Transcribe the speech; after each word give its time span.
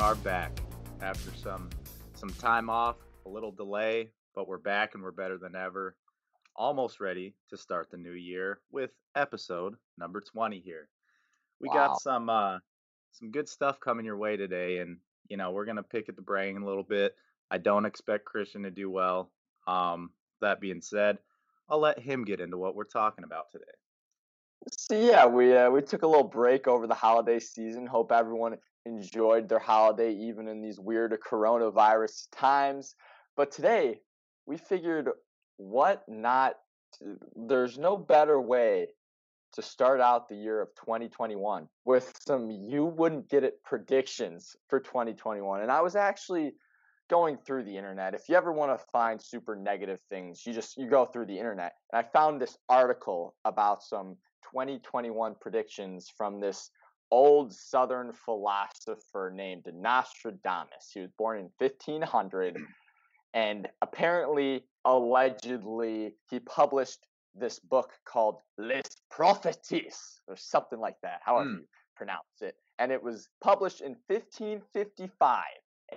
are 0.00 0.14
back 0.14 0.58
after 1.02 1.30
some 1.36 1.68
some 2.14 2.30
time 2.30 2.70
off, 2.70 2.96
a 3.26 3.28
little 3.28 3.52
delay, 3.52 4.08
but 4.34 4.48
we're 4.48 4.56
back 4.56 4.94
and 4.94 5.02
we're 5.02 5.10
better 5.10 5.36
than 5.36 5.54
ever. 5.54 5.94
Almost 6.56 7.00
ready 7.00 7.34
to 7.50 7.58
start 7.58 7.90
the 7.90 7.98
new 7.98 8.12
year 8.12 8.60
with 8.70 8.92
episode 9.14 9.74
number 9.98 10.22
20 10.22 10.58
here. 10.60 10.88
We 11.60 11.68
Wow. 11.68 11.74
got 11.74 12.00
some 12.00 12.30
uh 12.30 12.60
some 13.12 13.30
good 13.30 13.46
stuff 13.46 13.78
coming 13.78 14.06
your 14.06 14.16
way 14.16 14.38
today 14.38 14.78
and 14.78 14.96
you 15.28 15.36
know, 15.36 15.50
we're 15.50 15.66
going 15.66 15.76
to 15.76 15.82
pick 15.82 16.08
at 16.08 16.16
the 16.16 16.22
brain 16.22 16.56
a 16.56 16.64
little 16.66 16.82
bit. 16.82 17.14
I 17.50 17.58
don't 17.58 17.84
expect 17.84 18.24
Christian 18.24 18.62
to 18.62 18.70
do 18.70 18.88
well. 18.90 19.30
Um 19.66 20.12
that 20.40 20.62
being 20.62 20.80
said, 20.80 21.18
I'll 21.68 21.78
let 21.78 21.98
him 21.98 22.24
get 22.24 22.40
into 22.40 22.56
what 22.56 22.74
we're 22.74 22.84
talking 22.84 23.24
about 23.24 23.50
today. 23.52 23.64
So 24.70 24.98
yeah, 24.98 25.26
we 25.26 25.54
uh, 25.54 25.70
we 25.70 25.82
took 25.82 26.02
a 26.02 26.06
little 26.06 26.26
break 26.26 26.66
over 26.66 26.86
the 26.86 26.94
holiday 26.94 27.38
season. 27.38 27.86
Hope 27.86 28.12
everyone 28.12 28.56
enjoyed 28.86 29.48
their 29.48 29.58
holiday, 29.58 30.12
even 30.12 30.48
in 30.48 30.60
these 30.60 30.80
weird 30.80 31.16
coronavirus 31.20 32.28
times. 32.32 32.94
But 33.36 33.50
today, 33.50 34.00
we 34.46 34.56
figured 34.56 35.10
what 35.56 36.02
not. 36.08 36.56
There's 37.36 37.78
no 37.78 37.96
better 37.96 38.40
way 38.40 38.88
to 39.52 39.62
start 39.62 40.00
out 40.00 40.28
the 40.28 40.36
year 40.36 40.60
of 40.60 40.68
2021 40.76 41.68
with 41.84 42.12
some 42.24 42.50
you 42.50 42.84
wouldn't 42.84 43.28
get 43.28 43.44
it 43.44 43.62
predictions 43.64 44.54
for 44.68 44.78
2021. 44.78 45.62
And 45.62 45.72
I 45.72 45.80
was 45.80 45.96
actually 45.96 46.52
going 47.08 47.36
through 47.36 47.64
the 47.64 47.76
internet. 47.76 48.14
If 48.14 48.28
you 48.28 48.36
ever 48.36 48.52
want 48.52 48.78
to 48.78 48.86
find 48.92 49.20
super 49.20 49.56
negative 49.56 49.98
things, 50.08 50.46
you 50.46 50.52
just 50.52 50.76
you 50.76 50.88
go 50.88 51.04
through 51.04 51.26
the 51.26 51.38
internet. 51.38 51.74
And 51.92 52.04
I 52.04 52.08
found 52.08 52.40
this 52.40 52.56
article 52.68 53.34
about 53.44 53.82
some 53.82 54.16
2021 54.52 55.34
predictions 55.40 56.10
from 56.16 56.40
this 56.40 56.70
old 57.10 57.52
southern 57.52 58.12
philosopher 58.12 59.32
named 59.34 59.66
Nostradamus. 59.74 60.90
He 60.92 61.00
was 61.00 61.10
born 61.18 61.38
in 61.38 61.50
1500 61.58 62.58
and 63.34 63.68
apparently 63.82 64.64
allegedly 64.84 66.14
he 66.30 66.40
published 66.40 67.06
this 67.34 67.58
book 67.58 67.92
called 68.04 68.40
Les 68.58 68.82
Prophéties 69.12 70.18
or 70.26 70.36
something 70.36 70.80
like 70.80 70.96
that, 71.02 71.20
however 71.24 71.48
Hmm. 71.50 71.56
you 71.58 71.68
pronounce 71.96 72.40
it. 72.40 72.56
And 72.78 72.90
it 72.90 73.02
was 73.02 73.28
published 73.40 73.82
in 73.82 73.96
1555 74.08 75.44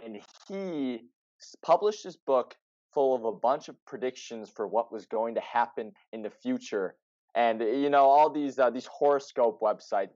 and 0.04 0.20
he 0.48 1.06
published 1.62 2.04
his 2.04 2.18
book 2.18 2.56
full 2.94 3.16
of 3.16 3.26
a 3.26 3.32
bunch 3.32 3.70
of 3.70 3.76
predictions 3.86 4.50
for 4.50 4.68
what 4.68 4.92
was 4.92 5.06
going 5.06 5.36
to 5.36 5.42
happen 5.42 5.92
in 6.12 6.22
the 6.22 6.30
future 6.30 6.96
and 7.36 7.62
you 7.62 7.90
know 7.90 8.06
all 8.06 8.30
these 8.30 8.60
uh, 8.60 8.70
these 8.70 8.86
horoscope 8.86 9.60
websites 9.62 10.12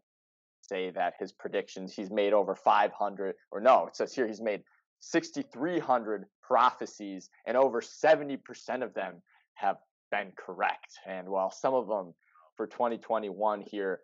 say 0.68 0.90
that 0.92 1.14
his 1.20 1.32
predictions 1.32 1.94
he's 1.94 2.12
made 2.12 2.34
over 2.34 2.56
500 2.56 3.36
or 3.52 3.62
no 3.62 3.88
it 3.88 3.96
says 3.96 4.14
here 4.14 4.28
he's 4.28 4.42
made 4.42 4.62
6300 5.00 6.26
prophecies 6.42 7.30
and 7.46 7.58
over 7.58 7.82
70% 7.82 8.40
of 8.84 8.94
them 8.94 9.22
have 9.54 9.78
been 10.12 10.32
correct. 10.38 11.00
And 11.06 11.28
while 11.28 11.52
some 11.52 11.74
of 11.74 11.88
them 11.88 12.14
for 12.56 12.68
2021 12.68 13.62
here 13.62 14.00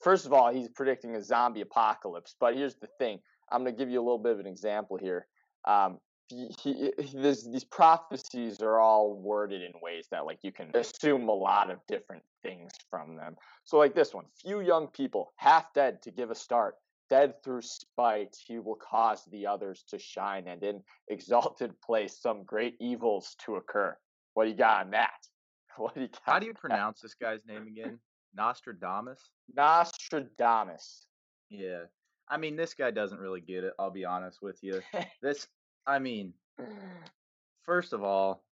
first 0.00 0.26
of 0.26 0.32
all 0.32 0.52
he's 0.52 0.68
predicting 0.68 1.16
a 1.16 1.22
zombie 1.22 1.60
apocalypse. 1.60 2.34
But 2.38 2.56
here's 2.56 2.76
the 2.76 2.88
thing 2.98 3.20
i'm 3.50 3.62
going 3.62 3.74
to 3.74 3.78
give 3.78 3.90
you 3.90 3.98
a 3.98 4.04
little 4.04 4.18
bit 4.18 4.32
of 4.32 4.40
an 4.40 4.46
example 4.46 4.96
here. 4.96 5.26
Um, 5.66 5.98
he, 6.28 6.48
he, 6.62 6.92
this, 7.14 7.44
these 7.44 7.64
prophecies 7.64 8.60
are 8.60 8.78
all 8.78 9.14
worded 9.14 9.62
in 9.62 9.72
ways 9.82 10.06
that 10.10 10.26
like 10.26 10.38
you 10.42 10.52
can 10.52 10.70
assume 10.74 11.28
a 11.28 11.32
lot 11.32 11.70
of 11.70 11.78
different 11.88 12.22
things 12.42 12.70
from 12.90 13.16
them 13.16 13.36
so 13.64 13.78
like 13.78 13.94
this 13.94 14.14
one 14.14 14.26
few 14.40 14.60
young 14.60 14.86
people 14.88 15.32
half 15.36 15.72
dead 15.74 16.02
to 16.02 16.10
give 16.10 16.30
a 16.30 16.34
start 16.34 16.76
dead 17.10 17.34
through 17.42 17.62
spite 17.62 18.36
he 18.46 18.58
will 18.58 18.76
cause 18.76 19.24
the 19.30 19.46
others 19.46 19.84
to 19.88 19.98
shine 19.98 20.46
and 20.48 20.62
in 20.62 20.82
exalted 21.08 21.72
place 21.80 22.18
some 22.20 22.44
great 22.44 22.76
evils 22.80 23.34
to 23.44 23.56
occur 23.56 23.96
what 24.34 24.44
do 24.44 24.50
you 24.50 24.56
got 24.56 24.84
on 24.84 24.90
that 24.90 25.26
what 25.76 25.94
do 25.94 26.02
you 26.02 26.08
got 26.08 26.20
How 26.24 26.38
do 26.38 26.46
you 26.46 26.54
pronounce 26.54 27.00
this 27.00 27.14
guy's 27.14 27.44
name 27.46 27.66
again? 27.66 27.98
Nostradamus? 28.34 29.30
nostradamus 29.56 31.06
Yeah. 31.50 31.84
I 32.28 32.36
mean, 32.36 32.56
this 32.56 32.74
guy 32.74 32.90
doesn't 32.90 33.18
really 33.18 33.40
get 33.40 33.64
it. 33.64 33.72
I'll 33.78 33.90
be 33.90 34.04
honest 34.04 34.42
with 34.42 34.58
you. 34.62 34.80
This, 35.22 35.48
I 35.88 35.98
mean, 35.98 36.34
mm. 36.60 36.66
first 37.64 37.92
of 37.94 38.04
all, 38.04 38.44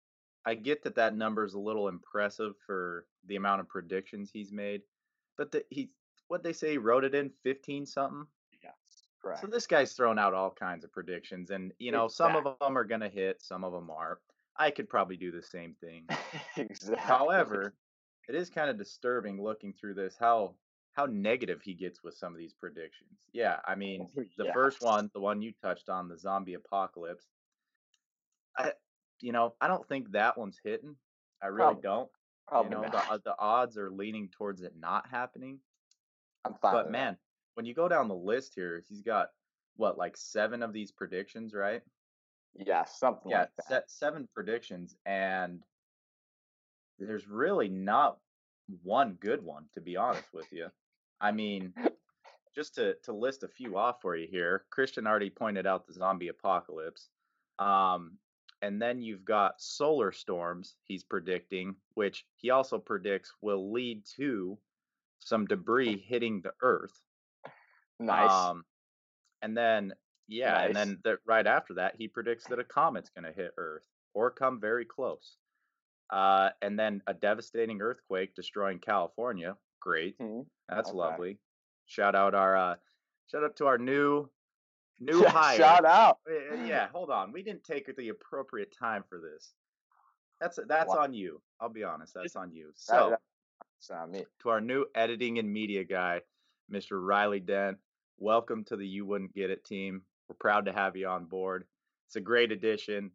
I 0.45 0.55
get 0.55 0.83
that 0.83 0.95
that 0.95 1.15
number 1.15 1.43
is 1.43 1.53
a 1.53 1.59
little 1.59 1.89
impressive 1.89 2.53
for 2.65 3.05
the 3.27 3.35
amount 3.35 3.59
of 3.59 3.67
predictions 3.67 4.29
he's 4.31 4.51
made, 4.51 4.81
but 5.37 5.51
the, 5.51 5.65
he, 5.69 5.89
what 6.29 6.43
they 6.43 6.53
say, 6.53 6.71
he 6.71 6.77
wrote 6.77 7.03
it 7.03 7.13
in 7.13 7.29
15 7.43 7.85
something. 7.85 8.25
yes 8.63 8.73
correct 9.21 9.41
So 9.41 9.47
this 9.47 9.67
guy's 9.67 9.93
thrown 9.93 10.17
out 10.17 10.33
all 10.33 10.51
kinds 10.51 10.85
of 10.85 10.93
predictions, 10.93 11.49
and 11.49 11.73
you 11.77 11.91
know, 11.91 12.07
some 12.07 12.35
of 12.35 12.43
them 12.43 12.77
are 12.77 12.85
gonna 12.85 13.09
hit, 13.09 13.41
some 13.41 13.63
of 13.63 13.73
them 13.73 13.89
aren't. 13.89 14.19
I 14.57 14.71
could 14.71 14.87
probably 14.87 15.17
do 15.17 15.31
the 15.31 15.43
same 15.43 15.75
thing. 15.81 16.07
exactly 16.57 16.97
However, 16.97 17.73
it 18.29 18.35
is 18.35 18.49
kind 18.49 18.69
of 18.69 18.77
disturbing 18.77 19.41
looking 19.41 19.73
through 19.73 19.95
this 19.95 20.15
how 20.17 20.55
how 20.95 21.05
negative 21.05 21.61
he 21.61 21.73
gets 21.73 22.03
with 22.03 22.15
some 22.15 22.33
of 22.33 22.39
these 22.39 22.53
predictions. 22.53 23.19
Yeah, 23.33 23.59
I 23.65 23.75
mean, 23.75 24.09
Oh, 24.17 24.23
the 24.37 24.51
first 24.53 24.81
one, 24.81 25.09
the 25.13 25.19
one 25.19 25.41
you 25.41 25.51
touched 25.61 25.89
on, 25.89 26.07
the 26.07 26.17
zombie 26.17 26.53
apocalypse. 26.53 27.25
I, 28.57 28.71
you 29.21 29.33
know, 29.33 29.55
I 29.59 29.67
don't 29.67 29.87
think 29.87 30.11
that 30.11 30.37
one's 30.37 30.59
hitting. 30.63 30.95
I 31.43 31.47
really 31.47 31.73
Prob- 31.73 31.83
don't. 31.83 32.09
Probably 32.47 32.75
you 32.77 32.81
know, 32.83 32.89
the 32.89 33.21
the 33.25 33.35
odds 33.39 33.77
are 33.77 33.89
leaning 33.91 34.29
towards 34.29 34.61
it 34.61 34.73
not 34.79 35.07
happening. 35.09 35.59
I'm 36.45 36.53
fine 36.61 36.73
But 36.73 36.91
man, 36.91 37.17
when 37.55 37.65
you 37.65 37.73
go 37.73 37.89
down 37.89 38.07
the 38.07 38.15
list 38.15 38.53
here, 38.55 38.83
he's 38.87 39.01
got 39.01 39.29
what 39.75 39.97
like 39.97 40.15
seven 40.15 40.63
of 40.63 40.71
these 40.71 40.91
predictions, 40.91 41.53
right? 41.53 41.81
Yeah, 42.55 42.85
something 42.85 43.31
yeah, 43.31 43.41
like 43.41 43.49
that. 43.57 43.67
se- 43.67 43.83
seven 43.87 44.29
predictions, 44.33 44.95
and 45.05 45.61
there's 46.99 47.27
really 47.27 47.67
not 47.67 48.17
one 48.83 49.13
good 49.19 49.43
one, 49.43 49.65
to 49.73 49.81
be 49.81 49.97
honest 49.97 50.27
with 50.33 50.51
you. 50.51 50.67
I 51.21 51.31
mean, 51.31 51.73
just 52.55 52.75
to 52.75 52.95
to 53.03 53.13
list 53.13 53.43
a 53.43 53.47
few 53.47 53.77
off 53.77 54.01
for 54.01 54.15
you 54.15 54.27
here, 54.29 54.65
Christian 54.69 55.07
already 55.07 55.29
pointed 55.29 55.65
out 55.67 55.87
the 55.87 55.93
zombie 55.93 56.29
apocalypse. 56.29 57.09
Um, 57.59 58.17
and 58.61 58.81
then 58.81 59.01
you've 59.01 59.25
got 59.25 59.61
solar 59.61 60.11
storms 60.11 60.75
he's 60.83 61.03
predicting, 61.03 61.75
which 61.93 62.25
he 62.37 62.49
also 62.49 62.79
predicts 62.79 63.31
will 63.41 63.71
lead 63.71 64.03
to 64.17 64.57
some 65.19 65.45
debris 65.45 65.97
hitting 66.07 66.41
the 66.41 66.53
earth. 66.61 66.99
Nice. 67.99 68.31
Um, 68.31 68.65
and 69.41 69.55
then 69.55 69.93
yeah, 70.27 70.63
and 70.63 70.75
then 70.75 70.99
the, 71.03 71.17
right 71.25 71.45
after 71.45 71.75
that, 71.75 71.95
he 71.97 72.07
predicts 72.07 72.45
that 72.47 72.59
a 72.59 72.63
comet's 72.63 73.09
going 73.09 73.25
to 73.25 73.31
hit 73.31 73.53
Earth 73.57 73.85
or 74.13 74.31
come 74.31 74.59
very 74.59 74.85
close. 74.85 75.37
Uh, 76.09 76.49
and 76.61 76.77
then 76.77 77.01
a 77.07 77.13
devastating 77.13 77.81
earthquake 77.81 78.35
destroying 78.35 78.79
California. 78.79 79.55
Great, 79.85 80.17
Mhm. 80.17 80.47
that's 80.67 80.89
Okay. 80.89 80.97
lovely. 80.97 81.39
Shout 81.85 82.15
out 82.15 82.33
our 82.33 82.57
uh, 82.57 82.75
shout 83.27 83.43
out 83.43 83.55
to 83.57 83.67
our 83.67 83.77
new 83.77 84.27
new 84.99 85.21
Yeah, 85.21 85.29
hire. 85.29 85.57
Shout 85.57 85.85
out. 85.85 86.19
Uh, 86.27 86.33
uh, 86.33 86.55
Yeah, 86.65 86.87
hold 86.87 87.11
on. 87.11 87.31
We 87.31 87.43
didn't 87.43 87.63
take 87.63 87.95
the 87.95 88.09
appropriate 88.09 88.71
time 88.71 89.03
for 89.07 89.19
this. 89.21 89.53
That's 90.41 90.57
that's 90.67 90.91
on 90.91 91.13
you. 91.13 91.39
I'll 91.59 91.69
be 91.69 91.83
honest. 91.83 92.15
That's 92.15 92.35
on 92.35 92.51
you. 92.51 92.71
So 92.73 93.11
that- 93.11 93.21
That's 93.75 93.89
not 93.91 94.09
me. 94.09 94.25
to 94.39 94.49
our 94.49 94.59
new 94.59 94.87
editing 94.95 95.37
and 95.37 95.53
media 95.53 95.83
guy, 95.83 96.23
Mr. 96.71 96.99
Riley 97.05 97.39
Dent. 97.39 97.77
Welcome 98.17 98.63
to 98.65 98.75
the 98.77 98.87
You 98.87 99.05
Wouldn't 99.05 99.35
Get 99.35 99.51
It 99.51 99.63
team. 99.65 100.03
We're 100.27 100.35
proud 100.35 100.65
to 100.65 100.73
have 100.73 100.95
you 100.95 101.07
on 101.07 101.25
board. 101.25 101.67
It's 102.07 102.15
a 102.15 102.21
great 102.21 102.51
addition. 102.51 103.11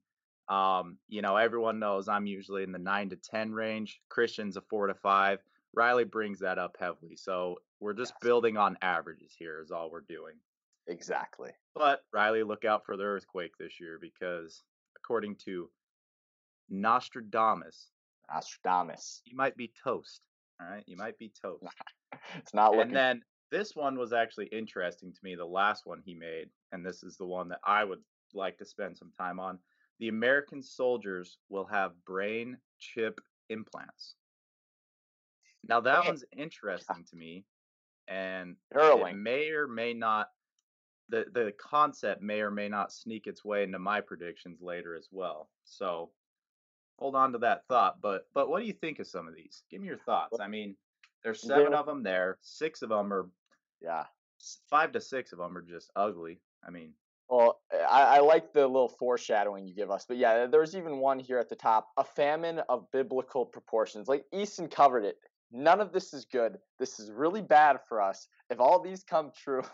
Um, 0.48 0.98
you 1.08 1.20
know, 1.22 1.36
everyone 1.36 1.80
knows 1.80 2.06
I'm 2.08 2.26
usually 2.26 2.62
in 2.62 2.70
the 2.70 2.78
nine 2.78 3.10
to 3.10 3.16
ten 3.16 3.52
range. 3.52 4.00
Christian's 4.08 4.56
a 4.56 4.60
four 4.62 4.86
to 4.86 4.94
five. 4.94 5.42
Riley 5.72 6.04
brings 6.04 6.40
that 6.40 6.58
up 6.58 6.76
heavily. 6.78 7.16
So 7.16 7.58
we're 7.78 7.94
just 7.94 8.12
Yes. 8.14 8.20
building 8.22 8.56
on 8.56 8.76
averages 8.82 9.34
here 9.38 9.60
is 9.60 9.70
all 9.70 9.90
we're 9.90 10.00
doing. 10.00 10.40
Exactly. 10.86 11.52
But 11.74 12.04
Riley, 12.12 12.42
look 12.42 12.64
out 12.64 12.84
for 12.84 12.96
the 12.96 13.04
earthquake 13.04 13.56
this 13.58 13.78
year 13.80 13.98
because 14.00 14.64
according 14.96 15.36
to 15.36 15.70
Nostradamus, 16.68 17.92
Nostradamus. 18.28 19.22
you 19.24 19.36
might 19.36 19.56
be 19.56 19.72
toast. 19.82 20.22
All 20.60 20.66
right, 20.68 20.84
you 20.86 20.96
might 20.96 21.18
be 21.18 21.28
toast. 21.30 21.64
It's 22.36 22.54
not 22.54 22.72
looking. 22.72 22.88
And 22.88 22.96
then 22.96 23.24
this 23.50 23.74
one 23.74 23.96
was 23.98 24.12
actually 24.12 24.46
interesting 24.46 25.12
to 25.12 25.18
me, 25.22 25.34
the 25.34 25.44
last 25.44 25.86
one 25.86 26.02
he 26.04 26.14
made, 26.14 26.50
and 26.70 26.84
this 26.84 27.02
is 27.02 27.16
the 27.16 27.26
one 27.26 27.48
that 27.48 27.60
I 27.64 27.82
would 27.84 28.02
like 28.34 28.58
to 28.58 28.64
spend 28.64 28.96
some 28.96 29.10
time 29.18 29.40
on. 29.40 29.58
The 30.00 30.08
American 30.08 30.62
soldiers 30.62 31.38
will 31.48 31.64
have 31.66 32.04
brain 32.04 32.58
chip 32.78 33.20
implants. 33.48 34.16
Now 35.68 35.80
that 35.80 36.04
one's 36.06 36.24
interesting 36.36 37.04
to 37.10 37.16
me, 37.16 37.44
and 38.08 38.56
it 38.72 39.16
may 39.16 39.50
or 39.50 39.68
may 39.68 39.94
not 39.94 40.30
the 41.08 41.26
the 41.32 41.52
concept 41.58 42.22
may 42.22 42.40
or 42.40 42.50
may 42.50 42.68
not 42.68 42.92
sneak 42.92 43.26
its 43.26 43.44
way 43.44 43.62
into 43.64 43.78
my 43.78 44.00
predictions 44.00 44.60
later 44.60 44.94
as 44.94 45.08
well. 45.10 45.50
So 45.64 46.10
hold 46.98 47.14
on 47.14 47.32
to 47.32 47.38
that 47.38 47.66
thought. 47.68 48.00
But 48.00 48.28
but 48.32 48.48
what 48.48 48.60
do 48.60 48.66
you 48.66 48.72
think 48.72 48.98
of 49.00 49.06
some 49.06 49.26
of 49.28 49.34
these? 49.34 49.64
Give 49.70 49.80
me 49.80 49.88
your 49.88 49.98
thoughts. 49.98 50.38
I 50.40 50.48
mean, 50.48 50.76
There's 51.24 51.42
seven 51.42 51.74
of 51.74 51.86
them 51.86 52.02
there. 52.02 52.38
Six 52.42 52.82
of 52.82 52.88
them 52.90 53.12
are 53.12 53.28
Yeah. 53.80 54.06
five 54.68 54.92
to 54.92 55.00
six 55.00 55.32
of 55.32 55.38
them 55.38 55.56
are 55.56 55.62
just 55.62 55.90
ugly. 55.96 56.40
I 56.62 56.70
mean, 56.70 56.94
Well, 57.28 57.60
eh, 57.72 57.78
I, 57.78 58.16
I 58.16 58.20
like 58.20 58.52
the 58.52 58.66
little 58.66 58.88
foreshadowing 58.88 59.66
you 59.66 59.74
give 59.74 59.90
us, 59.90 60.04
but 60.06 60.16
yeah, 60.16 60.46
there's 60.46 60.76
even 60.76 60.98
one 60.98 61.18
here 61.18 61.38
at 61.38 61.48
the 61.48 61.56
top: 61.56 61.90
a 61.96 62.04
famine 62.04 62.60
of 62.68 62.90
biblical 62.90 63.46
proportions. 63.46 64.08
Like 64.08 64.26
Easton 64.32 64.68
covered 64.68 65.04
it. 65.04 65.18
None 65.52 65.80
of 65.80 65.92
this 65.92 66.12
is 66.14 66.24
good. 66.24 66.58
This 66.78 67.00
is 67.00 67.10
really 67.10 67.42
bad 67.42 67.78
for 67.88 68.00
us. 68.00 68.28
If 68.50 68.60
all 68.60 68.80
these 68.80 69.02
come 69.02 69.32
true, 69.42 69.64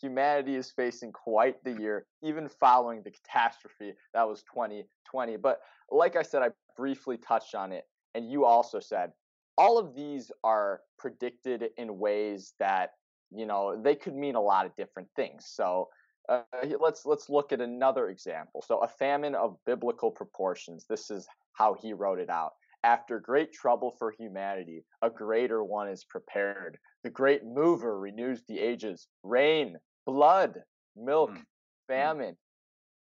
humanity 0.00 0.56
is 0.56 0.70
facing 0.70 1.12
quite 1.12 1.62
the 1.64 1.72
year, 1.72 2.06
even 2.22 2.48
following 2.48 3.02
the 3.02 3.10
catastrophe 3.10 3.94
that 4.14 4.28
was 4.28 4.42
2020. 4.44 5.36
But 5.36 5.60
like 5.90 6.16
I 6.16 6.22
said, 6.22 6.42
I 6.42 6.50
briefly 6.76 7.16
touched 7.16 7.54
on 7.54 7.72
it, 7.72 7.84
and 8.14 8.30
you 8.30 8.44
also 8.44 8.80
said 8.80 9.12
all 9.58 9.78
of 9.78 9.94
these 9.94 10.32
are 10.42 10.80
predicted 10.98 11.70
in 11.76 11.98
ways 11.98 12.54
that 12.58 12.92
you 13.30 13.46
know 13.46 13.80
they 13.80 13.94
could 13.94 14.14
mean 14.14 14.34
a 14.34 14.40
lot 14.40 14.64
of 14.64 14.74
different 14.76 15.08
things. 15.16 15.44
So 15.46 15.88
uh, 16.28 16.42
let's 16.80 17.04
let's 17.04 17.28
look 17.28 17.52
at 17.52 17.60
another 17.60 18.08
example. 18.08 18.62
So 18.66 18.78
a 18.78 18.88
famine 18.88 19.34
of 19.34 19.56
biblical 19.66 20.10
proportions. 20.10 20.86
This 20.88 21.10
is 21.10 21.26
how 21.52 21.74
he 21.74 21.92
wrote 21.92 22.18
it 22.18 22.30
out. 22.30 22.52
After 22.82 23.20
great 23.20 23.52
trouble 23.52 23.90
for 23.98 24.10
humanity, 24.12 24.84
a 25.02 25.10
greater 25.10 25.62
one 25.62 25.88
is 25.88 26.04
prepared. 26.04 26.78
The 27.02 27.10
great 27.10 27.44
mover 27.44 27.98
renews 27.98 28.42
the 28.44 28.58
ages. 28.58 29.08
Rain, 29.22 29.78
blood, 30.06 30.62
milk, 30.96 31.30
Mm. 31.30 31.46
famine. 31.88 32.36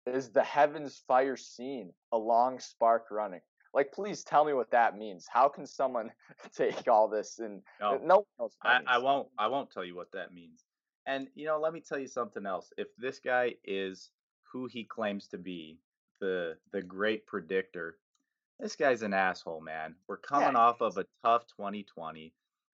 Is 0.07 0.31
the 0.31 0.45
heavens 0.45 0.99
fire 1.07 1.37
seen? 1.37 1.93
A 2.13 2.19
long 2.19 2.61
spark 2.61 3.11
running. 3.11 3.43
Like, 3.75 3.93
please 3.93 4.25
tell 4.25 4.45
me 4.45 4.55
what 4.55 4.71
that 4.71 4.97
means. 4.97 5.27
How 5.29 5.49
can 5.49 5.67
someone 5.67 6.11
take 6.57 6.89
all 6.89 7.09
this 7.09 7.39
and 7.39 7.63
no, 7.81 7.99
no 7.99 8.17
one 8.17 8.25
knows 8.39 8.57
what 8.63 8.83
I, 8.87 8.95
I 8.95 8.99
won't. 8.99 9.29
I 9.37 9.49
won't 9.49 9.71
tell 9.71 9.85
you 9.85 9.95
what 9.95 10.13
that 10.13 10.33
means. 10.33 10.65
And 11.05 11.29
you 11.35 11.45
know, 11.47 11.59
let 11.61 11.73
me 11.75 11.81
tell 11.81 11.99
you 11.99 12.09
something 12.09 12.47
else. 12.47 12.73
If 12.79 12.89
this 12.97 13.19
guy 13.19 13.57
is 13.65 14.11
who 14.51 14.67
he 14.67 14.85
claims 14.85 15.29
to 15.29 15.39
be, 15.39 15.79
the 16.21 16.57
the 16.73 16.81
great 16.81 17.27
predictor, 17.27 17.99
this 18.61 18.77
guy's 18.77 19.03
an 19.03 19.15
asshole, 19.15 19.61
man. 19.61 19.95
We're 20.09 20.17
coming 20.17 20.51
he 20.51 20.57
off 20.57 20.81
of 20.81 20.97
a 20.97 21.07
tough 21.25 21.47
2020. 21.57 22.33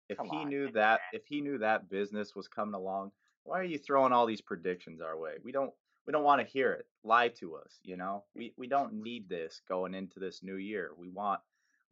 If 0.08 0.18
Come 0.18 0.28
he 0.28 0.36
on, 0.38 0.48
knew 0.48 0.70
that, 0.72 1.00
if 1.12 1.26
he 1.26 1.40
knew 1.40 1.58
that 1.58 1.88
business 1.88 2.34
was 2.34 2.48
coming 2.48 2.74
along, 2.74 3.12
why 3.44 3.58
are 3.60 3.64
you 3.64 3.78
throwing 3.78 4.12
all 4.12 4.26
these 4.26 4.40
predictions 4.40 5.00
our 5.00 5.16
way? 5.16 5.34
We 5.42 5.52
don't 5.52 5.72
we 6.06 6.12
don't 6.12 6.24
want 6.24 6.40
to 6.40 6.46
hear 6.52 6.72
it. 6.72 6.86
Lie 7.04 7.28
to 7.28 7.56
us, 7.56 7.78
you 7.82 7.96
know? 7.96 8.24
We 8.34 8.52
we 8.56 8.66
don't 8.66 8.92
need 9.02 9.28
this 9.28 9.62
going 9.68 9.94
into 9.94 10.20
this 10.20 10.42
new 10.42 10.56
year. 10.56 10.90
We 10.96 11.08
want 11.08 11.40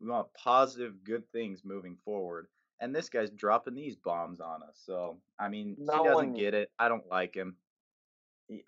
we 0.01 0.09
want 0.09 0.33
positive 0.35 1.03
good 1.05 1.25
things 1.33 1.63
moving 1.65 1.97
forward. 2.05 2.47
And 2.83 2.95
this 2.95 3.09
guy's 3.11 3.31
dropping 3.31 3.75
these 3.75 3.97
bombs 3.97 4.41
on 4.41 4.63
us. 4.63 4.81
So, 4.87 5.19
I 5.39 5.49
mean, 5.49 5.77
No 5.79 5.93
he 6.03 6.09
doesn't 6.09 6.15
one- 6.31 6.33
get 6.33 6.55
it. 6.55 6.71
I 6.79 6.89
don't 6.89 7.07
like 7.11 7.35
him. 7.35 7.57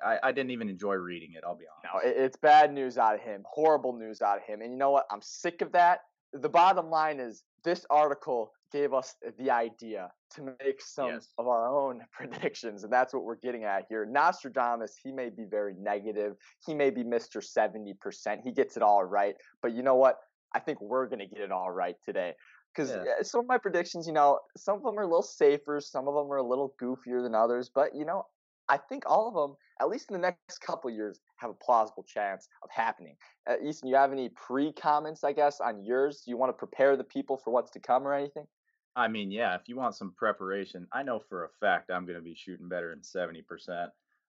I, 0.05 0.19
I 0.23 0.33
didn't 0.33 0.51
even 0.51 0.69
enjoy 0.69 0.95
reading 0.95 1.33
it, 1.33 1.43
I'll 1.45 1.57
be 1.57 1.65
No, 1.85 1.91
honest. 2.01 2.07
it, 2.17 2.17
it's 2.23 2.37
bad 2.37 2.73
news 2.73 2.99
out 2.99 3.15
of 3.15 3.21
him, 3.21 3.43
horrible 3.51 3.93
news 3.93 4.23
out 4.23 4.39
of 4.39 4.45
him. 4.45 4.61
And 4.63 4.73
you 4.73 4.79
know 4.79 4.91
what? 4.91 5.07
I'm 5.11 5.23
sick 5.23 5.61
of 5.63 5.73
that. 5.73 6.01
The 6.33 6.49
bottom 6.49 6.89
line 6.89 7.21
is 7.21 7.45
this 7.65 7.85
article 7.91 8.53
gave 8.73 8.95
us 8.95 9.17
the 9.39 9.51
idea 9.51 10.11
to 10.31 10.57
make 10.65 10.81
some 10.81 11.09
Yes. 11.09 11.29
of 11.37 11.47
our 11.47 11.69
own 11.69 12.01
predictions. 12.13 12.85
And 12.85 12.93
that's 12.93 13.13
what 13.13 13.25
we're 13.25 13.37
getting 13.37 13.65
at 13.65 13.85
here. 13.89 14.07
Nostradamus, 14.07 14.97
he 15.03 15.13
may 15.13 15.29
be 15.29 15.45
very 15.45 15.75
negative. 15.75 16.37
He 16.65 16.75
may 16.75 16.91
be 16.91 17.05
Mr. 17.05 17.43
70%. 17.45 18.41
He 18.43 18.51
gets 18.53 18.77
it 18.77 18.83
all 18.83 19.05
right. 19.05 19.35
But 19.61 19.73
you 19.73 19.83
know 19.83 19.97
what? 19.97 20.17
I 20.55 20.61
think 20.61 20.81
we're 20.81 21.07
going 21.07 21.19
to 21.19 21.27
get 21.27 21.41
it 21.41 21.53
all 21.53 21.71
right 21.71 21.97
today. 22.05 22.35
Because 22.75 22.91
Yeah. 22.91 23.05
some 23.23 23.41
of 23.41 23.47
my 23.47 23.59
predictions, 23.59 24.07
you 24.07 24.15
know, 24.15 24.41
some 24.57 24.77
of 24.79 24.83
them 24.85 24.99
are 24.99 25.03
a 25.03 25.07
little 25.07 25.23
safer, 25.23 25.79
some 25.81 26.09
of 26.09 26.15
them 26.15 26.33
are 26.33 26.39
a 26.39 26.43
little 26.43 26.75
goofier 26.81 27.23
than 27.23 27.35
others. 27.35 27.69
But, 27.69 27.95
you 27.95 28.07
know, 28.07 28.25
I 28.69 28.79
think 28.79 29.03
all 29.07 29.29
of 29.29 29.35
them, 29.35 29.57
at 29.83 29.89
least 29.89 30.11
in 30.11 30.15
the 30.15 30.21
next 30.21 30.61
couple 30.61 30.89
of 30.89 30.97
years, 30.97 31.19
have 31.37 31.51
a 31.51 31.55
plausible 31.55 32.05
chance 32.05 32.49
of 32.63 32.71
happening. 32.71 33.17
Uh, 33.51 33.55
Easton, 33.65 33.89
you 33.89 33.97
have 33.97 34.13
any 34.13 34.29
pre 34.31 34.73
comments, 34.73 35.25
I 35.25 35.33
guess, 35.33 35.61
on 35.61 35.85
yours? 35.85 36.23
Do 36.25 36.31
you 36.31 36.37
want 36.37 36.51
to 36.51 36.55
prepare 36.55 36.97
the 36.97 37.05
people 37.05 37.37
for 37.37 37.51
what's 37.51 37.71
to 37.73 37.81
come 37.81 38.07
or 38.07 38.15
anything? 38.15 38.47
I 38.95 39.09
mean, 39.09 39.31
yeah, 39.31 39.55
if 39.55 39.63
you 39.67 39.77
want 39.77 39.97
some 39.97 40.13
preparation, 40.17 40.87
I 40.93 41.03
know 41.03 41.19
for 41.19 41.45
a 41.45 41.49
fact 41.61 41.91
I'm 41.91 42.05
going 42.05 42.19
to 42.19 42.25
be 42.25 42.35
shooting 42.35 42.69
better 42.69 42.91
than 42.91 43.01
70%. 43.01 43.89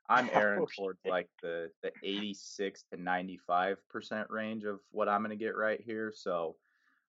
I'm 0.10 0.30
erring 0.34 0.62
Oh, 0.62 0.68
towards 0.76 1.00
like 1.06 1.30
the, 1.42 1.70
the 1.84 1.92
86 2.02 2.84
to 2.92 2.98
95% 2.98 3.76
range 4.30 4.64
of 4.64 4.80
what 4.92 5.08
I'm 5.08 5.22
going 5.22 5.38
to 5.38 5.44
get 5.44 5.56
right 5.56 5.82
here. 5.82 6.12
So, 6.16 6.56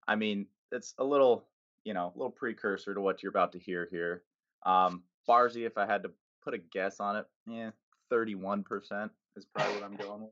I 0.06 0.16
mean, 0.16 0.46
it's 0.70 0.94
a 0.98 1.04
little, 1.04 1.46
you 1.84 1.94
know, 1.94 2.12
a 2.14 2.18
little 2.18 2.30
precursor 2.30 2.92
to 2.92 3.00
what 3.00 3.22
you're 3.22 3.30
about 3.30 3.52
to 3.52 3.58
hear 3.58 3.88
here. 3.90 4.22
Um, 4.66 5.02
Barzy, 5.28 5.66
if 5.66 5.78
I 5.78 5.86
had 5.86 6.02
to 6.02 6.10
put 6.42 6.54
a 6.54 6.58
guess 6.58 7.00
on 7.00 7.16
it, 7.16 7.26
yeah, 7.46 7.70
31% 8.14 9.10
is 9.36 9.46
probably 9.46 9.74
what 9.74 9.84
I'm 9.84 9.96
going 10.08 10.22
with. 10.22 10.30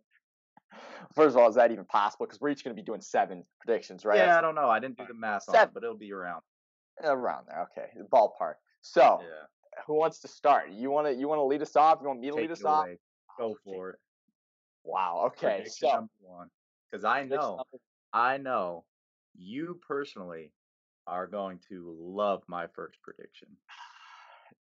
First 1.15 1.37
of 1.37 1.43
all, 1.43 1.49
is 1.49 1.57
that 1.57 1.71
even 1.71 1.85
possible? 1.85 2.27
Because 2.27 2.41
we're 2.41 2.51
each 2.51 2.65
going 2.65 2.75
to 2.75 2.81
be 2.81 2.85
doing 2.85 3.01
seven 3.01 3.45
predictions, 3.61 4.05
right? 4.05 4.19
Yeah, 4.19 4.39
I 4.39 4.41
don't 4.41 4.55
know. 4.55 4.71
I 4.71 4.79
didn't 4.79 4.97
do 4.97 5.05
the 5.07 5.15
math 5.15 5.49
on 5.49 5.57
it, 5.57 5.71
but 5.75 5.83
it'll 5.83 5.97
be 5.97 6.13
around. 6.13 6.43
around 7.05 7.47
there. 7.49 7.63
Okay, 7.77 7.91
ballpark. 8.13 8.55
So, 8.81 9.21
Yeah. 9.23 9.83
who 9.87 9.95
wants 9.95 10.21
to 10.21 10.29
start? 10.29 10.71
You 10.71 10.91
want 10.91 11.07
to 11.09 11.15
you 11.15 11.29
want 11.29 11.41
to 11.41 11.45
lead 11.45 11.63
us 11.63 11.77
off? 11.77 11.99
You 12.01 12.09
want 12.09 12.21
me 12.21 12.29
to 12.29 12.35
Take 12.35 12.43
lead 12.43 12.53
us 12.53 12.65
off? 12.65 12.85
away. 12.85 12.99
Oh, 13.39 13.49
Go 13.49 13.57
for 13.65 13.91
it. 13.91 13.97
Wow. 14.85 15.25
Okay. 15.27 15.57
Prediction 15.57 15.89
So, 15.89 15.95
number 15.95 16.11
one. 16.21 16.49
Because 16.91 17.05
I 17.05 17.25
know, 17.25 17.61
I 18.13 18.39
know 18.39 18.85
you 19.37 19.81
personally 19.87 20.53
are 21.07 21.27
going 21.27 21.59
to 21.69 21.97
love 21.99 22.43
my 22.49 22.67
first 22.75 22.99
prediction. 23.03 23.49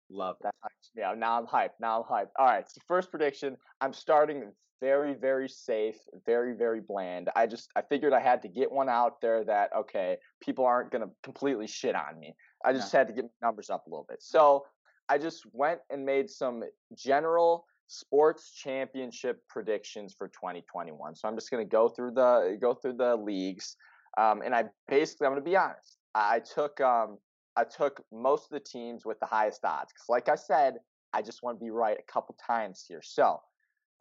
Love 0.09 0.37
it. 0.39 0.43
That, 0.43 0.71
yeah, 0.95 1.13
now 1.17 1.39
I'm 1.39 1.47
hyped. 1.47 1.79
Now 1.79 2.01
I'm 2.01 2.03
hyped. 2.03 2.29
All 2.37 2.45
right. 2.45 2.69
So 2.69 2.81
first 2.87 3.11
prediction, 3.11 3.57
I'm 3.81 3.93
starting 3.93 4.51
very, 4.81 5.13
very 5.13 5.49
safe, 5.49 5.95
very, 6.25 6.53
very 6.55 6.81
bland. 6.81 7.29
I 7.35 7.47
just 7.47 7.69
I 7.75 7.81
figured 7.81 8.13
I 8.13 8.19
had 8.19 8.41
to 8.43 8.47
get 8.47 8.71
one 8.71 8.89
out 8.89 9.21
there 9.21 9.43
that 9.45 9.71
okay, 9.75 10.17
people 10.41 10.65
aren't 10.65 10.91
gonna 10.91 11.09
completely 11.23 11.67
shit 11.67 11.95
on 11.95 12.19
me. 12.19 12.35
I 12.63 12.73
just 12.73 12.91
had 12.91 13.07
to 13.07 13.13
get 13.13 13.25
numbers 13.41 13.69
up 13.69 13.87
a 13.87 13.89
little 13.89 14.05
bit. 14.07 14.21
So 14.21 14.65
I 15.09 15.17
just 15.17 15.43
went 15.53 15.79
and 15.89 16.05
made 16.05 16.29
some 16.29 16.63
general 16.97 17.65
sports 17.87 18.51
championship 18.51 19.41
predictions 19.47 20.15
for 20.17 20.27
2021. 20.27 21.15
So 21.15 21.27
I'm 21.27 21.35
just 21.35 21.51
gonna 21.51 21.65
go 21.65 21.89
through 21.89 22.11
the 22.11 22.57
go 22.61 22.73
through 22.73 22.97
the 22.97 23.15
leagues, 23.15 23.77
um, 24.17 24.41
and 24.43 24.53
I 24.53 24.65
basically 24.87 25.27
I'm 25.27 25.33
gonna 25.33 25.41
be 25.41 25.57
honest. 25.57 25.97
I 26.13 26.39
took 26.39 26.79
um, 26.79 27.17
I 27.57 27.63
took 27.63 28.03
most 28.11 28.45
of 28.45 28.49
the 28.51 28.59
teams 28.59 29.05
with 29.05 29.19
the 29.19 29.25
highest 29.25 29.63
odds 29.63 29.93
because, 29.93 30.09
like 30.09 30.29
I 30.29 30.35
said, 30.35 30.75
I 31.13 31.21
just 31.21 31.41
want 31.43 31.59
to 31.59 31.63
be 31.63 31.71
right 31.71 31.97
a 31.97 32.11
couple 32.11 32.35
times 32.45 32.83
here. 32.87 33.01
So 33.01 33.39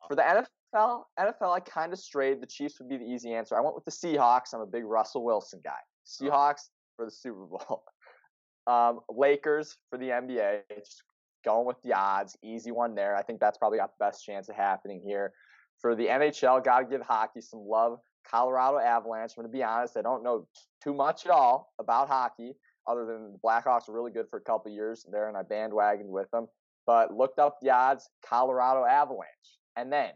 for 0.08 0.16
the 0.16 0.22
NFL, 0.22 1.02
NFL, 1.18 1.54
I 1.54 1.60
kind 1.60 1.92
of 1.92 1.98
strayed. 1.98 2.40
The 2.40 2.46
Chiefs 2.46 2.80
would 2.80 2.88
be 2.88 2.96
the 2.96 3.04
easy 3.04 3.32
answer. 3.32 3.56
I 3.56 3.60
went 3.60 3.74
with 3.74 3.84
the 3.84 3.92
Seahawks. 3.92 4.52
I'm 4.52 4.60
a 4.60 4.66
big 4.66 4.84
Russell 4.84 5.24
Wilson 5.24 5.60
guy. 5.62 5.78
Seahawks 6.06 6.68
for 6.96 7.04
the 7.04 7.12
Super 7.12 7.46
Bowl. 7.46 7.84
Um, 8.66 9.00
Lakers 9.10 9.76
for 9.90 9.98
the 9.98 10.06
NBA. 10.06 10.60
Just 10.78 11.02
going 11.44 11.66
with 11.66 11.76
the 11.84 11.92
odds. 11.92 12.34
Easy 12.42 12.72
one 12.72 12.94
there. 12.94 13.14
I 13.14 13.20
think 13.20 13.38
that's 13.38 13.58
probably 13.58 13.76
got 13.76 13.90
the 13.90 14.02
best 14.02 14.24
chance 14.24 14.48
of 14.48 14.56
happening 14.56 15.02
here. 15.04 15.34
For 15.82 15.94
the 15.94 16.06
NHL, 16.06 16.64
got 16.64 16.78
to 16.78 16.86
give 16.86 17.02
hockey 17.02 17.42
some 17.42 17.60
love. 17.68 17.98
Colorado 18.26 18.78
Avalanche. 18.78 19.32
I'm 19.36 19.42
going 19.42 19.52
to 19.52 19.54
be 19.54 19.62
honest. 19.62 19.98
I 19.98 20.00
don't 20.00 20.24
know 20.24 20.48
too 20.82 20.94
much 20.94 21.26
at 21.26 21.30
all 21.30 21.74
about 21.78 22.08
hockey 22.08 22.54
other 22.86 23.04
than 23.06 23.32
the 23.32 23.38
Blackhawks 23.38 23.88
were 23.88 23.94
really 23.94 24.12
good 24.12 24.28
for 24.28 24.38
a 24.38 24.42
couple 24.42 24.70
years 24.70 25.06
there, 25.10 25.28
and 25.28 25.36
I 25.36 25.42
bandwagoned 25.42 26.08
with 26.08 26.30
them. 26.30 26.46
But 26.86 27.14
looked 27.14 27.38
up 27.38 27.58
the 27.62 27.70
odds, 27.70 28.10
Colorado 28.24 28.84
Avalanche, 28.84 29.58
and 29.76 29.90
then 29.92 30.10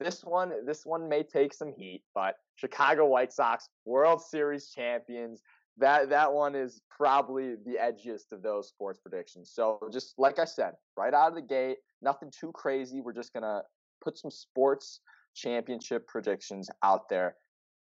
this 0.00 0.22
one, 0.22 0.52
this 0.66 0.84
one 0.84 1.08
may 1.08 1.22
take 1.22 1.54
some 1.54 1.72
heat, 1.72 2.02
but 2.14 2.36
Chicago 2.56 3.06
White 3.06 3.32
Sox, 3.32 3.68
World 3.84 4.22
Series 4.22 4.68
champions. 4.68 5.42
That 5.78 6.08
that 6.10 6.32
one 6.32 6.54
is 6.54 6.82
probably 6.88 7.56
the 7.64 7.78
edgiest 7.80 8.32
of 8.32 8.42
those 8.42 8.68
sports 8.68 9.00
predictions. 9.00 9.50
So 9.52 9.78
just 9.92 10.14
like 10.18 10.38
I 10.38 10.44
said, 10.44 10.74
right 10.96 11.14
out 11.14 11.28
of 11.28 11.34
the 11.34 11.42
gate, 11.42 11.78
nothing 12.02 12.30
too 12.30 12.52
crazy. 12.52 13.00
We're 13.00 13.12
just 13.12 13.32
gonna 13.32 13.62
put 14.02 14.18
some 14.18 14.30
sports 14.30 15.00
championship 15.34 16.06
predictions 16.06 16.70
out 16.82 17.08
there. 17.08 17.36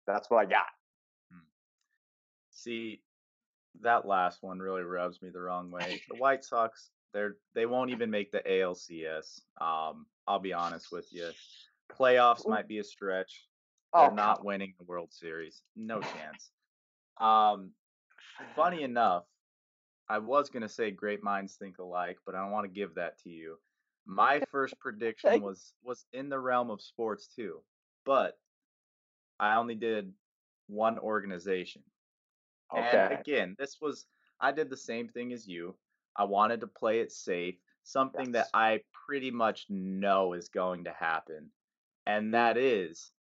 That's 0.08 0.30
what 0.30 0.40
I 0.40 0.46
got. 0.46 0.66
Hmm. 1.32 1.46
See, 2.52 3.02
that 3.82 4.06
last 4.06 4.40
one 4.42 4.60
really 4.60 4.84
rubs 4.84 5.22
me 5.22 5.30
the 5.30 5.42
wrong 5.42 5.72
way. 5.72 6.02
The 6.10 6.18
White 6.18 6.44
Sox, 6.44 6.90
they're 7.14 7.38
they 7.56 7.66
won't 7.66 7.92
even 7.92 8.10
make 8.12 8.32
the 8.32 8.42
ALCS. 8.48 9.42
Um, 9.60 10.06
I'll 10.28 10.40
be 10.40 10.54
honest 10.54 10.92
with 10.92 11.08
you. 11.12 11.32
Playoffs 11.92 12.48
might 12.48 12.68
be 12.68 12.80
a 12.80 12.84
stretch. 12.84 13.48
They're 13.94 14.12
Oh, 14.12 14.14
not 14.14 14.44
winning 14.44 14.74
the 14.78 14.84
World 14.86 15.14
Series. 15.14 15.64
No 15.76 16.02
chance. 16.02 16.52
Um, 17.20 17.72
funny 18.56 18.82
enough, 18.84 19.26
I 20.10 20.20
was 20.20 20.50
gonna 20.50 20.70
say 20.70 20.92
great 20.92 21.24
minds 21.24 21.56
think 21.56 21.78
alike, 21.80 22.18
but 22.26 22.36
I 22.36 22.42
don't 22.42 22.52
want 22.52 22.66
to 22.66 22.72
give 22.80 22.96
that 22.96 23.18
to 23.24 23.30
you. 23.30 23.58
My 24.06 24.42
first 24.52 24.78
prediction 24.80 25.42
was 25.42 25.74
was 25.84 26.06
in 26.14 26.30
the 26.30 26.40
realm 26.40 26.70
of 26.70 26.82
sports 26.82 27.28
too, 27.28 27.62
but 28.06 28.38
I 29.40 29.56
only 29.56 29.76
did 29.76 30.14
one 30.68 31.00
organization. 31.00 31.84
And 32.76 33.14
again, 33.14 33.56
this 33.58 33.78
was 33.82 34.06
I 34.40 34.52
did 34.52 34.70
the 34.70 34.78
same 34.78 35.08
thing 35.08 35.34
as 35.34 35.48
you. 35.48 35.76
I 36.16 36.24
wanted 36.24 36.62
to 36.62 36.68
play 36.68 37.00
it 37.00 37.12
safe, 37.12 37.56
something 37.84 38.32
that 38.32 38.48
I 38.54 38.82
pretty 39.08 39.32
much 39.32 39.66
know 39.70 40.34
is 40.34 40.50
going 40.50 40.84
to 40.86 40.92
happen. 40.92 41.50
And 42.06 42.34
that 42.34 42.58
is 42.58 43.12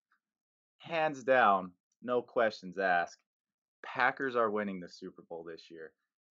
hands 0.79 1.25
down, 1.25 1.73
no 2.03 2.23
questions 2.23 2.79
asked. 2.79 3.19
Packers 3.85 4.37
are 4.37 4.51
winning 4.51 4.81
the 4.81 4.89
Super 4.89 5.23
Bowl 5.23 5.45
this 5.45 5.71
year. 5.71 5.93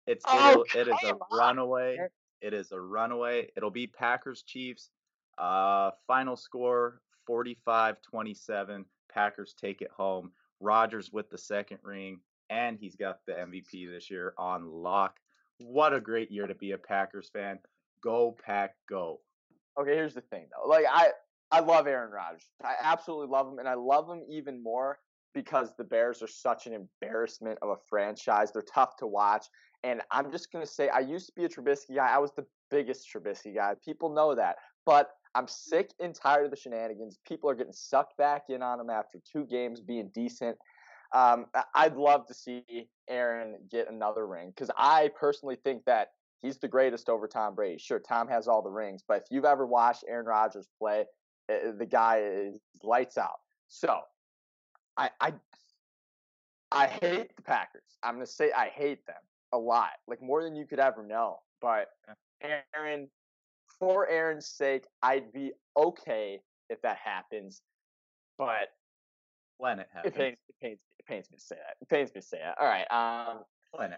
It's 0.06 0.24
Oh, 0.26 0.64
it 0.74 0.88
is 0.88 0.94
a 1.04 1.14
on, 1.14 1.20
runaway. 1.32 1.98
It 2.40 2.54
is 2.54 2.72
a 2.72 2.80
runaway. 2.80 3.50
It'll 3.56 3.70
be 3.70 3.86
Packers 3.86 4.42
Chiefs. 4.42 4.90
Uh 5.38 5.90
final 6.06 6.36
score 6.36 7.00
45-27. 7.28 8.84
Packers 9.12 9.54
take 9.54 9.82
it 9.82 9.90
home. 9.90 10.32
Rodgers 10.60 11.10
with 11.12 11.30
the 11.30 11.38
second 11.38 11.78
ring 11.82 12.20
and 12.50 12.76
he's 12.78 12.96
got 12.96 13.20
the 13.26 13.32
MVP 13.32 13.90
this 13.90 14.10
year 14.10 14.34
on 14.36 14.70
lock. 14.70 15.16
What 15.58 15.94
a 15.94 16.00
great 16.00 16.30
year 16.30 16.46
to 16.46 16.54
be 16.54 16.72
a 16.72 16.78
Packers 16.78 17.30
fan. 17.32 17.58
Go 18.02 18.36
Pack 18.44 18.74
go. 18.88 19.20
Okay, 19.80 19.94
here's 19.94 20.14
the 20.14 20.20
thing 20.20 20.48
though. 20.50 20.68
Like 20.68 20.84
I 20.90 21.10
I 21.50 21.60
love 21.60 21.86
Aaron 21.86 22.12
Rodgers. 22.12 22.46
I 22.62 22.74
absolutely 22.82 23.28
love 23.28 23.48
him, 23.48 23.58
and 23.58 23.68
I 23.68 23.74
love 23.74 24.08
him 24.08 24.22
even 24.28 24.62
more 24.62 24.98
because 25.32 25.72
the 25.76 25.84
Bears 25.84 26.22
are 26.22 26.28
such 26.28 26.66
an 26.66 26.72
embarrassment 26.74 27.58
of 27.62 27.70
a 27.70 27.76
franchise. 27.88 28.52
They're 28.52 28.62
tough 28.62 28.96
to 28.96 29.06
watch. 29.06 29.46
And 29.84 30.02
I'm 30.10 30.30
just 30.30 30.52
gonna 30.52 30.66
say 30.66 30.88
I 30.88 31.00
used 31.00 31.26
to 31.26 31.32
be 31.34 31.44
a 31.44 31.48
Trubisky 31.48 31.94
guy. 31.94 32.08
I 32.08 32.18
was 32.18 32.32
the 32.32 32.44
biggest 32.70 33.08
Trubisky 33.08 33.54
guy. 33.54 33.74
People 33.84 34.10
know 34.10 34.34
that. 34.34 34.56
But 34.86 35.10
I'm 35.34 35.46
sick 35.46 35.92
and 36.00 36.14
tired 36.14 36.46
of 36.46 36.50
the 36.50 36.56
shenanigans. 36.56 37.18
People 37.26 37.48
are 37.48 37.54
getting 37.54 37.72
sucked 37.72 38.16
back 38.16 38.44
in 38.48 38.62
on 38.62 38.80
him 38.80 38.90
after 38.90 39.20
two 39.30 39.46
games 39.46 39.80
being 39.80 40.10
decent. 40.14 40.56
Um, 41.12 41.46
I'd 41.74 41.96
love 41.96 42.26
to 42.26 42.34
see 42.34 42.88
Aaron 43.08 43.56
get 43.70 43.90
another 43.90 44.26
ring 44.26 44.50
because 44.54 44.70
I 44.76 45.10
personally 45.18 45.56
think 45.64 45.84
that 45.86 46.08
he's 46.40 46.58
the 46.58 46.68
greatest 46.68 47.08
over 47.08 47.26
Tom 47.26 47.54
Brady. 47.54 47.78
Sure, 47.78 47.98
Tom 47.98 48.28
has 48.28 48.46
all 48.46 48.62
the 48.62 48.70
rings, 48.70 49.02
but 49.06 49.22
if 49.22 49.24
you've 49.30 49.44
ever 49.44 49.66
watched 49.66 50.04
Aaron 50.08 50.26
Rodgers 50.26 50.68
play, 50.78 51.04
uh, 51.52 51.72
the 51.76 51.86
guy 51.86 52.20
is 52.22 52.60
lights 52.82 53.18
out. 53.18 53.40
So, 53.68 54.00
I 54.96 55.10
I 55.20 55.34
I 56.70 56.86
hate 56.86 57.34
the 57.36 57.42
Packers. 57.42 57.98
I'm 58.02 58.14
gonna 58.14 58.26
say 58.26 58.52
I 58.52 58.68
hate 58.68 59.04
them 59.06 59.16
a 59.52 59.58
lot, 59.58 59.90
like 60.06 60.22
more 60.22 60.44
than 60.44 60.54
you 60.54 60.66
could 60.66 60.78
ever 60.78 61.02
know. 61.02 61.40
But 61.60 61.88
Aaron, 62.40 63.08
for 63.78 64.08
Aaron's 64.08 64.46
sake, 64.46 64.84
I'd 65.02 65.32
be 65.32 65.52
okay 65.76 66.40
if 66.68 66.80
that 66.82 66.98
happens. 66.98 67.62
But 68.38 68.70
When 69.58 69.78
it 69.80 69.82
it 69.82 69.88
happens. 69.92 70.14
it 70.14 70.16
pains, 70.16 70.38
it 70.48 70.54
pains 70.62 70.78
me 71.10 71.36
to 71.36 71.42
say 71.42 71.56
that. 71.56 71.76
It 71.80 71.88
pains 71.88 72.14
me 72.14 72.20
to 72.20 72.26
say 72.26 72.38
that. 72.38 72.56
All 72.60 72.66
right. 72.66 72.86
Um, 72.90 73.44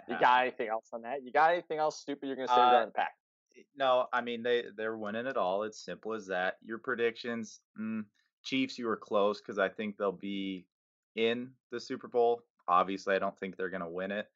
you 0.08 0.18
got 0.18 0.42
anything 0.42 0.68
else 0.68 0.88
on 0.92 1.02
that? 1.02 1.24
You 1.24 1.32
got 1.32 1.52
anything 1.52 1.78
else 1.78 1.98
stupid 1.98 2.26
you're 2.26 2.36
gonna 2.36 2.48
say 2.48 2.54
Uh, 2.54 2.64
regarding 2.66 2.88
the 2.88 2.92
Packers? 2.92 3.66
No, 3.76 4.06
I 4.12 4.20
mean 4.20 4.42
they 4.42 4.64
they're 4.76 4.96
winning 4.96 5.26
it 5.26 5.36
all. 5.36 5.62
It's 5.62 5.82
simple 5.84 6.12
as 6.12 6.26
that. 6.26 6.58
Your 6.62 6.78
predictions, 6.78 7.60
mm, 7.78 8.04
Chiefs, 8.42 8.78
you 8.78 8.86
were 8.86 8.96
close 8.96 9.40
because 9.40 9.58
I 9.58 9.68
think 9.68 9.96
they'll 9.96 10.12
be 10.12 10.66
in 11.14 11.54
the 11.70 11.80
Super 11.80 12.08
Bowl. 12.08 12.42
Obviously, 12.68 13.14
I 13.14 13.18
don't 13.18 13.38
think 13.38 13.56
they're 13.56 13.70
gonna 13.70 13.88
win 13.88 14.10
it. 14.10 14.30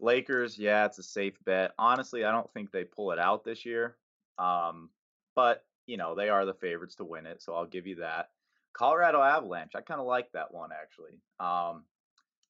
Lakers, 0.00 0.58
yeah, 0.58 0.86
it's 0.86 0.98
a 0.98 1.02
safe 1.02 1.38
bet. 1.44 1.72
Honestly, 1.78 2.24
I 2.24 2.32
don't 2.32 2.50
think 2.52 2.70
they 2.70 2.84
pull 2.84 3.12
it 3.12 3.18
out 3.18 3.44
this 3.44 3.64
year. 3.64 3.96
Um, 4.38 4.90
but 5.34 5.64
you 5.86 5.96
know 5.96 6.14
they 6.14 6.28
are 6.28 6.46
the 6.46 6.54
favorites 6.54 6.96
to 6.96 7.04
win 7.04 7.26
it, 7.26 7.42
so 7.42 7.54
I'll 7.54 7.66
give 7.66 7.86
you 7.86 7.96
that. 7.96 8.30
Colorado 8.72 9.20
Avalanche, 9.20 9.72
I 9.74 9.82
kind 9.82 10.00
of 10.00 10.06
like 10.06 10.32
that 10.32 10.52
one 10.52 10.70
actually. 10.72 11.20
Um, 11.40 11.84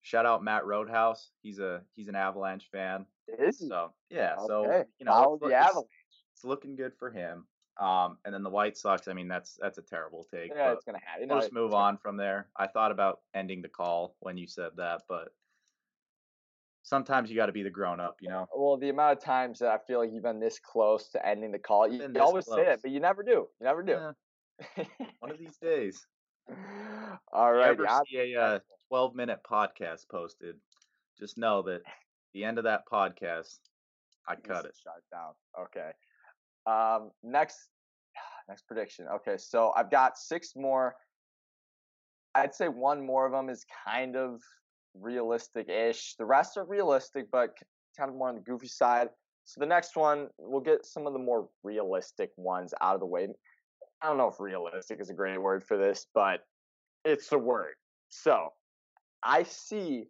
shout 0.02 0.26
out 0.26 0.44
Matt 0.44 0.66
Roadhouse. 0.66 1.30
He's 1.42 1.58
a 1.58 1.82
he's 1.94 2.08
an 2.08 2.14
Avalanche 2.14 2.68
fan. 2.70 3.06
Is 3.38 3.58
he? 3.58 3.68
So 3.68 3.92
yeah, 4.10 4.36
so 4.46 4.84
you 4.98 5.06
know, 5.06 5.12
follow 5.12 5.34
it's, 5.34 5.46
the 5.46 5.54
Avalanche. 5.54 5.88
it's 6.34 6.44
looking 6.44 6.76
good 6.76 6.92
for 6.98 7.10
him. 7.10 7.46
Um, 7.80 8.18
and 8.26 8.34
then 8.34 8.42
the 8.42 8.50
White 8.50 8.76
Sox. 8.76 9.08
I 9.08 9.14
mean, 9.14 9.28
that's 9.28 9.58
that's 9.60 9.78
a 9.78 9.82
terrible 9.82 10.26
take. 10.32 10.52
Yeah, 10.54 10.72
it's 10.72 10.84
gonna 10.84 10.98
happen. 11.04 11.28
we'll 11.28 11.40
just 11.40 11.52
move 11.52 11.72
on 11.72 11.96
from 11.96 12.16
there. 12.16 12.48
I 12.56 12.66
thought 12.66 12.92
about 12.92 13.20
ending 13.34 13.62
the 13.62 13.68
call 13.68 14.14
when 14.20 14.36
you 14.36 14.46
said 14.46 14.72
that, 14.76 15.02
but 15.08 15.32
sometimes 16.82 17.30
you 17.30 17.36
got 17.36 17.46
to 17.46 17.52
be 17.52 17.62
the 17.62 17.70
grown 17.70 18.00
up, 18.00 18.18
you 18.20 18.28
know. 18.28 18.46
Well, 18.54 18.76
the 18.76 18.90
amount 18.90 19.18
of 19.18 19.24
times 19.24 19.60
that 19.60 19.70
I 19.70 19.78
feel 19.78 20.00
like 20.00 20.10
you've 20.12 20.22
been 20.22 20.40
this 20.40 20.58
close 20.58 21.08
to 21.10 21.26
ending 21.26 21.52
the 21.52 21.58
call, 21.58 21.88
you, 21.88 22.02
you 22.14 22.20
always 22.20 22.46
say 22.46 22.72
it, 22.72 22.80
but 22.82 22.90
you 22.90 23.00
never 23.00 23.22
do. 23.22 23.48
You 23.60 23.64
never 23.64 23.82
do. 23.82 23.98
Eh, 24.76 24.84
one 25.20 25.30
of 25.30 25.38
these 25.38 25.56
days. 25.62 26.06
All 27.32 27.52
right. 27.52 27.76
You 27.78 27.86
ever 27.86 28.02
see 28.10 28.34
a 28.34 28.40
uh, 28.40 28.58
12 28.92 29.14
minute 29.14 29.40
podcast 29.50 30.06
posted, 30.10 30.54
just 31.18 31.38
know 31.38 31.62
that 31.62 31.80
the 32.34 32.44
end 32.44 32.58
of 32.58 32.64
that 32.64 32.82
podcast, 32.92 33.58
I 34.28 34.34
cut 34.34 34.66
it. 34.66 34.74
Shut 34.84 35.02
down. 35.10 35.32
Okay. 35.58 35.92
Um, 36.66 37.10
next, 37.22 37.70
next 38.50 38.66
prediction. 38.66 39.06
Okay, 39.14 39.38
so 39.38 39.72
I've 39.74 39.90
got 39.90 40.18
six 40.18 40.52
more. 40.54 40.94
I'd 42.34 42.54
say 42.54 42.68
one 42.68 43.06
more 43.06 43.24
of 43.24 43.32
them 43.32 43.48
is 43.48 43.64
kind 43.86 44.14
of 44.14 44.42
realistic-ish. 44.92 46.16
The 46.18 46.26
rest 46.26 46.58
are 46.58 46.66
realistic, 46.66 47.30
but 47.32 47.56
kind 47.98 48.10
of 48.10 48.16
more 48.16 48.28
on 48.28 48.34
the 48.34 48.42
goofy 48.42 48.68
side. 48.68 49.08
So 49.46 49.58
the 49.58 49.66
next 49.66 49.96
one, 49.96 50.28
we'll 50.36 50.60
get 50.60 50.84
some 50.84 51.06
of 51.06 51.14
the 51.14 51.18
more 51.18 51.48
realistic 51.62 52.28
ones 52.36 52.74
out 52.82 52.92
of 52.92 53.00
the 53.00 53.06
way. 53.06 53.28
I 54.02 54.06
don't 54.08 54.18
know 54.18 54.28
if 54.28 54.38
realistic 54.38 55.00
is 55.00 55.08
a 55.08 55.14
great 55.14 55.40
word 55.40 55.64
for 55.64 55.78
this, 55.78 56.08
but 56.12 56.40
it's 57.06 57.32
a 57.32 57.38
word. 57.38 57.72
So 58.10 58.50
I 59.22 59.42
see 59.44 60.06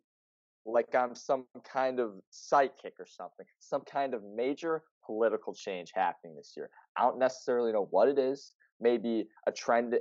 like 0.65 0.95
I'm 0.95 1.15
some 1.15 1.45
kind 1.65 1.99
of 1.99 2.13
psychic 2.31 2.95
or 2.99 3.07
something, 3.07 3.47
some 3.59 3.83
kind 3.83 4.15
of 4.15 4.23
major 4.23 4.83
political 5.05 5.55
change 5.55 5.91
happening 5.95 6.37
this 6.37 6.55
year. 6.57 6.71
I 6.97 7.03
don't 7.03 7.19
necessarily 7.19 7.73
know 7.73 7.89
what 7.91 8.09
it 8.09 8.19
is. 8.19 8.53
Maybe 8.81 9.27
a 9.47 9.53
trend, 9.53 9.97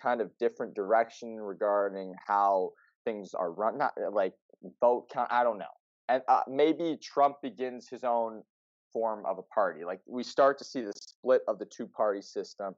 kind 0.00 0.20
of 0.20 0.30
different 0.38 0.74
direction 0.74 1.36
regarding 1.40 2.14
how 2.26 2.72
things 3.04 3.34
are 3.34 3.52
run. 3.52 3.78
Not 3.78 3.92
uh, 4.00 4.10
like 4.10 4.34
vote 4.80 5.08
count. 5.12 5.28
I 5.32 5.42
don't 5.42 5.58
know. 5.58 5.64
And 6.08 6.22
uh, 6.28 6.42
maybe 6.48 6.98
Trump 7.02 7.36
begins 7.42 7.88
his 7.88 8.04
own 8.04 8.42
form 8.92 9.24
of 9.26 9.38
a 9.38 9.42
party. 9.42 9.84
Like 9.84 10.00
we 10.06 10.22
start 10.22 10.58
to 10.58 10.64
see 10.64 10.82
the 10.82 10.92
split 10.96 11.42
of 11.48 11.58
the 11.58 11.66
two 11.66 11.86
party 11.86 12.22
system 12.22 12.74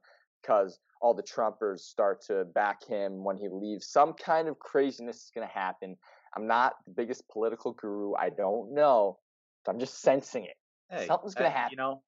because 0.47 0.79
all 1.01 1.15
the 1.15 1.23
Trumpers 1.23 1.81
start 1.81 2.23
to 2.27 2.45
back 2.45 2.85
him 2.85 3.25
when 3.25 3.37
he 3.37 3.49
leaves. 3.49 3.89
Some 3.89 4.15
kind 4.15 4.49
of 4.49 4.59
craziness 4.59 5.25
is 5.25 5.31
going 5.35 5.47
to 5.47 5.53
happen. 5.53 5.97
I'm 6.37 6.47
not 6.47 6.75
the 6.85 6.93
biggest 6.93 7.29
political 7.29 7.73
guru. 7.73 8.15
I 8.15 8.31
don't 8.31 8.75
know. 8.75 9.19
But 9.65 9.73
I'm 9.73 9.81
just 9.81 10.01
sensing 10.01 10.45
it. 10.45 10.57
Hey, 10.91 11.07
Something's 11.07 11.35
gonna 11.35 11.49
uh, 11.49 11.53
happen. 11.53 11.73
You 11.73 11.77
know, 11.79 12.03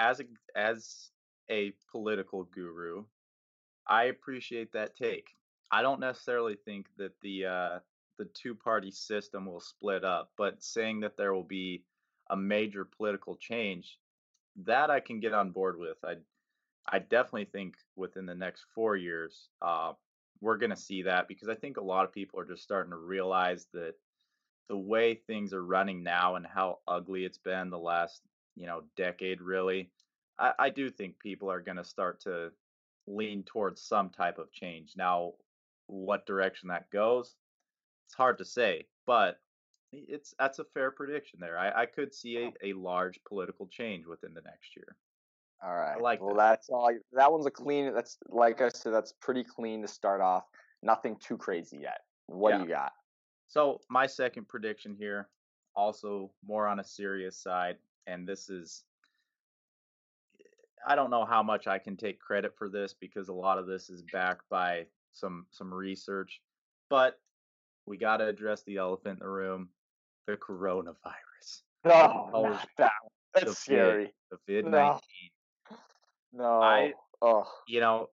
as 0.00 0.20
a 0.20 0.24
as 0.56 1.10
a 1.48 1.72
political 1.92 2.42
guru, 2.44 3.04
I 3.86 4.04
appreciate 4.04 4.72
that 4.72 4.96
take. 4.96 5.28
I 5.70 5.82
don't 5.82 6.00
necessarily 6.00 6.56
think 6.64 6.86
that 6.96 7.12
the 7.22 7.46
uh, 7.46 7.78
the 8.18 8.24
two 8.34 8.56
party 8.56 8.90
system 8.90 9.46
will 9.46 9.60
split 9.60 10.04
up, 10.04 10.32
but 10.36 10.60
saying 10.60 11.00
that 11.00 11.16
there 11.16 11.32
will 11.32 11.44
be 11.44 11.84
a 12.30 12.36
major 12.36 12.84
political 12.84 13.36
change, 13.36 13.98
that 14.64 14.90
I 14.90 14.98
can 14.98 15.20
get 15.20 15.32
on 15.32 15.50
board 15.50 15.78
with. 15.78 15.98
I 16.04 16.14
I 16.88 16.98
definitely 16.98 17.46
think 17.46 17.76
within 17.96 18.26
the 18.26 18.34
next 18.34 18.66
four 18.74 18.96
years, 18.96 19.48
uh, 19.62 19.92
we're 20.40 20.58
going 20.58 20.70
to 20.70 20.76
see 20.76 21.02
that 21.02 21.28
because 21.28 21.48
I 21.48 21.54
think 21.54 21.76
a 21.76 21.84
lot 21.84 22.04
of 22.04 22.12
people 22.12 22.38
are 22.38 22.44
just 22.44 22.62
starting 22.62 22.90
to 22.90 22.96
realize 22.96 23.66
that 23.72 23.94
the 24.68 24.76
way 24.76 25.14
things 25.14 25.52
are 25.52 25.64
running 25.64 26.02
now 26.02 26.34
and 26.34 26.46
how 26.46 26.78
ugly 26.88 27.24
it's 27.24 27.38
been 27.38 27.70
the 27.70 27.78
last 27.78 28.22
you 28.56 28.66
know 28.66 28.82
decade 28.96 29.40
really 29.40 29.90
i, 30.38 30.52
I 30.58 30.70
do 30.70 30.90
think 30.90 31.18
people 31.18 31.50
are 31.50 31.60
going 31.60 31.76
to 31.76 31.84
start 31.84 32.20
to 32.22 32.50
lean 33.06 33.44
towards 33.44 33.80
some 33.80 34.10
type 34.10 34.38
of 34.38 34.50
change. 34.50 34.94
Now 34.96 35.34
what 35.86 36.26
direction 36.26 36.68
that 36.68 36.90
goes 36.90 37.36
it's 38.06 38.14
hard 38.14 38.38
to 38.38 38.44
say 38.44 38.86
but 39.06 39.38
it's 39.92 40.34
that's 40.38 40.58
a 40.58 40.64
fair 40.64 40.90
prediction 40.90 41.38
there. 41.40 41.56
I, 41.56 41.82
I 41.82 41.86
could 41.86 42.12
see 42.12 42.38
a, 42.38 42.70
a 42.70 42.72
large 42.72 43.20
political 43.24 43.68
change 43.68 44.04
within 44.04 44.34
the 44.34 44.40
next 44.40 44.74
year 44.74 44.96
All 45.64 45.74
right. 45.74 46.00
like 46.00 46.20
well, 46.20 46.34
that. 46.34 46.50
that's 46.50 46.68
all. 46.68 46.90
That 47.12 47.32
one's 47.32 47.46
a 47.46 47.50
clean. 47.50 47.92
That's 47.94 48.18
like 48.28 48.60
I 48.60 48.68
said. 48.68 48.92
That's 48.92 49.12
pretty 49.20 49.42
clean 49.44 49.82
to 49.82 49.88
start 49.88 50.20
off. 50.20 50.44
Nothing 50.82 51.16
too 51.18 51.36
crazy 51.36 51.78
yet. 51.78 52.00
What 52.26 52.50
Yeah. 52.50 52.58
do 52.58 52.62
you 52.64 52.68
got? 52.70 52.92
So 53.48 53.80
my 53.88 54.06
second 54.06 54.48
prediction 54.48 54.94
here, 54.98 55.28
also 55.74 56.30
more 56.46 56.66
on 56.66 56.80
a 56.80 56.84
serious 56.84 57.38
side, 57.38 57.76
and 58.06 58.28
this 58.28 58.48
is 58.50 58.84
I 60.86 60.94
don't 60.94 61.10
know 61.10 61.24
how 61.24 61.42
much 61.42 61.66
I 61.66 61.78
can 61.78 61.96
take 61.96 62.20
credit 62.20 62.52
for 62.56 62.68
this 62.68 62.94
because 62.94 63.28
a 63.28 63.32
lot 63.32 63.58
of 63.58 63.66
this 63.66 63.90
is 63.90 64.02
backed 64.12 64.48
by 64.50 64.86
some 65.12 65.46
some 65.50 65.72
research, 65.72 66.40
but 66.90 67.18
we 67.86 67.96
got 67.96 68.18
to 68.18 68.26
address 68.26 68.62
the 68.64 68.76
elephant 68.76 69.20
in 69.20 69.26
the 69.26 69.30
room, 69.30 69.68
the 70.26 70.36
coronavirus, 70.36 71.62
No, 71.84 72.30
Oh, 72.34 72.42
not 72.50 72.68
that 72.78 72.92
one. 73.02 73.10
That's 73.34 73.44
the 73.44 73.50
vid- 73.50 73.56
scary. 73.56 74.14
the 74.30 74.38
vid 74.46 74.64
No. 74.66 74.70
nineteen. 74.70 75.30
No. 76.36 76.60
I- 76.60 76.94
oh. 77.22 77.44
you 77.66 77.80
know, 77.80 78.10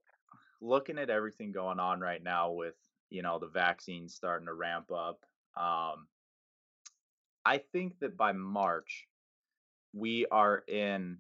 looking 0.62 0.98
at 0.98 1.10
everything 1.10 1.52
going 1.52 1.80
on 1.80 2.00
right 2.00 2.24
now 2.24 2.52
with, 2.52 2.76
you 3.10 3.22
know, 3.22 3.40
the 3.40 3.48
vaccines 3.48 4.16
starting 4.16 4.48
to 4.48 4.54
ramp 4.54 4.92
up, 4.92 5.20
um, 5.58 6.08
I 7.46 7.58
think 7.58 8.00
that 8.00 8.18
by 8.18 8.32
March, 8.32 9.08
we 9.94 10.26
are 10.28 10.64
in 10.68 11.18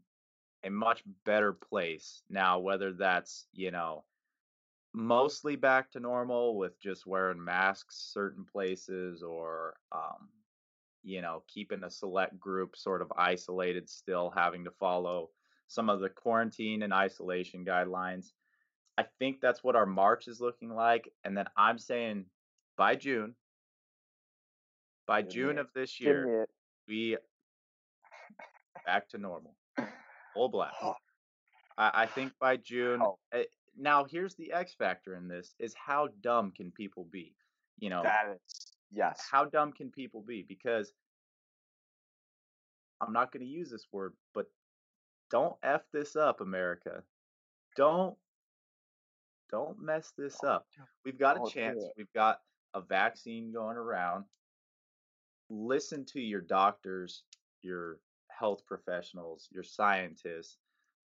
a 0.63 0.69
much 0.69 1.03
better 1.25 1.53
place 1.53 2.23
now, 2.29 2.59
whether 2.59 2.93
that's, 2.93 3.45
you 3.53 3.71
know, 3.71 4.05
mostly 4.93 5.55
back 5.55 5.91
to 5.91 5.99
normal 5.99 6.55
with 6.55 6.79
just 6.79 7.05
wearing 7.05 7.43
masks 7.43 8.11
certain 8.13 8.45
places 8.45 9.23
or 9.23 9.75
um, 9.91 10.29
you 11.03 11.21
know 11.21 11.43
keeping 11.47 11.83
a 11.83 11.89
select 11.89 12.39
group 12.39 12.75
sort 12.75 13.01
of 13.01 13.11
isolated 13.17 13.89
still 13.89 14.31
having 14.35 14.63
to 14.63 14.71
follow 14.79 15.29
some 15.73 15.89
of 15.89 15.99
the 15.99 16.09
quarantine 16.09 16.83
and 16.83 16.93
isolation 16.93 17.65
guidelines 17.65 18.31
i 18.97 19.03
think 19.19 19.41
that's 19.41 19.63
what 19.63 19.75
our 19.75 19.85
march 19.85 20.27
is 20.27 20.39
looking 20.39 20.69
like 20.69 21.09
and 21.23 21.35
then 21.35 21.45
i'm 21.57 21.77
saying 21.79 22.25
by 22.77 22.95
june 22.95 23.33
by 25.07 25.21
Give 25.21 25.31
june 25.31 25.57
of 25.57 25.67
this 25.73 25.99
year 25.99 26.47
we 26.87 27.17
back 28.85 29.09
to 29.09 29.17
normal 29.17 29.55
full 30.33 30.49
blast 30.49 30.75
Oh, 30.81 30.95
I, 31.77 32.03
I 32.03 32.05
think 32.05 32.33
by 32.39 32.57
June. 32.57 32.99
oh, 33.01 33.17
eh, 33.33 33.43
Now, 33.77 34.03
here's 34.03 34.35
the 34.35 34.51
X 34.53 34.73
factor 34.73 35.15
in 35.15 35.27
this: 35.27 35.55
is 35.59 35.73
how 35.73 36.09
dumb 36.21 36.51
can 36.51 36.71
people 36.71 37.07
be? 37.11 37.35
You 37.79 37.89
know, 37.89 38.03
that 38.03 38.25
is 38.35 38.73
yes. 38.91 39.27
how 39.31 39.45
dumb 39.45 39.71
can 39.71 39.89
people 39.89 40.21
be? 40.21 40.45
Because 40.47 40.93
I'm 43.01 43.13
not 43.13 43.31
going 43.31 43.45
to 43.45 43.51
use 43.51 43.69
this 43.71 43.87
word, 43.91 44.13
but 44.33 44.45
don't 45.33 45.55
f 45.63 45.81
this 45.91 46.15
up, 46.15 46.41
America. 46.41 47.01
Don't 47.75 48.15
don't 49.49 49.81
mess 49.81 50.13
this 50.15 50.43
up. 50.43 50.67
We've 51.03 51.17
got 51.17 51.37
a 51.37 51.49
chance. 51.51 51.83
We've 51.97 52.13
got 52.13 52.39
a 52.75 52.81
vaccine 52.81 53.51
going 53.51 53.75
around. 53.75 54.25
Listen 55.49 56.05
to 56.05 56.21
your 56.21 56.41
doctors, 56.41 57.23
your 57.63 57.97
health 58.29 58.63
professionals, 58.67 59.49
your 59.51 59.63
scientists. 59.63 60.57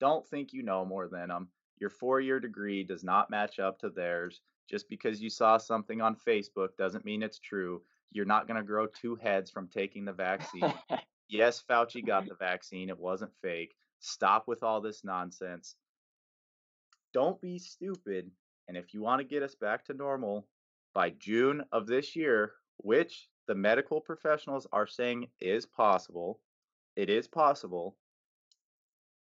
Don't 0.01 0.27
think 0.27 0.53
you 0.53 0.65
know 0.65 0.85
more 0.85 1.07
than 1.07 1.29
them. 1.29 1.49
Your 1.79 1.91
four 1.91 2.21
year 2.21 2.41
degree 2.41 2.83
does 2.83 3.05
not 3.05 3.31
match 3.31 3.61
up 3.61 3.79
to 3.81 3.91
theirs. 3.91 4.41
Just 4.69 4.89
because 4.89 5.23
you 5.23 5.31
saw 5.31 5.57
something 5.57 6.01
on 6.01 6.17
Facebook 6.17 6.71
doesn't 6.77 7.05
mean 7.05 7.23
it's 7.23 7.39
true. 7.39 7.81
You're 8.11 8.25
not 8.25 8.49
going 8.49 8.61
to 8.61 8.67
grow 8.67 8.89
two 8.89 9.15
heads 9.15 9.53
from 9.53 9.69
taking 9.69 10.05
the 10.05 10.13
vaccine. 10.13 10.75
Yes, 11.29 11.61
Fauci 11.69 12.07
got 12.07 12.29
the 12.29 12.37
vaccine. 12.37 12.89
It 12.89 13.01
wasn't 13.01 13.33
fake. 13.43 13.75
Stop 14.01 14.47
with 14.47 14.63
all 14.63 14.81
this 14.81 15.05
nonsense. 15.05 15.77
Don't 17.13 17.41
be 17.41 17.59
stupid. 17.59 18.31
And 18.69 18.77
if 18.77 18.93
you 18.93 19.01
want 19.01 19.21
to 19.21 19.27
get 19.27 19.43
us 19.43 19.55
back 19.55 19.85
to 19.87 19.95
normal 19.95 20.47
by 20.95 21.11
June 21.11 21.63
of 21.73 21.87
this 21.87 22.17
year, 22.17 22.53
which 22.79 23.29
the 23.47 23.55
medical 23.55 24.01
professionals 24.01 24.67
are 24.73 24.87
saying 24.87 25.29
is 25.41 25.67
possible, 25.67 26.41
it 26.97 27.09
is 27.09 27.29
possible. 27.29 27.97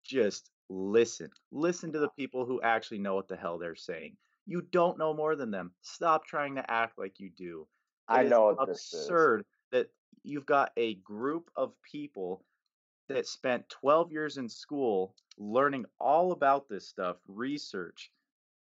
Just 0.04 0.50
listen. 0.68 1.30
Listen 1.52 1.92
to 1.92 1.98
the 1.98 2.08
people 2.10 2.44
who 2.44 2.60
actually 2.62 2.98
know 2.98 3.14
what 3.14 3.28
the 3.28 3.36
hell 3.36 3.58
they're 3.58 3.74
saying. 3.76 4.16
You 4.46 4.62
don't 4.62 4.98
know 4.98 5.14
more 5.14 5.36
than 5.36 5.50
them. 5.50 5.72
Stop 5.82 6.26
trying 6.26 6.56
to 6.56 6.70
act 6.70 6.98
like 6.98 7.20
you 7.20 7.30
do. 7.30 7.66
I 8.08 8.22
It 8.22 8.24
is 8.26 8.30
know 8.30 8.46
what 8.46 8.66
this 8.66 8.92
is. 8.92 9.04
absurd 9.04 9.44
that 9.70 9.88
you've 10.24 10.46
got 10.46 10.72
a 10.76 10.94
group 10.96 11.50
of 11.54 11.72
people 11.82 12.44
that 13.10 13.26
spent 13.26 13.68
12 13.68 14.12
years 14.12 14.36
in 14.36 14.48
school 14.48 15.16
learning 15.36 15.84
all 15.98 16.30
about 16.30 16.68
this 16.68 16.86
stuff, 16.86 17.16
research, 17.26 18.12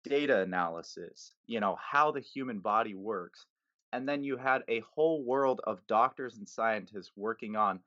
data 0.03 0.41
analysis, 0.41 1.31
you 1.47 1.59
know, 1.59 1.75
how 1.81 2.11
the 2.11 2.19
human 2.19 2.59
body 2.59 2.93
works. 2.93 3.47
And 3.91 4.07
then 4.07 4.23
you 4.23 4.37
had 4.37 4.61
a 4.67 4.81
whole 4.81 5.23
world 5.23 5.61
of 5.63 5.85
doctors 5.87 6.37
and 6.37 6.47
scientists 6.47 7.11
working 7.15 7.55
on 7.55 7.79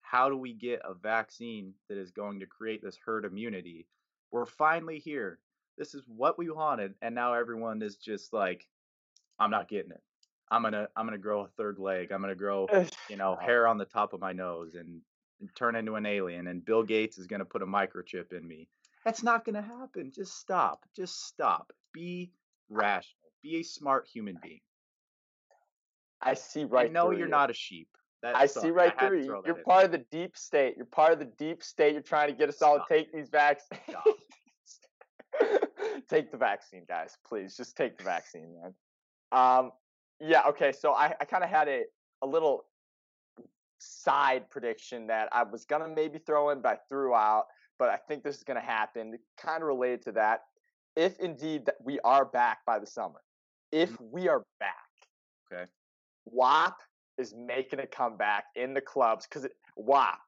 how 0.00 0.30
do 0.30 0.38
we 0.38 0.54
get 0.54 0.80
a 0.84 0.94
vaccine 0.94 1.74
that 1.90 1.98
is 1.98 2.12
going 2.12 2.40
to 2.40 2.46
create 2.46 2.82
this 2.82 2.98
herd 3.04 3.26
immunity. 3.26 3.86
We're 4.30 4.46
finally 4.46 4.98
here. 4.98 5.38
This 5.76 5.94
is 5.94 6.04
what 6.06 6.38
we 6.38 6.48
wanted 6.48 6.94
and 7.02 7.14
now 7.14 7.34
everyone 7.34 7.82
is 7.82 7.96
just 7.96 8.32
like 8.32 8.66
I'm 9.38 9.50
not 9.50 9.68
getting 9.68 9.90
it. 9.90 10.02
I'm 10.50 10.62
going 10.62 10.72
to 10.72 10.88
I'm 10.96 11.10
to 11.10 11.18
grow 11.18 11.42
a 11.42 11.48
third 11.58 11.78
leg. 11.78 12.10
I'm 12.10 12.22
going 12.22 12.32
to 12.32 12.38
grow, 12.38 12.68
you 13.10 13.16
know, 13.16 13.36
hair 13.36 13.66
on 13.66 13.76
the 13.76 13.84
top 13.84 14.14
of 14.14 14.20
my 14.20 14.32
nose 14.32 14.76
and 14.76 15.02
turn 15.54 15.76
into 15.76 15.94
an 15.94 16.06
alien 16.06 16.46
and 16.46 16.64
Bill 16.64 16.82
Gates 16.82 17.18
is 17.18 17.26
going 17.26 17.40
to 17.40 17.44
put 17.44 17.62
a 17.62 17.66
microchip 17.66 18.32
in 18.32 18.46
me. 18.46 18.68
That's 19.04 19.22
not 19.22 19.44
going 19.44 19.54
to 19.54 19.62
happen. 19.62 20.10
Just 20.14 20.38
stop. 20.38 20.84
Just 20.94 21.26
stop. 21.26 21.72
Be 21.92 22.32
rational. 22.68 23.30
Be 23.42 23.56
a 23.56 23.62
smart 23.62 24.08
human 24.12 24.38
being. 24.42 24.60
I 26.20 26.34
see 26.34 26.64
right 26.64 26.88
I 26.88 26.92
know 26.92 27.10
you're 27.10 27.20
you. 27.20 27.28
not 27.28 27.50
a 27.50 27.54
sheep. 27.54 27.88
That 28.22 28.34
I 28.34 28.46
see 28.46 28.70
right 28.70 28.92
I 28.98 29.08
through 29.08 29.22
you. 29.22 29.42
You're 29.44 29.56
part 29.56 29.84
of 29.84 29.92
the 29.92 30.04
deep 30.10 30.36
state. 30.36 30.74
You're 30.76 30.86
part 30.86 31.12
of 31.12 31.18
the 31.18 31.30
deep 31.38 31.62
state. 31.62 31.92
You're 31.92 32.02
trying 32.02 32.30
to 32.30 32.34
get 32.34 32.48
us 32.48 32.62
all 32.62 32.78
to 32.78 32.84
take 32.88 33.12
these 33.12 33.28
vaccines. 33.28 33.80
Take 36.08 36.30
the 36.30 36.36
vaccine, 36.36 36.84
guys. 36.88 37.16
Please, 37.26 37.56
just 37.56 37.76
take 37.76 37.98
the 37.98 38.04
vaccine, 38.04 38.54
man. 38.54 38.74
Um, 39.32 39.72
yeah. 40.20 40.42
Okay. 40.48 40.72
So 40.72 40.92
I, 40.92 41.14
I 41.20 41.24
kind 41.24 41.44
of 41.44 41.50
had 41.50 41.68
a 41.68 41.82
a 42.22 42.26
little 42.26 42.64
side 43.78 44.50
prediction 44.50 45.06
that 45.08 45.28
I 45.32 45.42
was 45.42 45.64
gonna 45.64 45.88
maybe 45.88 46.18
throw 46.18 46.50
in, 46.50 46.60
but 46.60 46.72
I 46.72 46.78
threw 46.88 47.14
out. 47.14 47.46
But 47.78 47.90
I 47.90 47.96
think 47.96 48.24
this 48.24 48.36
is 48.36 48.44
gonna 48.44 48.60
happen. 48.60 49.18
Kind 49.36 49.62
of 49.62 49.68
related 49.68 50.02
to 50.02 50.12
that. 50.12 50.44
If 50.96 51.18
indeed 51.20 51.66
that 51.66 51.76
we 51.82 52.00
are 52.00 52.24
back 52.24 52.64
by 52.64 52.78
the 52.78 52.86
summer, 52.86 53.22
if 53.70 53.90
Mhm. 53.90 54.10
we 54.10 54.28
are 54.28 54.46
back, 54.58 54.88
Okay. 55.52 55.70
WAP 56.24 56.82
is 57.18 57.34
making 57.34 57.80
a 57.80 57.86
comeback 57.86 58.46
in 58.56 58.74
the 58.74 58.80
clubs 58.80 59.26
because 59.26 59.46
WAP, 59.76 60.20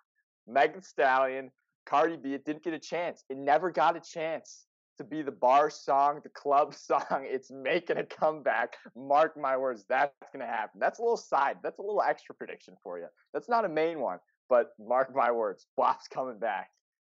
Megan 0.46 0.82
Stallion, 0.82 1.50
Cardi 1.86 2.16
B, 2.16 2.34
it 2.34 2.44
didn't 2.44 2.62
get 2.62 2.74
a 2.74 2.78
chance. 2.78 3.24
It 3.28 3.36
never 3.36 3.70
got 3.70 3.96
a 3.96 4.00
chance 4.00 4.67
to 4.98 5.04
be 5.04 5.22
the 5.22 5.32
bar 5.32 5.70
song, 5.70 6.20
the 6.22 6.28
club 6.28 6.74
song. 6.88 7.22
It's 7.22 7.50
making 7.50 7.96
a 7.98 8.04
comeback. 8.04 8.76
Mark 8.94 9.36
my 9.36 9.56
words, 9.56 9.84
that's 9.88 10.12
going 10.32 10.44
to 10.44 10.52
happen. 10.52 10.78
That's 10.80 10.98
a 10.98 11.02
little 11.02 11.16
side. 11.16 11.56
That's 11.62 11.78
a 11.78 11.82
little 11.82 12.02
extra 12.02 12.34
prediction 12.34 12.74
for 12.82 12.98
you. 12.98 13.06
That's 13.32 13.48
not 13.48 13.64
a 13.64 13.68
main 13.68 14.00
one, 14.00 14.18
but 14.48 14.72
mark 14.78 15.14
my 15.14 15.30
words, 15.32 15.66
Bop's 15.76 16.08
coming 16.08 16.38
back. 16.38 16.70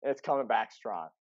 And 0.02 0.10
it's 0.10 0.20
coming 0.20 0.46
back 0.46 0.72
strong. 0.72 1.08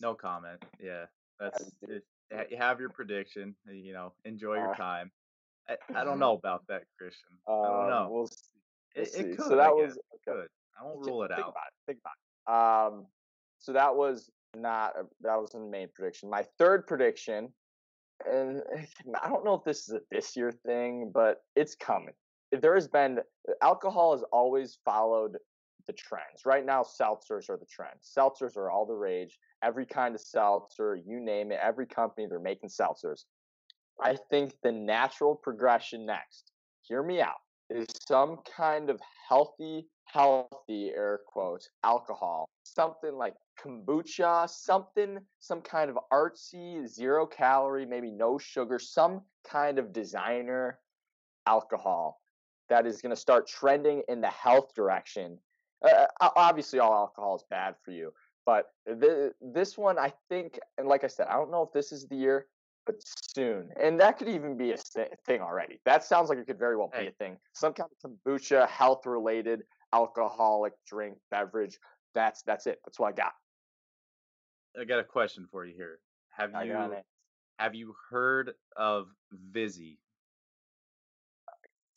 No 0.00 0.14
comment. 0.14 0.64
Yeah. 0.80 1.06
That's 1.40 1.72
it. 1.88 2.04
You 2.50 2.56
have 2.56 2.78
your 2.78 2.88
prediction. 2.88 3.56
You 3.68 3.92
know, 3.92 4.12
enjoy 4.24 4.54
your 4.54 4.70
Uh, 4.70 4.76
time. 4.76 5.10
I, 5.68 5.76
I 5.92 6.04
don't 6.04 6.20
know 6.20 6.34
about 6.36 6.62
that, 6.68 6.84
Christian. 6.96 7.30
I 7.48 7.52
Um, 7.52 7.62
don't 7.64 7.90
know. 7.90 8.08
We'll 8.08 8.28
It, 8.94 9.08
it 9.16 9.36
could. 9.36 9.46
so 9.46 9.56
that 9.56 9.66
I 9.66 9.70
was 9.70 9.94
guess. 9.94 9.96
It 9.96 10.30
okay. 10.30 10.40
could. 10.42 10.48
I 10.80 10.84
won't 10.84 11.04
rule 11.04 11.24
it 11.24 11.28
think 11.28 11.40
out. 11.40 11.48
about 11.48 11.66
it. 11.66 11.74
Think 11.86 11.98
about 11.98 12.92
it. 12.92 12.94
Um, 12.94 13.06
so 13.58 13.72
that 13.72 13.96
was 13.96 14.30
not 14.62 14.92
a, 14.98 15.04
that 15.22 15.36
was 15.36 15.50
the 15.50 15.60
main 15.60 15.88
prediction. 15.94 16.30
My 16.30 16.44
third 16.58 16.86
prediction, 16.86 17.52
and 18.30 18.62
eh, 18.76 18.84
I 19.22 19.28
don't 19.28 19.44
know 19.44 19.54
if 19.54 19.64
this 19.64 19.88
is 19.88 19.94
a 19.94 20.00
this 20.10 20.36
year 20.36 20.52
thing, 20.52 21.10
but 21.12 21.42
it's 21.56 21.74
coming. 21.74 22.14
There 22.52 22.74
has 22.74 22.88
been 22.88 23.18
alcohol 23.62 24.12
has 24.12 24.24
always 24.32 24.78
followed 24.84 25.36
the 25.86 25.92
trends. 25.94 26.44
Right 26.44 26.64
now, 26.64 26.82
seltzers 26.82 27.48
are 27.50 27.56
the 27.56 27.66
trend. 27.70 27.94
Seltzers 28.02 28.56
are 28.56 28.70
all 28.70 28.86
the 28.86 28.94
rage. 28.94 29.38
Every 29.62 29.86
kind 29.86 30.14
of 30.14 30.20
seltzer, 30.20 30.96
you 30.96 31.20
name 31.20 31.50
it, 31.50 31.58
every 31.62 31.86
company 31.86 32.26
they're 32.28 32.38
making 32.38 32.68
seltzers. 32.68 33.24
I 34.00 34.16
think 34.30 34.52
the 34.62 34.70
natural 34.70 35.34
progression 35.34 36.06
next. 36.06 36.52
Hear 36.82 37.02
me 37.02 37.20
out 37.20 37.40
is 37.70 37.86
some 38.06 38.38
kind 38.56 38.90
of 38.90 39.00
healthy, 39.28 39.86
healthy 40.12 40.90
air 40.94 41.20
quotes 41.26 41.68
alcohol, 41.84 42.48
something 42.62 43.14
like 43.14 43.34
kombucha, 43.62 44.48
something, 44.48 45.18
some 45.40 45.60
kind 45.60 45.90
of 45.90 45.98
artsy, 46.12 46.86
zero 46.86 47.26
calorie, 47.26 47.86
maybe 47.86 48.10
no 48.10 48.38
sugar, 48.38 48.78
some 48.78 49.22
kind 49.48 49.78
of 49.78 49.92
designer 49.92 50.78
alcohol 51.46 52.20
that 52.68 52.86
is 52.86 53.00
going 53.00 53.10
to 53.10 53.20
start 53.20 53.48
trending 53.48 54.02
in 54.08 54.20
the 54.20 54.28
health 54.28 54.74
direction. 54.74 55.38
Uh, 55.82 56.06
obviously, 56.20 56.78
all 56.78 56.92
alcohol 56.92 57.36
is 57.36 57.44
bad 57.50 57.74
for 57.84 57.92
you, 57.92 58.12
but 58.44 58.66
th- 59.00 59.32
this 59.40 59.78
one, 59.78 59.98
I 59.98 60.12
think, 60.28 60.58
and 60.76 60.88
like 60.88 61.04
I 61.04 61.06
said, 61.06 61.26
I 61.28 61.34
don't 61.34 61.50
know 61.50 61.62
if 61.62 61.72
this 61.72 61.92
is 61.92 62.06
the 62.08 62.16
year, 62.16 62.46
but 62.84 62.96
soon. 62.98 63.68
And 63.80 64.00
that 64.00 64.18
could 64.18 64.28
even 64.28 64.56
be 64.56 64.72
a 64.72 64.76
thing 65.26 65.40
already. 65.40 65.78
That 65.84 66.02
sounds 66.02 66.30
like 66.30 66.38
it 66.38 66.46
could 66.46 66.58
very 66.58 66.76
well 66.76 66.90
be 66.98 67.06
a 67.06 67.12
thing. 67.12 67.36
Some 67.52 67.74
kind 67.74 67.88
of 68.02 68.10
kombucha, 68.10 68.66
health 68.66 69.06
related 69.06 69.62
alcoholic 69.92 70.72
drink, 70.86 71.18
beverage. 71.30 71.78
That's 72.14 72.42
that's 72.42 72.66
it. 72.66 72.78
That's 72.84 72.98
what 72.98 73.08
I 73.08 73.12
got. 73.12 73.32
I 74.78 74.84
got 74.84 74.98
a 74.98 75.04
question 75.04 75.46
for 75.50 75.64
you 75.64 75.74
here. 75.74 75.98
Have 76.30 76.54
I 76.54 76.64
you 76.64 76.94
have 77.58 77.74
you 77.74 77.94
heard 78.10 78.52
of 78.76 79.08
Vizzy? 79.32 79.98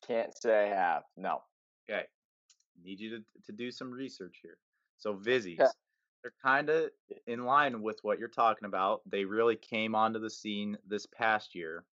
Can't 0.08 0.36
say 0.36 0.72
I 0.72 0.76
have. 0.76 1.04
No. 1.16 1.44
Okay. 1.90 2.04
Need 2.84 3.00
you 3.00 3.10
to, 3.12 3.24
to 3.46 3.52
do 3.52 3.72
some 3.72 3.92
research 3.92 4.40
here. 4.42 4.58
So 4.98 5.14
Vizzies, 5.14 5.60
Okay. 5.60 5.70
they're 6.24 6.34
kind 6.44 6.70
of 6.70 6.90
in 7.28 7.46
line 7.46 7.82
with 7.84 8.00
what 8.02 8.18
you're 8.18 8.28
talking 8.28 8.66
about. 8.66 9.02
They 9.06 9.26
really 9.26 9.56
came 9.56 9.94
onto 9.94 10.20
the 10.20 10.30
scene 10.30 10.78
this 10.88 11.06
past 11.06 11.54
year. 11.54 11.86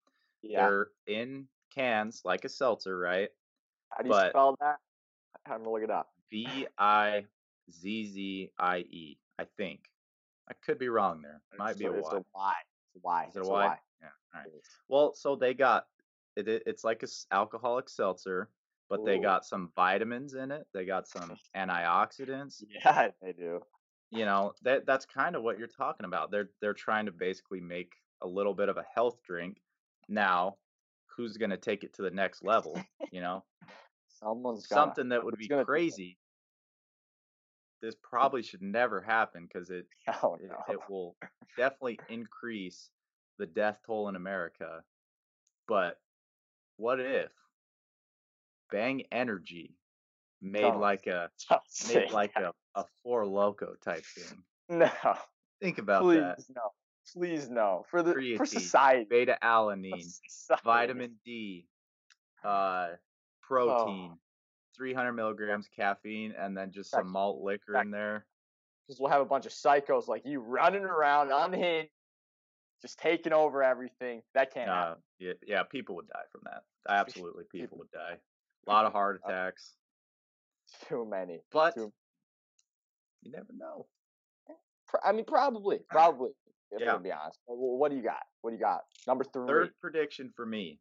Yeah. 0.42 0.66
They're 0.66 0.88
in 1.06 1.46
cans 1.74 2.22
like 2.24 2.44
a 2.46 2.48
seltzer, 2.48 2.98
right? 2.98 3.28
How 3.90 4.02
do 4.02 4.08
you 4.08 4.14
but- 4.14 4.30
spell 4.30 4.56
that? 4.60 4.76
I'm 5.50 5.58
gonna 5.58 5.70
look 5.70 5.82
it 5.82 5.90
up. 5.90 6.08
V 6.30 6.66
I 6.78 7.24
Z 7.70 8.06
Z 8.06 8.50
I 8.58 8.78
E. 8.78 9.18
I 9.38 9.44
think. 9.56 9.80
I 10.50 10.54
could 10.64 10.78
be 10.78 10.88
wrong 10.88 11.22
there. 11.22 11.40
Might 11.58 11.78
be 11.78 11.84
a 11.86 11.92
It's 11.92 12.08
Y. 12.10 12.16
a 12.18 12.22
Y. 12.34 12.54
It's 12.94 12.96
a 12.96 13.00
Y. 13.02 13.26
Is 13.28 13.36
it 13.36 13.38
a 13.38 13.42
It's 13.42 13.48
Y? 13.50 13.78
Yeah. 14.00 14.08
All 14.34 14.40
right. 14.40 14.50
Well, 14.88 15.14
so 15.14 15.36
they 15.36 15.54
got 15.54 15.86
it. 16.36 16.48
it- 16.48 16.62
It's 16.66 16.84
like 16.84 17.02
a 17.02 17.08
alcoholic 17.32 17.88
seltzer, 17.88 18.48
but 18.88 19.04
they 19.04 19.18
got 19.18 19.44
some 19.44 19.70
vitamins 19.76 20.34
in 20.34 20.50
it. 20.50 20.66
They 20.72 20.84
got 20.84 21.06
some 21.06 21.36
antioxidants. 21.56 22.62
Yeah, 22.68 23.08
they 23.22 23.32
do. 23.32 23.60
You 24.10 24.24
know 24.24 24.54
that 24.62 24.86
that's 24.86 25.04
kind 25.04 25.36
of 25.36 25.42
what 25.42 25.58
you're 25.58 25.68
talking 25.68 26.06
about. 26.06 26.30
They're 26.30 26.48
they're 26.62 26.72
trying 26.74 27.06
to 27.06 27.12
basically 27.12 27.60
make 27.60 27.92
a 28.22 28.26
little 28.26 28.54
bit 28.54 28.68
of 28.70 28.78
a 28.78 28.84
health 28.94 29.18
drink. 29.22 29.60
Now, 30.08 30.56
who's 31.14 31.36
going 31.36 31.50
to 31.50 31.58
take 31.58 31.84
it 31.84 31.92
to 31.94 32.02
the 32.02 32.10
next 32.10 32.42
level? 32.42 32.80
You 33.12 33.20
know, 33.22 33.44
Someone's 34.20 34.68
something 34.68 35.08
that 35.10 35.24
would 35.24 35.36
be 35.38 35.46
it. 35.50 35.66
crazy. 35.66 36.18
This 37.80 37.94
probably 38.02 38.42
should 38.42 38.62
never 38.62 39.00
happen 39.00 39.46
because 39.50 39.70
it 39.70 39.86
Oh 40.22 40.34
it, 40.40 40.48
no. 40.48 40.56
it 40.74 40.80
will 40.88 41.16
definitely 41.56 42.00
increase 42.08 42.90
the 43.38 43.46
death 43.46 43.78
toll 43.86 44.08
in 44.08 44.16
America. 44.16 44.82
But 45.68 45.98
what 46.76 46.98
if 47.00 47.30
Bang 48.72 49.02
Energy 49.12 49.76
made 50.42 50.62
Don't- 50.62 50.80
like 50.80 51.06
a 51.06 51.30
made 51.94 52.10
like 52.10 52.34
that. 52.34 52.54
a, 52.74 52.80
a 52.80 52.84
Four 53.02 53.24
Loko 53.24 53.80
type 53.80 54.04
thing? 54.04 54.42
No. 54.70 54.90
Think 55.62 55.78
about 55.78 56.02
Please 56.02 56.18
that. 56.20 56.38
no. 56.54 56.62
Please 57.16 57.48
no. 57.48 57.84
For 57.90 58.02
the 58.02 58.12
for 58.12 58.20
Creatine, 58.44 58.48
society. 58.48 59.06
Beta 59.08 59.38
alanine, 59.42 60.02
society. 60.28 60.62
vitamin 60.64 61.14
D, 61.24 61.66
uh, 62.44 62.88
protein, 63.48 64.18
300 64.76 65.12
milligrams 65.12 65.68
caffeine, 65.74 66.34
and 66.38 66.56
then 66.56 66.70
just 66.70 66.90
some 66.90 67.10
malt 67.10 67.42
liquor 67.42 67.80
in 67.80 67.90
there. 67.90 68.26
Because 68.86 69.00
we'll 69.00 69.10
have 69.10 69.20
a 69.22 69.24
bunch 69.26 69.46
of 69.46 69.52
psychos 69.52 70.06
like 70.08 70.22
you 70.24 70.40
running 70.40 70.84
around 70.84 71.30
unhinged, 71.32 71.90
just 72.82 72.98
taking 72.98 73.32
over 73.32 73.62
everything. 73.62 74.22
That 74.34 74.52
can't 74.52 74.70
Uh, 74.70 74.74
happen. 74.74 75.02
yeah, 75.18 75.32
yeah, 75.46 75.62
people 75.64 75.96
would 75.96 76.08
die 76.08 76.24
from 76.30 76.42
that. 76.44 76.62
Absolutely, 76.88 77.44
people 77.50 77.78
would 77.78 77.90
die. 77.90 78.18
A 78.66 78.70
lot 78.70 78.86
of 78.86 78.92
heart 78.92 79.20
attacks. 79.24 79.74
Too 80.88 81.04
many. 81.06 81.40
But 81.50 81.74
too- 81.74 81.92
you 83.22 83.32
never 83.32 83.52
know. 83.54 83.86
I 85.02 85.12
mean, 85.12 85.24
probably, 85.26 85.78
probably. 85.90 86.30
If 86.70 86.80
Yeah. 86.80 86.88
I'm 86.88 86.92
gonna 86.96 87.04
be 87.04 87.12
honest. 87.12 87.40
What 87.46 87.90
do 87.90 87.96
you 87.96 88.02
got? 88.02 88.22
What 88.42 88.50
do 88.50 88.56
you 88.56 88.60
got? 88.60 88.82
Number 89.06 89.24
three. 89.24 89.46
Third 89.46 89.70
prediction 89.80 90.30
for 90.36 90.44
me. 90.46 90.78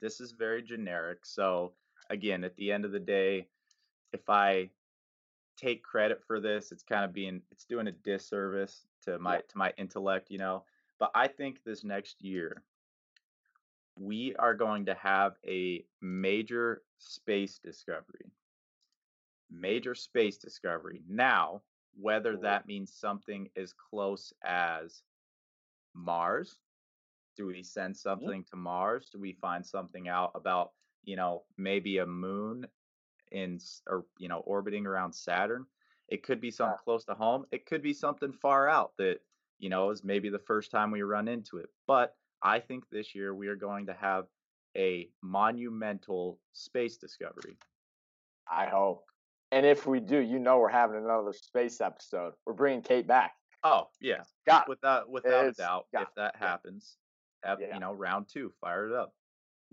This 0.00 0.20
is 0.20 0.32
very 0.32 0.62
generic. 0.62 1.24
So 1.24 1.72
again, 2.10 2.44
at 2.44 2.56
the 2.56 2.72
end 2.72 2.84
of 2.84 2.92
the 2.92 3.00
day, 3.00 3.48
if 4.12 4.28
I 4.28 4.70
take 5.56 5.82
credit 5.82 6.22
for 6.26 6.40
this, 6.40 6.72
it's 6.72 6.82
kind 6.82 7.04
of 7.04 7.12
being 7.12 7.42
it's 7.50 7.64
doing 7.64 7.88
a 7.88 7.92
disservice 7.92 8.86
to 9.02 9.18
my 9.18 9.40
to 9.48 9.58
my 9.58 9.72
intellect, 9.78 10.30
you 10.30 10.38
know. 10.38 10.64
But 10.98 11.10
I 11.14 11.28
think 11.28 11.62
this 11.64 11.84
next 11.84 12.22
year 12.22 12.62
we 13.98 14.34
are 14.36 14.54
going 14.54 14.84
to 14.86 14.94
have 14.94 15.36
a 15.46 15.84
major 16.02 16.82
space 16.98 17.58
discovery. 17.58 18.26
Major 19.50 19.94
space 19.94 20.36
discovery. 20.36 21.02
Now, 21.08 21.62
whether 21.98 22.36
that 22.38 22.66
means 22.66 22.92
something 22.92 23.48
as 23.56 23.72
close 23.72 24.32
as 24.44 25.02
Mars, 25.94 26.58
do 27.36 27.46
we 27.46 27.62
send 27.62 27.94
mm-hmm. 27.94 28.08
something 28.08 28.44
to 28.50 28.56
Mars? 28.56 29.08
Do 29.12 29.20
we 29.20 29.32
find 29.32 29.64
something 29.64 30.08
out 30.08 30.32
about, 30.34 30.72
you 31.04 31.16
know, 31.16 31.44
maybe 31.56 31.98
a 31.98 32.06
moon 32.06 32.66
in 33.32 33.58
or 33.86 34.04
you 34.18 34.28
know, 34.28 34.38
orbiting 34.40 34.86
around 34.86 35.12
Saturn? 35.12 35.66
It 36.08 36.22
could 36.22 36.40
be 36.40 36.50
something 36.50 36.78
Yeah. 36.78 36.84
close 36.84 37.04
to 37.06 37.14
home. 37.14 37.46
It 37.50 37.66
could 37.66 37.82
be 37.82 37.92
something 37.92 38.32
far 38.32 38.68
out 38.68 38.92
that, 38.98 39.20
you 39.58 39.68
know, 39.68 39.90
is 39.90 40.04
maybe 40.04 40.28
the 40.28 40.38
first 40.38 40.70
time 40.70 40.90
we 40.90 41.02
run 41.02 41.28
into 41.28 41.58
it. 41.58 41.68
But 41.86 42.16
I 42.42 42.60
think 42.60 42.88
this 42.88 43.14
year 43.14 43.34
we 43.34 43.48
are 43.48 43.56
going 43.56 43.86
to 43.86 43.94
have 43.94 44.26
a 44.76 45.08
monumental 45.22 46.38
space 46.52 46.96
discovery. 46.96 47.56
I 48.50 48.66
hope. 48.66 49.04
And 49.50 49.64
if 49.64 49.86
we 49.86 50.00
do, 50.00 50.18
you 50.18 50.38
know 50.38 50.58
we're 50.58 50.68
having 50.68 50.96
another 50.98 51.32
space 51.32 51.80
episode. 51.80 52.34
We're 52.44 52.52
bringing 52.52 52.82
Kate 52.82 53.06
back. 53.06 53.32
Oh, 53.64 53.88
yeah. 54.00 54.22
Got 54.46 54.68
Without 54.68 55.10
without 55.10 55.46
a 55.46 55.52
doubt, 55.52 55.86
if 55.92 56.08
that 56.16 56.36
yeah. 56.40 56.46
happens, 56.46 56.98
ep- 57.44 57.58
Yeah. 57.60 57.74
you 57.74 57.80
know, 57.80 57.92
round 57.92 58.28
2, 58.28 58.50
fire 58.60 58.88
it 58.88 58.94
up. 58.94 59.14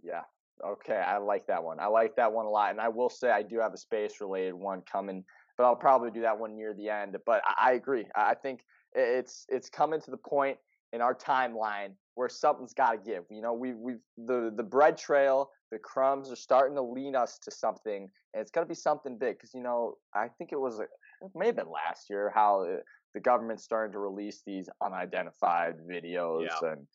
Yeah. 0.02 0.24
Okay. 0.64 0.96
I 0.98 1.18
like 1.18 1.48
that 1.48 1.64
one. 1.64 1.80
I 1.80 1.88
like 1.88 2.16
that 2.16 2.32
one 2.32 2.46
a 2.46 2.50
lot. 2.50 2.72
And 2.72 2.80
I 2.82 2.90
will 2.90 3.10
say 3.10 3.30
I 3.32 3.42
do 3.42 3.60
have 3.60 3.74
a 3.74 3.78
space 3.78 4.22
related 4.22 4.54
one 4.54 4.82
coming, 4.82 5.24
but 5.58 5.66
I'll 5.66 5.76
probably 5.76 6.12
do 6.12 6.22
that 6.22 6.38
one 6.38 6.56
near 6.56 6.74
the 6.74 6.90
end. 6.90 7.18
But 7.26 7.42
I, 7.46 7.70
I 7.70 7.74
agree. 7.74 8.06
I 8.16 8.36
think 8.36 8.64
it's 8.94 9.46
it's 9.50 9.70
coming 9.70 10.00
to 10.02 10.12
the 10.12 10.18
point 10.18 10.58
in 10.94 11.02
our 11.02 11.16
timeline 11.16 11.94
where 12.16 12.30
something's 12.30 12.74
got 12.74 12.92
to 12.92 12.98
give. 12.98 13.24
You 13.32 13.42
know, 13.42 13.54
we 13.54 13.74
we've 13.74 14.00
the 14.18 14.54
the 14.56 14.64
bread 14.64 14.98
trail, 14.98 15.50
the 15.72 15.80
crumbs 15.80 16.32
are 16.32 16.36
starting 16.36 16.76
to 16.76 16.84
lead 16.84 17.16
us 17.16 17.40
to 17.40 17.52
something, 17.52 18.04
and 18.34 18.42
it's 18.42 18.52
gonna 18.52 18.68
be 18.68 18.76
something 18.76 19.18
big. 19.18 19.38
Because 19.38 19.54
you 19.56 19.64
know, 19.64 19.98
I 20.14 20.28
think 20.28 20.52
it 20.52 20.60
was 20.60 20.80
it 20.80 20.90
may 21.34 21.48
have 21.48 21.56
been 21.56 21.72
last 21.72 22.10
year 22.12 22.32
how 22.34 22.64
uh, 22.64 22.78
the 23.16 23.20
government's 23.20 23.64
starting 23.64 23.94
to 23.94 24.00
release 24.00 24.44
these 24.46 24.70
unidentified 24.82 25.78
videos 25.90 26.48
Yeah. 26.62 26.72
and 26.74 26.88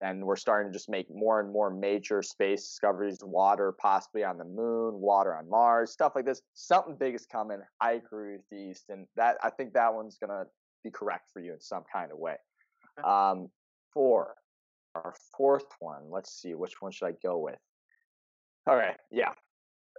and 0.00 0.24
we're 0.24 0.36
starting 0.36 0.72
to 0.72 0.76
just 0.76 0.88
make 0.88 1.06
more 1.12 1.40
and 1.40 1.52
more 1.52 1.70
major 1.70 2.22
space 2.22 2.62
discoveries 2.62 3.18
water 3.22 3.72
possibly 3.72 4.24
on 4.24 4.38
the 4.38 4.44
moon 4.44 4.94
water 4.94 5.34
on 5.34 5.48
mars 5.48 5.92
stuff 5.92 6.12
like 6.14 6.24
this. 6.24 6.40
Something 6.54 6.96
big 6.98 7.14
is 7.14 7.26
coming. 7.26 7.58
I 7.80 7.92
agree 7.92 8.36
with 8.36 8.44
you 8.50 8.74
and 8.88 9.06
that 9.16 9.36
i 9.42 9.50
think 9.50 9.72
that 9.72 9.92
one's 9.94 10.18
gonna 10.18 10.44
be 10.84 10.90
correct 10.90 11.30
for 11.32 11.40
you 11.40 11.52
in 11.52 11.60
some 11.60 11.84
kind 11.92 12.12
of 12.12 12.18
way. 12.18 12.36
Um 13.04 13.48
four 13.92 14.34
our 14.94 15.14
fourth 15.36 15.66
one 15.80 16.10
let's 16.10 16.32
see 16.32 16.54
which 16.54 16.80
one 16.80 16.92
should 16.92 17.06
i 17.06 17.12
go 17.22 17.38
with? 17.38 17.58
All 18.66 18.76
right 18.76 18.96
yeah. 19.10 19.32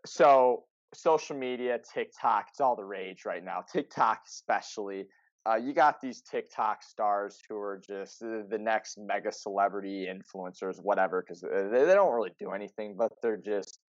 So 0.06 0.64
social 0.94 1.38
media 1.38 1.80
tiktok 1.94 2.48
it's 2.50 2.62
all 2.62 2.76
the 2.76 2.84
rage 2.84 3.26
right 3.26 3.44
now 3.44 3.64
tiktok 3.72 4.22
especially 4.28 5.06
uh, 5.48 5.56
you 5.56 5.74
got 5.74 6.02
these 6.02 6.22
TikTok 6.22 6.84
stars 6.84 7.40
who 7.48 7.58
are 7.58 7.82
just 7.86 8.20
the, 8.20 8.58
next 8.60 8.98
mega 8.98 9.32
celebrity 9.32 10.08
influencers, 10.08 10.82
whatever, 10.82 11.22
because 11.22 11.42
they, 11.42 11.86
they 11.86 11.94
don't 11.94 12.14
really 12.14 12.32
do 12.40 12.52
anything, 12.52 12.96
but 12.98 13.12
they're 13.22 13.38
just, 13.38 13.80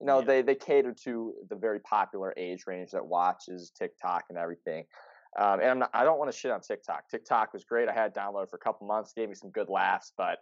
you 0.00 0.06
know, 0.06 0.20
Yeah. 0.20 0.26
they, 0.26 0.42
they 0.42 0.54
cater 0.54 0.94
to 1.04 1.34
the 1.50 1.56
very 1.56 1.80
popular 1.80 2.32
age 2.36 2.64
range 2.66 2.90
that 2.92 3.04
watches 3.04 3.70
TikTok 3.78 4.24
and 4.30 4.38
everything. 4.38 4.84
Um, 5.38 5.60
and 5.60 5.70
I'm 5.70 5.78
not, 5.80 5.90
I 5.92 6.04
don't 6.04 6.18
want 6.18 6.32
to 6.32 6.36
shit 6.36 6.50
on 6.50 6.60
TikTok. 6.62 7.08
TikTok 7.10 7.52
was 7.52 7.64
great. 7.64 7.88
I 7.88 7.92
had 7.92 8.12
it 8.12 8.14
downloaded 8.14 8.48
for 8.48 8.56
a 8.56 8.64
couple 8.64 8.86
months, 8.86 9.12
gave 9.12 9.28
me 9.28 9.34
some 9.34 9.50
good 9.50 9.68
laughs, 9.68 10.12
but 10.16 10.38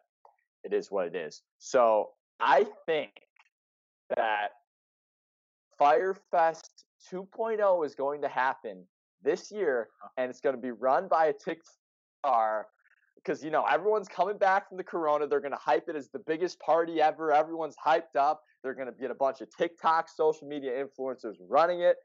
it 0.63 0.73
is 0.73 0.91
what 0.91 1.07
it 1.09 1.17
is. 1.17 1.43
So 1.59 2.11
I 2.39 2.67
think 2.87 3.11
that 4.17 4.51
Fyre 5.79 6.17
Fest 6.31 6.85
2.0 7.13 7.85
is 7.85 7.97
going 7.97 8.23
to 8.23 8.29
happen 8.29 8.85
this 9.25 9.51
year, 9.51 9.89
and 10.17 10.31
it's 10.31 10.41
going 10.41 10.55
to 10.55 10.61
be 10.61 10.71
run 10.71 11.09
by 11.09 11.27
a 11.27 11.33
TikTok 11.33 12.67
because 13.17 13.43
you 13.43 13.51
know 13.51 13.65
everyone's 13.65 14.09
coming 14.09 14.37
back 14.39 14.69
from 14.69 14.77
the 14.77 14.85
corona. 14.85 15.27
They're 15.27 15.41
going 15.41 15.53
to 15.53 15.59
hype 15.59 15.89
it 15.89 15.97
as 15.97 16.09
the 16.11 16.19
biggest 16.19 16.61
party 16.61 17.01
ever. 17.01 17.33
Everyone's 17.33 17.77
hyped 17.85 18.17
up. 18.19 18.43
They're 18.63 18.75
going 18.75 18.89
to 18.89 18.93
get 18.93 19.11
a 19.11 19.15
bunch 19.15 19.41
of 19.41 19.49
TikTok 19.57 20.09
social 20.09 20.47
media 20.47 20.73
influencers 20.85 21.35
running 21.49 21.81
it, 21.81 21.97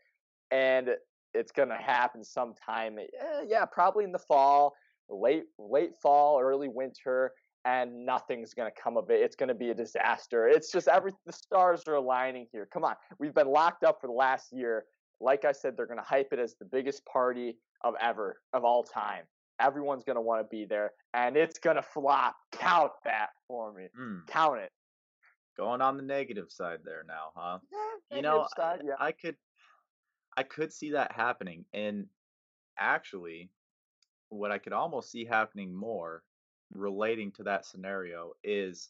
and 0.51 0.89
it's 1.33 1.51
going 1.51 1.69
to 1.69 1.75
happen 1.77 2.23
sometime. 2.23 2.97
eh, 2.97 3.05
yeah, 3.47 3.65
probably 3.65 4.03
in 4.03 4.11
the 4.11 4.19
fall, 4.19 4.73
late 5.09 5.43
late 5.57 5.91
fall, 6.01 6.39
early 6.41 6.69
winter. 6.69 7.31
And 7.65 8.05
nothing's 8.05 8.53
gonna 8.53 8.71
come 8.81 8.95
of 8.95 9.11
it. 9.11 9.19
It's 9.21 9.35
gonna 9.35 9.53
be 9.53 9.69
a 9.69 9.73
disaster. 9.73 10.47
It's 10.47 10.71
just 10.71 10.87
every 10.87 11.11
the 11.25 11.33
stars 11.33 11.83
are 11.89 11.95
aligning 11.95 12.47
here. 12.53 12.65
Come 12.71 12.85
on, 12.85 12.95
we've 13.19 13.33
been 13.33 13.49
locked 13.49 13.83
up 13.83 13.99
for 13.99 14.07
the 14.07 14.13
last 14.13 14.53
year 14.53 14.85
like 15.21 15.45
I 15.45 15.51
said, 15.51 15.75
they're 15.75 15.85
going 15.85 15.99
to 15.99 16.03
hype 16.05 16.31
it 16.33 16.39
as 16.39 16.55
the 16.55 16.65
biggest 16.65 17.05
party 17.05 17.57
of 17.83 17.95
ever, 18.01 18.39
of 18.53 18.63
all 18.63 18.83
time. 18.83 19.23
Everyone's 19.59 20.03
going 20.05 20.15
to 20.15 20.21
want 20.21 20.41
to 20.41 20.47
be 20.49 20.63
there, 20.65 20.91
and 21.13 21.35
it's 21.35 21.59
going 21.59 21.75
to 21.75 21.81
flop. 21.81 22.35
Count 22.53 22.91
that 23.03 23.29
for 23.47 23.73
me. 23.73 23.87
Mm, 23.99 24.25
Count 24.27 24.59
it. 24.59 24.71
going 25.57 25.81
on 25.81 25.97
the 25.97 26.03
negative 26.03 26.49
side 26.49 26.79
there 26.85 27.03
now, 27.07 27.31
huh? 27.35 27.59
you 27.71 27.77
Negative 28.21 28.23
know 28.31 28.41
I- 28.41 28.47
side, 28.61 28.81
yeah. 28.85 28.93
I, 28.99 29.11
could 29.11 29.35
i 30.37 30.43
could 30.43 30.71
see 30.71 30.91
that 30.91 31.11
happening 31.11 31.65
and 31.73 32.05
actually 32.77 33.49
what 34.29 34.51
i 34.51 34.57
could 34.59 34.71
almost 34.73 35.11
see 35.11 35.25
happening 35.25 35.73
more 35.75 36.23
relating 36.73 37.31
to 37.33 37.43
that 37.43 37.65
scenario 37.65 38.31
is 38.43 38.89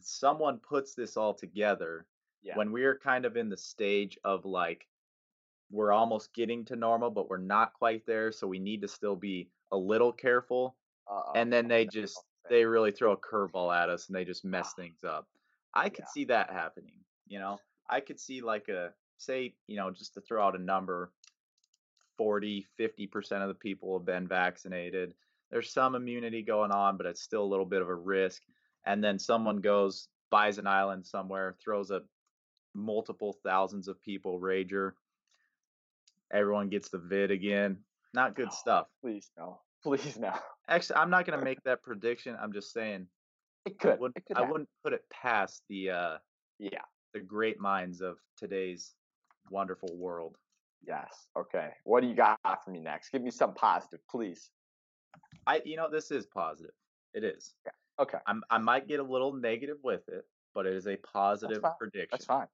someone 0.00 0.58
puts 0.58 0.94
this 0.94 1.16
all 1.16 1.32
together 1.34 2.06
Yeah. 2.42 2.56
when 2.56 2.72
we're 2.72 2.98
kind 2.98 3.24
of 3.24 3.36
in 3.36 3.48
the 3.48 3.56
stage 3.56 4.18
of 4.24 4.44
like 4.44 4.86
we're 5.74 5.92
almost 5.92 6.32
getting 6.34 6.64
to 6.64 6.76
normal 6.76 7.10
but 7.10 7.28
we're 7.28 7.36
not 7.36 7.72
quite 7.74 8.06
there 8.06 8.30
so 8.32 8.46
we 8.46 8.58
need 8.58 8.80
to 8.80 8.88
still 8.88 9.16
be 9.16 9.48
a 9.72 9.76
little 9.76 10.12
careful 10.12 10.76
Uh-oh. 11.10 11.32
and 11.34 11.52
then 11.52 11.66
they 11.68 11.84
just 11.86 12.18
they 12.48 12.64
really 12.64 12.92
throw 12.92 13.12
a 13.12 13.16
curveball 13.16 13.74
at 13.74 13.88
us 13.88 14.06
and 14.06 14.14
they 14.14 14.24
just 14.24 14.44
mess 14.44 14.74
things 14.74 15.02
up. 15.02 15.26
I 15.72 15.88
could 15.88 16.04
Yeah. 16.04 16.12
see 16.12 16.24
that 16.26 16.50
happening. 16.50 16.98
You 17.26 17.38
know, 17.38 17.58
I 17.88 18.00
could 18.00 18.20
see 18.20 18.40
like 18.42 18.68
a 18.68 18.92
say, 19.16 19.54
you 19.66 19.76
know, 19.76 19.90
just 19.90 20.12
to 20.14 20.20
throw 20.20 20.46
out 20.46 20.54
a 20.54 20.62
number, 20.62 21.10
40, 22.18 22.66
50% 22.78 23.42
of 23.42 23.48
the 23.48 23.54
people 23.54 23.96
have 23.98 24.06
been 24.06 24.28
vaccinated. 24.28 25.14
There's 25.50 25.70
some 25.72 25.94
immunity 25.94 26.42
going 26.42 26.70
on, 26.70 26.96
but 26.96 27.06
it's 27.06 27.22
still 27.22 27.42
a 27.42 27.52
little 27.52 27.66
bit 27.66 27.82
of 27.82 27.88
a 27.88 27.94
risk. 27.94 28.42
And 28.86 29.02
then 29.02 29.18
someone 29.18 29.56
goes, 29.60 30.08
buys 30.30 30.58
an 30.58 30.66
island 30.66 31.06
somewhere, 31.06 31.56
throws 31.62 31.90
a 31.90 32.02
multiple 32.74 33.32
thousands 33.42 33.88
of 33.88 34.02
people 34.02 34.38
rager. 34.40 34.92
Everyone 36.32 36.68
gets 36.68 36.88
the 36.88 36.98
vid 36.98 37.30
again. 37.30 37.78
Not 38.12 38.34
good 38.36 38.46
No, 38.46 38.52
stuff. 38.52 38.86
Please 39.02 39.30
no. 39.36 39.60
Please 39.82 40.18
no. 40.18 40.32
Actually, 40.68 40.96
I'm 40.96 41.10
not 41.10 41.26
going 41.26 41.38
to 41.38 41.44
make 41.44 41.62
that 41.64 41.82
prediction. 41.82 42.36
I'm 42.40 42.52
just 42.52 42.72
saying 42.72 43.06
It 43.66 43.74
I 43.80 43.82
could. 43.82 44.00
wouldn't, 44.00 44.16
It 44.16 44.24
could 44.26 44.36
I 44.38 44.42
wouldn't 44.42 44.68
put 44.82 44.92
it 44.92 45.02
past 45.10 45.62
the 45.68 45.90
uh, 45.90 46.18
Yeah. 46.58 46.80
the 47.12 47.20
great 47.20 47.60
minds 47.60 48.00
of 48.00 48.16
today's 48.36 48.94
wonderful 49.50 49.94
world. 49.96 50.36
Yes. 50.86 51.28
Okay. 51.38 51.70
What 51.84 52.00
do 52.02 52.06
you 52.08 52.14
got 52.14 52.38
for 52.64 52.70
me 52.70 52.80
next? 52.80 53.10
Give 53.10 53.22
me 53.22 53.30
some 53.30 53.54
positive, 53.54 54.00
please. 54.10 54.50
I, 55.46 55.60
you 55.64 55.76
know, 55.76 55.88
this 55.90 56.10
is 56.10 56.26
positive. 56.26 56.72
It 57.14 57.24
is. 57.24 57.54
Okay. 58.00 58.18
I'm, 58.26 58.42
I 58.50 58.58
might 58.58 58.88
get 58.88 59.00
a 59.00 59.02
little 59.02 59.32
negative 59.32 59.76
with 59.82 60.02
it, 60.08 60.24
but 60.54 60.66
it 60.66 60.74
is 60.74 60.86
a 60.86 60.96
positive 60.96 61.62
fine. 61.62 61.72
prediction. 61.78 62.08
That's 62.10 62.24
fine. 62.24 62.46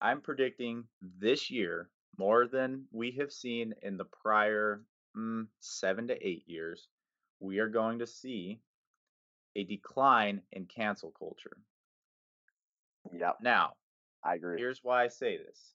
I'm 0.00 0.20
predicting 0.20 0.84
this 1.18 1.50
year 1.50 1.88
more 2.18 2.46
than 2.46 2.84
we 2.92 3.12
have 3.12 3.32
seen 3.32 3.74
in 3.82 3.96
the 3.96 4.04
prior 4.04 4.82
mm, 5.16 5.46
seven 5.60 6.08
to 6.08 6.26
eight 6.26 6.44
years. 6.46 6.88
We 7.40 7.58
are 7.58 7.68
going 7.68 7.98
to 7.98 8.06
see 8.06 8.60
a 9.54 9.64
decline 9.64 10.42
in 10.52 10.66
cancel 10.66 11.12
culture. 11.18 11.56
Yep. 13.12 13.38
Now, 13.42 13.74
I 14.24 14.34
agree. 14.34 14.58
here's 14.58 14.82
why 14.82 15.04
I 15.04 15.08
say 15.08 15.38
this. 15.38 15.74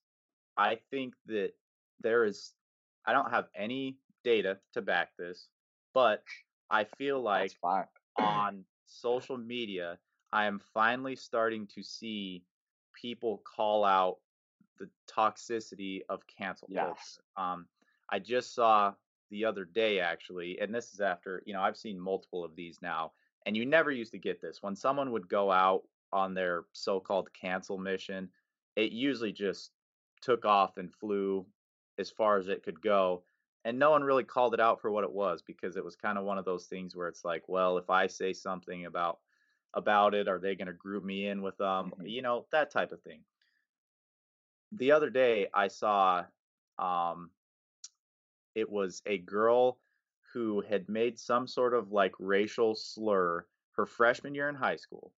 I 0.57 0.79
think 0.89 1.13
that 1.27 1.51
there 2.01 2.25
is, 2.25 2.53
I 3.05 3.13
don't 3.13 3.31
have 3.31 3.47
any 3.55 3.97
data 4.23 4.57
to 4.73 4.81
back 4.81 5.09
this, 5.17 5.47
but 5.93 6.23
I 6.69 6.85
feel 6.97 7.21
like 7.21 7.53
on 8.17 8.65
social 8.85 9.37
media, 9.37 9.97
I 10.33 10.45
am 10.45 10.61
finally 10.73 11.15
starting 11.15 11.67
to 11.75 11.83
see 11.83 12.43
people 12.99 13.41
call 13.55 13.83
out 13.85 14.17
the 14.81 14.89
toxicity 15.07 16.01
of 16.09 16.25
cancel 16.27 16.69
Yes. 16.69 17.19
culture. 17.19 17.23
Um, 17.37 17.67
I 18.09 18.19
just 18.19 18.53
saw 18.53 18.95
the 19.29 19.45
other 19.45 19.65
day 19.65 19.99
actually, 19.99 20.59
and 20.59 20.73
this 20.73 20.93
is 20.93 21.01
after 21.01 21.41
you 21.45 21.53
know 21.53 21.61
I've 21.61 21.77
seen 21.77 21.99
multiple 21.99 22.43
of 22.43 22.55
these 22.55 22.81
now, 22.81 23.13
and 23.45 23.55
you 23.55 23.65
never 23.65 23.91
used 23.91 24.11
to 24.13 24.19
get 24.19 24.41
this 24.41 24.61
when 24.61 24.75
someone 24.75 25.11
would 25.11 25.27
go 25.29 25.51
out 25.51 25.83
on 26.11 26.33
their 26.33 26.65
so-called 26.73 27.33
cancel 27.33 27.77
mission. 27.77 28.29
It 28.75 28.91
usually 28.91 29.31
just 29.33 29.71
took 30.21 30.45
off 30.45 30.77
and 30.77 30.93
flew 30.93 31.47
as 31.97 32.09
far 32.11 32.37
as 32.37 32.47
it 32.47 32.63
could 32.63 32.81
go 32.81 33.23
and 33.63 33.77
no 33.77 33.91
one 33.91 34.03
really 34.03 34.23
called 34.23 34.53
it 34.53 34.59
out 34.59 34.81
for 34.81 34.91
what 34.91 35.03
it 35.03 35.11
was 35.11 35.41
because 35.41 35.77
it 35.77 35.83
was 35.83 35.95
kind 35.95 36.17
of 36.17 36.23
one 36.25 36.37
of 36.37 36.45
those 36.45 36.67
things 36.67 36.95
where 36.95 37.07
it's 37.07 37.25
like 37.25 37.47
well 37.49 37.77
if 37.77 37.89
i 37.89 38.07
say 38.07 38.33
something 38.33 38.85
about 38.85 39.19
about 39.73 40.13
it 40.13 40.27
are 40.27 40.39
they 40.39 40.55
going 40.55 40.67
to 40.67 40.73
group 40.73 41.03
me 41.03 41.27
in 41.27 41.41
with 41.41 41.57
them 41.57 41.93
Mhm. 41.97 42.09
you 42.09 42.21
know 42.21 42.45
that 42.51 42.71
type 42.71 42.91
of 42.91 43.01
thing 43.01 43.23
the 44.71 44.91
other 44.91 45.09
day 45.09 45.47
i 45.53 45.67
saw 45.67 46.25
um 46.79 47.31
it 48.55 48.69
was 48.69 49.01
a 49.05 49.17
girl 49.19 49.79
who 50.33 50.61
had 50.61 50.87
made 50.89 51.19
some 51.19 51.47
sort 51.47 51.73
of 51.73 51.91
like 51.91 52.13
racial 52.19 52.75
slur 52.75 53.45
her 53.73 53.85
freshman 53.85 54.33
year 54.35 54.49
in 54.49 54.55
high 54.55 54.75
school 54.75 55.13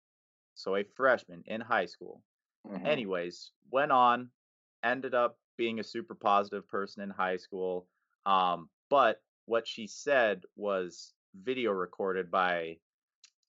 so 0.55 0.75
a 0.75 0.83
freshman 0.83 1.43
in 1.45 1.61
high 1.61 1.85
school 1.85 2.23
Mhm. 2.65 2.85
anyways, 2.85 3.51
went 3.71 3.91
on, 3.91 4.29
ended 4.83 5.13
up 5.13 5.39
being 5.57 5.79
a 5.79 5.83
super 5.83 6.15
positive 6.15 6.67
person 6.67 7.01
in 7.03 7.09
high 7.09 7.37
school. 7.37 7.87
Um, 8.25 8.69
but 8.89 9.21
what 9.45 9.67
she 9.67 9.87
said 9.87 10.43
was 10.55 11.13
video 11.35 11.71
recorded 11.71 12.31
by 12.31 12.79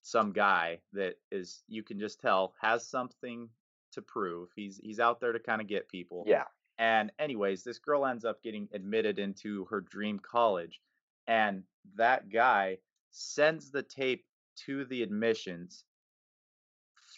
some 0.01 0.31
guy 0.31 0.81
that 0.93 1.15
is 1.31 1.63
you 1.67 1.83
can 1.83 1.99
just 1.99 2.19
tell 2.19 2.53
has 2.61 2.87
something 2.87 3.49
to 3.95 4.01
prove. 4.01 4.51
He's 4.55 4.77
he's 4.77 4.99
out 4.99 5.19
there 5.19 5.33
to 5.33 5.39
kind 5.39 5.61
of 5.61 5.67
get 5.67 5.89
people. 5.89 6.23
Yeah. 6.25 6.45
And 6.77 7.11
anyways, 7.19 7.63
this 7.63 7.79
girl 7.79 8.05
ends 8.05 8.25
up 8.25 8.43
getting 8.43 8.69
admitted 8.73 9.19
into 9.19 9.65
her 9.65 9.81
dream 9.81 10.19
college 10.19 10.81
and 11.27 11.63
that 11.95 12.29
guy 12.29 12.79
sends 13.11 13.71
the 13.71 13.83
tape 13.83 14.25
to 14.57 14.85
the 14.85 15.03
admissions 15.03 15.85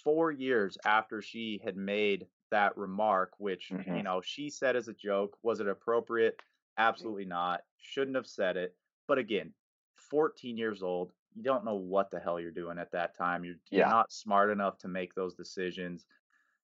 4 0.03 0.31
years 0.31 0.77
after 0.85 1.21
she 1.21 1.59
had 1.63 1.77
made 1.77 2.27
that 2.51 2.77
remark 2.77 3.33
which, 3.39 3.75
you 3.91 4.01
Mhm. 4.01 4.03
know, 4.03 4.21
she 4.21 4.49
said 4.49 4.75
as 4.75 4.87
a 4.87 4.93
joke, 4.93 5.37
was 5.43 5.59
it 5.59 5.67
appropriate? 5.67 6.39
Absolutely 6.77 7.25
not. 7.25 7.63
Shouldn't 7.77 8.15
have 8.15 8.27
said 8.27 8.57
it. 8.57 8.77
But 9.07 9.17
again, 9.17 9.53
14 9.95 10.57
years 10.57 10.83
old, 10.83 11.13
you 11.33 11.43
don't 11.43 11.65
know 11.65 11.75
what 11.75 12.09
the 12.11 12.19
hell 12.19 12.39
you're 12.39 12.51
doing 12.51 12.77
at 12.79 12.91
that 12.91 13.15
time. 13.15 13.43
You're, 13.43 13.55
you're 13.71 13.85
not 13.85 14.11
smart 14.11 14.49
enough 14.49 14.77
to 14.79 14.87
make 14.87 15.13
those 15.13 15.35
decisions. 15.35 16.05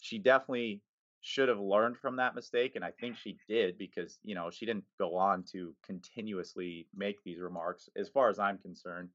She 0.04 0.20
definitely 0.20 0.84
should 1.22 1.50
have 1.50 1.60
learned 1.60 1.98
from 1.98 2.18
that 2.18 2.36
mistake 2.36 2.76
and 2.76 2.86
I 2.86 2.92
think 2.92 3.18
she 3.18 3.40
did 3.48 3.78
because, 3.78 4.20
you 4.24 4.36
know, 4.36 4.52
she 4.52 4.66
didn't 4.66 4.86
go 5.00 5.16
on 5.16 5.44
to 5.46 5.76
continuously 5.84 6.90
make 6.94 7.24
these 7.24 7.40
remarks 7.40 7.90
as 7.96 8.10
far 8.10 8.30
as 8.30 8.40
I'm 8.40 8.58
concerned. 8.60 9.12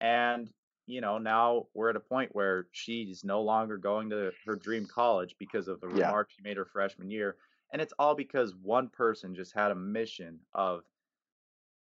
And 0.00 0.52
you 0.86 1.00
know, 1.02 1.18
now 1.18 1.68
we're 1.74 1.90
at 1.90 1.96
a 1.96 2.00
point 2.00 2.34
where 2.34 2.68
she's 2.72 3.24
no 3.24 3.42
longer 3.42 3.78
going 3.78 4.10
to 4.10 4.32
her 4.46 4.56
dream 4.56 4.86
college 4.86 5.36
because 5.38 5.68
of 5.68 5.80
the 5.80 5.88
Yeah. 5.92 6.12
remark 6.12 6.30
she 6.30 6.42
made 6.42 6.56
her 6.56 6.64
freshman 6.64 7.10
year. 7.10 7.38
And 7.72 7.82
it's 7.82 7.94
all 7.98 8.14
because 8.14 8.54
one 8.56 8.88
person 8.90 9.34
just 9.34 9.52
had 9.52 9.72
a 9.72 9.76
mission 9.76 10.40
of 10.54 10.84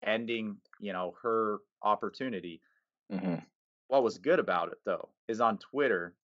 ending, 0.03 0.61
you 0.81 0.93
know, 0.93 1.12
her 1.23 1.59
opportunity. 1.83 2.61
Mhm. 3.09 3.47
What 3.87 4.03
was 4.03 4.19
good 4.19 4.38
about 4.41 4.73
it 4.73 4.81
though 4.85 5.15
is 5.29 5.41
on 5.41 5.59
Twitter, 5.59 6.17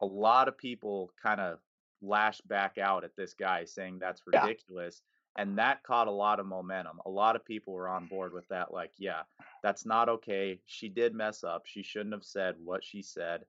a 0.00 0.06
lot 0.06 0.48
of 0.48 0.58
people 0.58 1.12
kind 1.22 1.40
of 1.40 1.60
lashed 2.02 2.46
back 2.48 2.78
out 2.78 3.04
at 3.04 3.16
this 3.16 3.34
guy 3.34 3.64
saying 3.64 3.98
that's 3.98 4.22
Yeah. 4.32 4.44
ridiculous. 4.44 5.02
And 5.36 5.58
that 5.58 5.84
caught 5.84 6.08
a 6.08 6.12
lot 6.12 6.40
of 6.40 6.46
momentum. 6.46 7.00
A 7.06 7.10
lot 7.10 7.36
of 7.36 7.44
people 7.44 7.72
were 7.72 7.88
on 7.88 8.06
board 8.06 8.32
with 8.32 8.48
that. 8.48 8.72
Like, 8.72 8.92
yeah, 8.98 9.22
that's 9.62 9.86
not 9.86 10.08
okay. 10.08 10.60
She 10.66 10.88
did 10.88 11.14
mess 11.14 11.44
up. 11.44 11.66
She 11.66 11.82
shouldn't 11.82 12.14
have 12.14 12.24
said 12.24 12.56
what 12.58 12.82
she 12.84 13.02
said. 13.02 13.46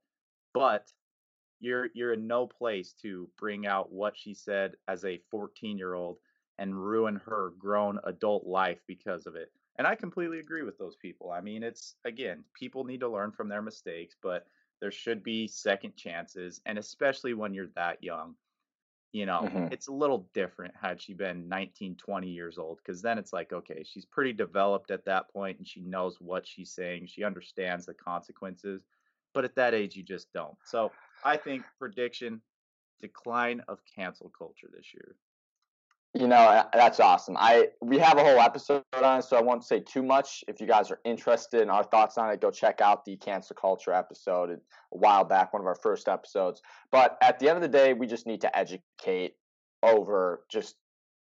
But 0.54 0.94
you're 1.60 1.90
you're 1.94 2.14
in 2.14 2.28
no 2.28 2.48
place 2.48 2.94
to 2.94 3.30
bring 3.38 3.66
out 3.66 3.92
what 3.92 4.18
she 4.18 4.34
said 4.34 4.76
as 4.88 5.04
a 5.04 5.18
14 5.30 5.78
year 5.78 5.94
old 5.94 6.20
and 6.58 6.76
ruin 6.76 7.16
her 7.18 7.52
grown 7.58 8.00
adult 8.04 8.46
life 8.46 8.82
because 8.88 9.26
of 9.26 9.36
it. 9.36 9.52
And 9.78 9.88
I 9.88 9.96
completely 9.96 10.40
agree 10.40 10.64
with 10.64 10.78
those 10.78 10.96
people. 10.98 11.32
I 11.32 11.42
mean, 11.42 11.64
it's 11.64 11.96
again, 12.06 12.44
people 12.54 12.84
need 12.84 13.00
to 13.00 13.10
learn 13.10 13.32
from 13.32 13.48
their 13.50 13.62
mistakes, 13.62 14.16
but 14.22 14.46
there 14.82 14.92
should 14.92 15.24
be 15.24 15.48
second 15.48 15.96
chances, 15.96 16.62
and 16.66 16.78
especially 16.78 17.34
when 17.34 17.54
you're 17.54 17.68
that 17.76 18.04
young. 18.04 18.36
You 19.12 19.26
know, 19.26 19.42
Mhm. 19.42 19.72
it's 19.72 19.88
a 19.88 19.94
little 19.94 20.30
different 20.34 20.76
had 20.76 21.02
she 21.02 21.14
been 21.14 21.48
19, 21.50 21.96
20 21.96 22.30
years 22.30 22.60
old, 22.60 22.78
because 22.78 23.02
then 23.02 23.18
it's 23.18 23.34
like, 23.34 23.52
okay, 23.52 23.84
she's 23.84 24.06
pretty 24.06 24.34
developed 24.34 24.92
at 24.92 25.06
that 25.06 25.30
point 25.30 25.58
and 25.58 25.68
she 25.68 25.82
knows 25.82 26.22
what 26.22 26.46
she's 26.46 26.72
saying. 26.72 27.08
She 27.08 27.24
understands 27.24 27.86
the 27.88 27.96
consequences. 27.96 28.86
But 29.34 29.46
at 29.46 29.56
that 29.56 29.74
age, 29.74 29.96
you 29.96 30.04
just 30.04 30.32
don't. 30.32 30.58
So 30.64 30.92
I 31.24 31.38
think 31.38 31.66
prediction 31.80 32.42
decline 33.02 33.62
of 33.62 33.80
cancel 33.86 34.30
culture 34.30 34.70
this 34.72 34.94
year. 34.94 35.16
You 36.16 36.28
know, 36.28 36.38
uh, 36.38 36.64
that's 36.74 37.00
awesome. 37.00 37.38
I 37.38 37.68
we 37.82 38.00
have 38.00 38.18
a 38.18 38.24
whole 38.24 38.40
episode 38.40 38.84
on 38.94 39.20
it, 39.20 39.24
so 39.24 39.38
I 39.38 39.42
won't 39.42 39.64
say 39.64 39.80
too 39.80 40.02
much. 40.02 40.44
If 40.48 40.60
you 40.60 40.66
guys 40.66 40.90
are 40.90 41.00
interested 41.06 41.62
in 41.62 41.70
our 41.70 41.84
thoughts 41.84 42.18
on 42.18 42.32
it, 42.32 42.42
go 42.42 42.50
check 42.50 42.82
out 42.82 43.06
the 43.06 43.16
cancel 43.18 43.56
culture 43.56 43.94
episode 43.94 44.50
a 44.50 44.58
while 44.90 45.24
back, 45.24 45.54
one 45.54 45.62
of 45.62 45.68
our 45.68 45.76
first 45.76 46.08
episodes. 46.08 46.64
But 46.92 47.18
at 47.22 47.38
the 47.38 47.48
end 47.48 47.58
of 47.58 47.62
the 47.62 47.68
day, 47.68 47.94
we 47.94 48.08
just 48.08 48.26
need 48.26 48.42
to 48.42 48.58
educate 48.58 49.36
over 49.84 50.42
just 50.50 50.76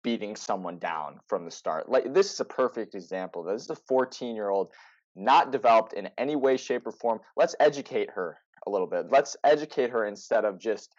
beating 0.03 0.35
someone 0.35 0.77
down 0.77 1.19
from 1.27 1.45
the 1.45 1.51
start. 1.51 1.87
Like 1.89 2.13
this 2.13 2.33
is 2.33 2.39
a 2.41 2.45
perfect 2.45 2.95
example. 2.95 3.43
This 3.43 3.63
is 3.63 3.69
a 3.69 3.75
14 3.75 4.35
year 4.35 4.49
old, 4.49 4.71
not 5.15 5.53
developed 5.53 5.93
in 5.93 6.09
any 6.17 6.35
way, 6.35 6.57
shape, 6.57 6.85
or 6.85 6.91
form. 6.91 7.21
Let's 7.37 7.55
educate 7.61 8.09
her 8.11 8.37
a 8.67 8.69
little 8.69 8.87
bit. 8.87 9.05
Let's 9.09 9.37
educate 9.45 9.89
her 9.91 10.05
instead 10.05 10.43
of 10.43 10.59
just 10.59 10.93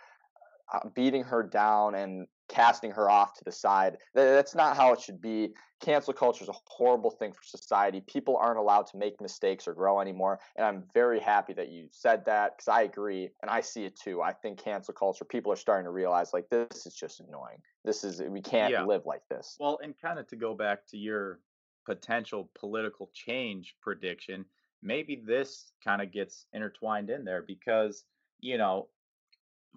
uh, 0.72 0.88
beating 0.94 1.24
her 1.24 1.42
down 1.42 1.94
and 1.94 2.26
casting 2.48 2.90
her 2.92 3.10
off 3.10 3.34
to 3.34 3.44
the 3.44 3.52
side. 3.52 3.98
That's 4.14 4.54
not 4.54 4.76
how 4.76 4.92
it 4.92 5.00
should 5.00 5.20
be. 5.20 5.54
Cancel 5.80 6.14
culture 6.14 6.42
is 6.42 6.48
a 6.48 6.54
horrible 6.66 7.10
thing 7.10 7.32
for 7.32 7.42
society. 7.42 8.00
People 8.00 8.36
aren't 8.36 8.58
allowed 8.58 8.86
to 8.88 8.96
make 8.96 9.20
mistakes 9.20 9.68
or 9.68 9.74
grow 9.74 10.00
anymore. 10.00 10.40
And 10.56 10.64
I'm 10.64 10.84
very 10.94 11.20
happy 11.20 11.52
that 11.54 11.68
you 11.68 11.88
said 11.90 12.24
that 12.24 12.56
because 12.56 12.68
I 12.68 12.82
agree 12.82 13.30
and 13.42 13.50
I 13.50 13.60
see 13.60 13.84
it 13.84 13.96
too. 13.96 14.22
I 14.22 14.32
think 14.32 14.58
cancel 14.58 14.94
culture, 14.94 15.24
people 15.24 15.52
are 15.52 15.56
starting 15.56 15.84
to 15.84 15.90
realize 15.90 16.32
like 16.32 16.48
this 16.48 16.86
is 16.86 16.94
just 16.94 17.20
annoying. 17.20 17.58
This 17.84 18.04
is, 18.04 18.22
we 18.22 18.40
can't 18.40 18.72
Yeah. 18.72 18.84
live 18.84 19.04
like 19.04 19.22
this. 19.28 19.56
Well, 19.58 19.78
and 19.82 19.98
kind 19.98 20.18
of 20.18 20.26
to 20.28 20.36
go 20.36 20.54
back 20.54 20.86
to 20.88 20.96
your 20.96 21.40
potential 21.84 22.50
political 22.54 23.10
change 23.12 23.76
prediction, 23.80 24.46
maybe 24.82 25.16
this 25.16 25.72
kind 25.84 26.00
of 26.00 26.10
gets 26.10 26.46
intertwined 26.52 27.10
in 27.10 27.24
there 27.24 27.42
because, 27.42 28.04
you 28.40 28.56
know, 28.56 28.88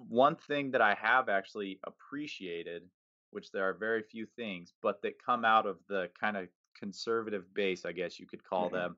one 0.07 0.35
thing 0.35 0.71
that 0.71 0.81
I 0.81 0.93
have 0.95 1.29
actually 1.29 1.79
appreciated 1.85 2.89
which 3.31 3.51
there 3.51 3.69
are 3.69 3.73
very 3.73 4.01
few 4.01 4.25
things, 4.25 4.73
but 4.81 5.01
that 5.03 5.23
come 5.23 5.45
out 5.45 5.67
of 5.67 5.79
the 5.87 6.09
kind 6.19 6.35
of 6.35 6.49
conservative 6.75 7.53
base, 7.53 7.85
I 7.85 7.91
guess 7.91 8.19
you 8.19 8.25
could 8.25 8.43
call 8.43 8.69
Mm-hmm. 8.69 8.71
them, 8.71 8.97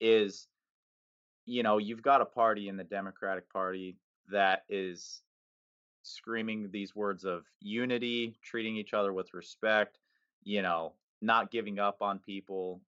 is 0.00 0.48
you 1.46 1.62
know, 1.62 1.78
you've 1.78 2.02
got 2.02 2.20
a 2.20 2.26
party 2.26 2.68
in 2.68 2.76
the 2.76 2.84
Democratic 2.84 3.50
Party 3.50 3.98
that 4.28 4.64
is 4.68 5.22
screaming 6.02 6.70
these 6.70 6.94
words 6.94 7.24
of 7.24 7.46
unity, 7.60 8.38
treating 8.42 8.76
each 8.76 8.94
other 8.94 9.12
with 9.12 9.34
respect, 9.34 9.98
you 10.42 10.62
know, 10.62 10.94
not 11.20 11.50
giving 11.50 11.78
up 11.78 12.02
on 12.02 12.18
people, 12.18 12.82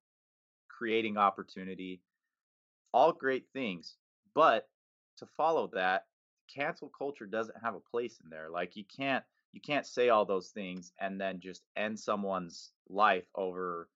creating 0.69 1.17
opportunity, 1.17 2.03
all 2.93 3.13
great 3.13 3.47
things. 3.53 3.99
But 4.35 4.71
to 5.19 5.27
follow 5.27 5.69
that, 5.69 6.07
cancel 6.53 6.89
culture 6.89 7.27
doesn't 7.27 7.63
have 7.63 7.75
a 7.75 7.81
place 7.81 8.21
in 8.23 8.31
there. 8.31 8.51
Like 8.51 8.77
you 8.77 8.85
can't 8.85 9.25
you 9.53 9.61
can't 9.61 9.87
say 9.87 10.09
all 10.09 10.25
those 10.25 10.49
things 10.49 10.93
and 10.99 11.21
then 11.21 11.41
just 11.41 11.63
end 11.77 11.99
someone's 11.99 12.73
life 12.89 13.27
over, 13.35 13.89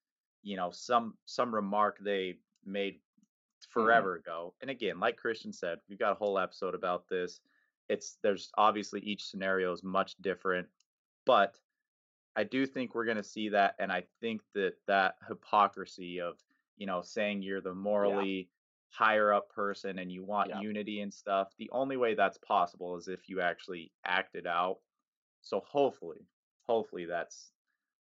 you 0.43 0.57
know, 0.57 0.71
some 0.71 1.15
some 1.25 1.55
remark 1.55 1.99
they 2.01 2.37
made 2.65 2.95
mm-hmm. 2.95 3.71
forever 3.71 4.17
ago. 4.17 4.55
And 4.61 4.71
again, 4.71 5.01
like 5.01 5.17
Christian 5.17 5.53
said, 5.53 5.79
we've 5.89 5.99
got 5.99 6.13
a 6.13 6.17
whole 6.17 6.39
episode 6.39 6.75
about 6.75 7.09
this. 7.09 7.41
It's 7.89 8.19
there's 8.23 8.51
obviously 8.59 9.01
each 9.01 9.25
scenario 9.25 9.73
is 9.73 9.83
much 9.83 10.17
different, 10.21 10.67
but 11.25 11.55
I 12.37 12.45
do 12.45 12.67
think 12.67 12.95
we're 12.95 13.07
going 13.07 13.17
to 13.17 13.25
see 13.25 13.49
that 13.51 13.77
and 13.79 13.91
I 13.91 14.05
think 14.21 14.43
that 14.55 14.75
that 14.87 15.15
hypocrisy 15.27 16.21
of, 16.21 16.37
you 16.77 16.87
know, 16.87 17.01
saying 17.01 17.43
you're 17.43 17.63
the 17.63 17.75
morally 17.75 18.51
higher 18.91 19.33
up 19.33 19.51
person 19.51 19.99
and 19.99 20.11
you 20.11 20.25
want 20.25 20.51
Yeah. 20.51 20.61
unity 20.61 21.01
and 21.01 21.13
stuff, 21.13 21.53
the 21.59 21.71
only 21.71 21.97
way 21.97 22.15
that's 22.15 22.39
possible 22.39 22.97
is 22.97 23.09
if 23.09 23.29
you 23.29 23.41
actually 23.41 23.93
act 24.05 24.35
it 24.35 24.47
out. 24.47 24.79
So 25.43 25.61
hopefully, 25.61 26.27
hopefully 26.67 27.05
that's 27.05 27.53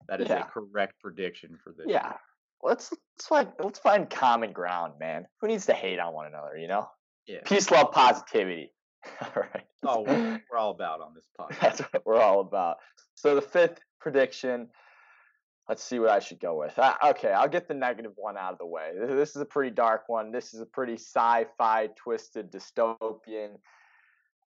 that 0.09 0.20
is 0.20 0.29
Yeah. 0.29 0.46
a 0.46 0.51
correct 0.51 1.01
prediction 1.01 1.59
for 1.62 1.72
this. 1.72 1.87
Yeah. 1.88 2.07
year. 2.09 2.20
Let's 2.62 2.92
let's 2.92 3.27
find 3.27 3.53
let's 3.59 3.79
find 3.79 4.09
common 4.09 4.53
ground, 4.53 4.99
man. 4.99 5.27
Who 5.40 5.49
needs 5.49 5.66
to 5.66 5.75
hate 5.75 5.99
on 5.99 6.12
one 6.14 6.27
another, 6.27 6.57
you 6.57 6.68
know? 6.68 6.90
Yeah. 7.27 7.40
Peace, 7.44 7.70
love, 7.70 7.92
positivity. 7.92 8.72
all 9.20 9.42
right. 9.42 9.66
Oh, 9.83 10.01
we're, 10.03 10.42
we're 10.51 10.59
all 10.59 10.70
about 10.70 11.01
on 11.01 11.14
this 11.14 11.27
podcast. 11.38 11.61
That's 11.61 11.81
what 11.81 12.07
we're 12.07 12.20
all 12.20 12.40
about. 12.40 12.79
So 13.14 13.35
the 13.35 13.42
fifth 13.42 13.81
prediction. 14.01 14.68
Let's 15.68 15.83
see 15.83 15.98
what 15.98 16.11
I 16.11 16.20
should 16.20 16.38
go 16.38 16.57
with. 16.59 16.79
Uh, 16.79 16.94
okay, 17.07 17.33
I'll 17.33 17.48
get 17.48 17.66
the 17.66 17.74
negative 17.74 18.12
one 18.16 18.37
out 18.37 18.52
of 18.52 18.59
the 18.59 18.66
way. 18.66 18.92
This 18.96 19.35
is 19.35 19.42
a 19.42 19.44
pretty 19.46 19.70
dark 19.74 20.05
one. 20.09 20.31
This 20.31 20.55
is 20.55 20.61
a 20.61 20.66
pretty 20.66 20.94
sci-fi, 20.94 21.88
twisted, 21.96 22.52
dystopian. 22.52 23.57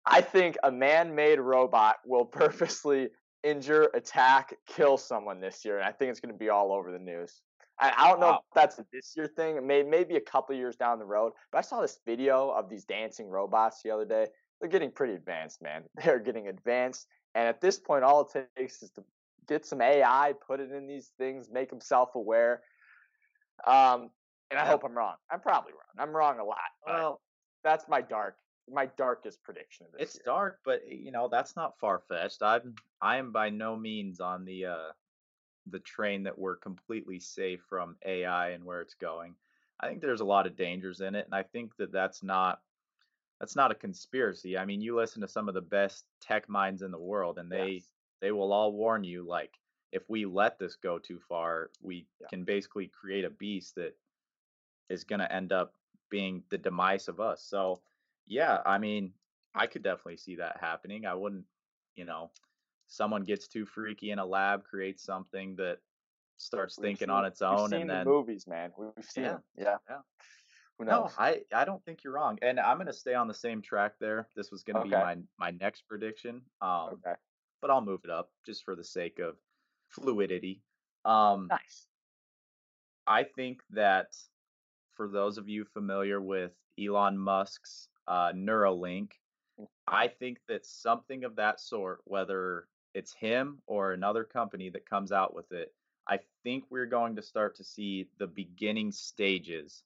I 0.06 0.22
think 0.22 0.58
a 0.64 0.72
man-made 0.72 1.40
robot 1.40 1.98
will 2.06 2.26
purposely 2.42 3.10
injure, 3.44 3.90
attack, 3.94 4.56
kill 4.66 4.98
someone 4.98 5.40
this 5.40 5.64
year, 5.64 5.78
and 5.78 5.86
I 5.86 5.92
think 5.92 6.10
it's 6.12 6.20
going 6.20 6.34
to 6.34 6.38
be 6.38 6.50
all 6.50 6.72
over 6.74 6.92
the 6.92 7.00
news. 7.00 7.42
I, 7.80 7.92
I 7.96 8.08
don't 8.10 8.20
know 8.20 8.28
Wow. 8.32 8.44
if 8.48 8.54
that's 8.56 8.80
a 8.80 8.86
this 8.92 9.14
year 9.16 9.28
thing. 9.28 9.58
It 9.58 9.64
may 9.64 9.84
maybe 9.84 10.16
a 10.16 10.22
couple 10.22 10.56
years 10.56 10.76
down 10.76 11.00
the 11.00 11.06
road. 11.06 11.34
But 11.52 11.60
I 11.60 11.62
saw 11.62 11.82
this 11.82 12.00
video 12.06 12.50
of 12.52 12.70
these 12.70 12.86
dancing 12.86 13.28
robots 13.28 13.82
the 13.84 13.92
other 13.92 14.06
day. 14.06 14.28
They're 14.60 14.70
getting 14.70 14.92
pretty 14.92 15.14
advanced, 15.14 15.62
man. 15.62 15.84
They're 16.04 16.20
getting 16.20 16.48
advanced, 16.48 17.08
and 17.36 17.48
at 17.48 17.62
this 17.62 17.80
point, 17.80 18.04
all 18.04 18.22
it 18.22 18.48
takes 18.58 18.82
is 18.82 18.90
to 18.92 19.04
get 19.48 19.66
some 19.66 19.82
AI, 19.82 20.34
put 20.46 20.60
it 20.60 20.72
in 20.72 20.88
these 20.88 21.12
things, 21.18 21.50
make 21.52 21.70
them 21.70 21.82
self-aware. 21.82 22.62
Um, 23.66 24.10
and 24.52 24.60
I 24.60 24.66
hope 24.66 24.84
I'm 24.84 24.96
wrong. 24.96 25.16
I'm 25.32 25.40
probably 25.40 25.72
wrong. 25.74 25.82
I'm 26.08 26.16
wrong 26.16 26.40
a 26.40 26.44
lot. 26.44 26.58
Well, 26.86 27.22
that's 27.64 27.88
my 27.88 28.02
dark, 28.02 28.38
my 28.72 28.86
darkest 28.86 29.42
prediction 29.44 29.86
of 29.86 29.94
this 29.94 30.02
it's 30.02 30.16
year. 30.16 30.24
dark, 30.26 30.60
but 30.64 30.82
eh, 30.90 30.96
you 30.96 31.12
know 31.12 31.28
that's 31.28 31.56
not 31.56 31.80
far 31.80 32.00
fetched. 32.00 32.42
I'm 32.44 32.76
I 33.02 33.18
am 33.18 33.32
by 33.32 33.50
no 33.50 33.76
means 33.76 34.20
on 34.20 34.46
the 34.46 34.66
uh 34.66 34.92
the 35.68 35.80
train 35.80 36.24
that 36.24 36.38
we're 36.38 36.58
completely 36.58 37.20
safe 37.20 37.62
from 37.70 37.96
AI 38.06 38.50
and 38.50 38.66
where 38.66 38.82
it's 38.82 38.96
going. 38.96 39.36
I 39.80 39.88
think 39.88 40.02
there's 40.02 40.22
a 40.22 40.26
lot 40.26 40.46
of 40.46 40.56
dangers 40.56 41.02
in 41.02 41.16
it, 41.16 41.26
and 41.26 41.34
I 41.36 41.44
think 41.44 41.76
that 41.78 41.92
that's 41.92 42.22
not 42.22 42.62
that's 43.40 43.56
not 43.56 43.72
a 43.72 43.76
conspiracy. 43.76 44.58
I 44.58 44.66
mean, 44.66 44.82
you 44.82 44.96
listen 44.96 45.22
to 45.22 45.28
some 45.28 45.48
of 45.48 45.54
the 45.56 45.62
best 45.62 46.06
tech 46.22 46.48
minds 46.50 46.82
in 46.82 46.92
the 46.92 47.00
world, 47.00 47.38
and 47.38 47.52
they 47.52 47.72
Yes. 47.74 47.93
They 48.24 48.32
will 48.32 48.54
all 48.54 48.72
warn 48.72 49.04
you 49.04 49.22
like 49.28 49.60
if 49.92 50.10
we 50.10 50.24
let 50.26 50.58
this 50.58 50.78
go 50.78 50.98
too 50.98 51.20
far, 51.28 51.70
we 51.82 52.08
Yeah. 52.22 52.28
can 52.30 52.46
basically 52.46 52.88
create 52.88 53.26
a 53.26 53.30
beast 53.30 53.76
that 53.76 53.96
is 54.90 55.04
going 55.04 55.20
to 55.20 55.30
end 55.32 55.52
up 55.52 55.76
being 56.10 56.42
the 56.50 56.58
demise 56.58 57.10
of 57.10 57.20
us. 57.20 57.44
So, 57.44 57.82
yeah, 58.26 58.62
I 58.66 58.78
mean, 58.78 59.14
I 59.54 59.68
could 59.68 59.84
definitely 59.84 60.18
see 60.18 60.38
that 60.38 60.58
happening. 60.62 61.06
I 61.06 61.14
wouldn't, 61.14 61.46
you 61.96 62.06
know, 62.06 62.32
someone 62.88 63.24
gets 63.26 63.48
too 63.50 63.66
freaky 63.66 64.12
in 64.12 64.20
a 64.20 64.26
lab, 64.26 64.64
creates 64.64 65.04
something 65.04 65.58
that 65.58 65.80
starts 66.38 66.78
We've 66.78 66.86
thinking 66.86 67.08
seen- 67.08 67.16
on 67.16 67.26
its 67.26 67.42
we've 67.42 67.50
own, 67.50 67.70
seen 67.70 67.82
and 67.82 67.90
the 67.90 67.94
then 67.96 68.08
movies, 68.08 68.48
man. 68.48 68.72
We- 68.78 68.88
We've 68.96 69.06
seen 69.06 69.26
Yeah, 69.26 69.32
them. 69.34 69.44
Yeah. 69.58 69.78
yeah. 69.90 70.02
Who 70.80 70.86
no. 70.86 71.10
I 71.20 71.44
I 71.54 71.66
don't 71.66 71.84
think 71.86 72.04
you're 72.04 72.14
wrong, 72.14 72.40
and 72.42 72.58
I'm 72.60 72.78
going 72.78 72.88
to 72.88 72.94
stay 72.94 73.14
on 73.14 73.28
the 73.28 73.34
same 73.34 73.62
track 73.62 74.00
there. 74.00 74.28
This 74.36 74.50
was 74.50 74.64
going 74.64 74.78
to 74.78 74.84
be 74.84 74.90
my 74.90 75.18
my 75.38 75.52
next 75.52 75.82
prediction. 75.88 76.42
Um, 76.62 76.94
okay. 76.94 77.16
But 77.64 77.72
I'll 77.72 77.82
move 77.82 78.02
it 78.04 78.12
up 78.12 78.30
just 78.46 78.64
for 78.64 78.76
the 78.76 78.84
sake 78.84 79.20
of 79.20 79.38
fluidity. 79.88 80.62
Um, 81.06 81.48
Nice. 81.50 81.88
I 83.08 83.24
think 83.24 83.62
that 83.72 84.08
for 84.96 85.08
those 85.08 85.38
of 85.38 85.50
you 85.50 85.66
familiar 85.66 86.22
with 86.22 86.52
Elon 86.80 87.18
Musk's 87.18 87.88
uh, 88.08 88.34
Neuralink, 88.34 89.14
Mm. 89.60 89.68
I 89.88 90.08
think 90.08 90.40
that 90.48 90.66
something 90.66 91.24
of 91.24 91.36
that 91.36 91.60
sort, 91.60 92.02
whether 92.06 92.68
it's 92.94 93.14
him 93.14 93.60
or 93.68 93.94
another 93.94 94.24
company 94.24 94.70
that 94.70 94.90
comes 94.90 95.12
out 95.12 95.34
with 95.34 95.52
it, 95.52 95.74
I 96.08 96.20
think 96.44 96.66
we're 96.70 96.86
going 96.86 97.16
to 97.16 97.22
start 97.22 97.56
to 97.56 97.64
see 97.64 98.08
the 98.20 98.28
beginning 98.28 98.92
stages 98.92 99.84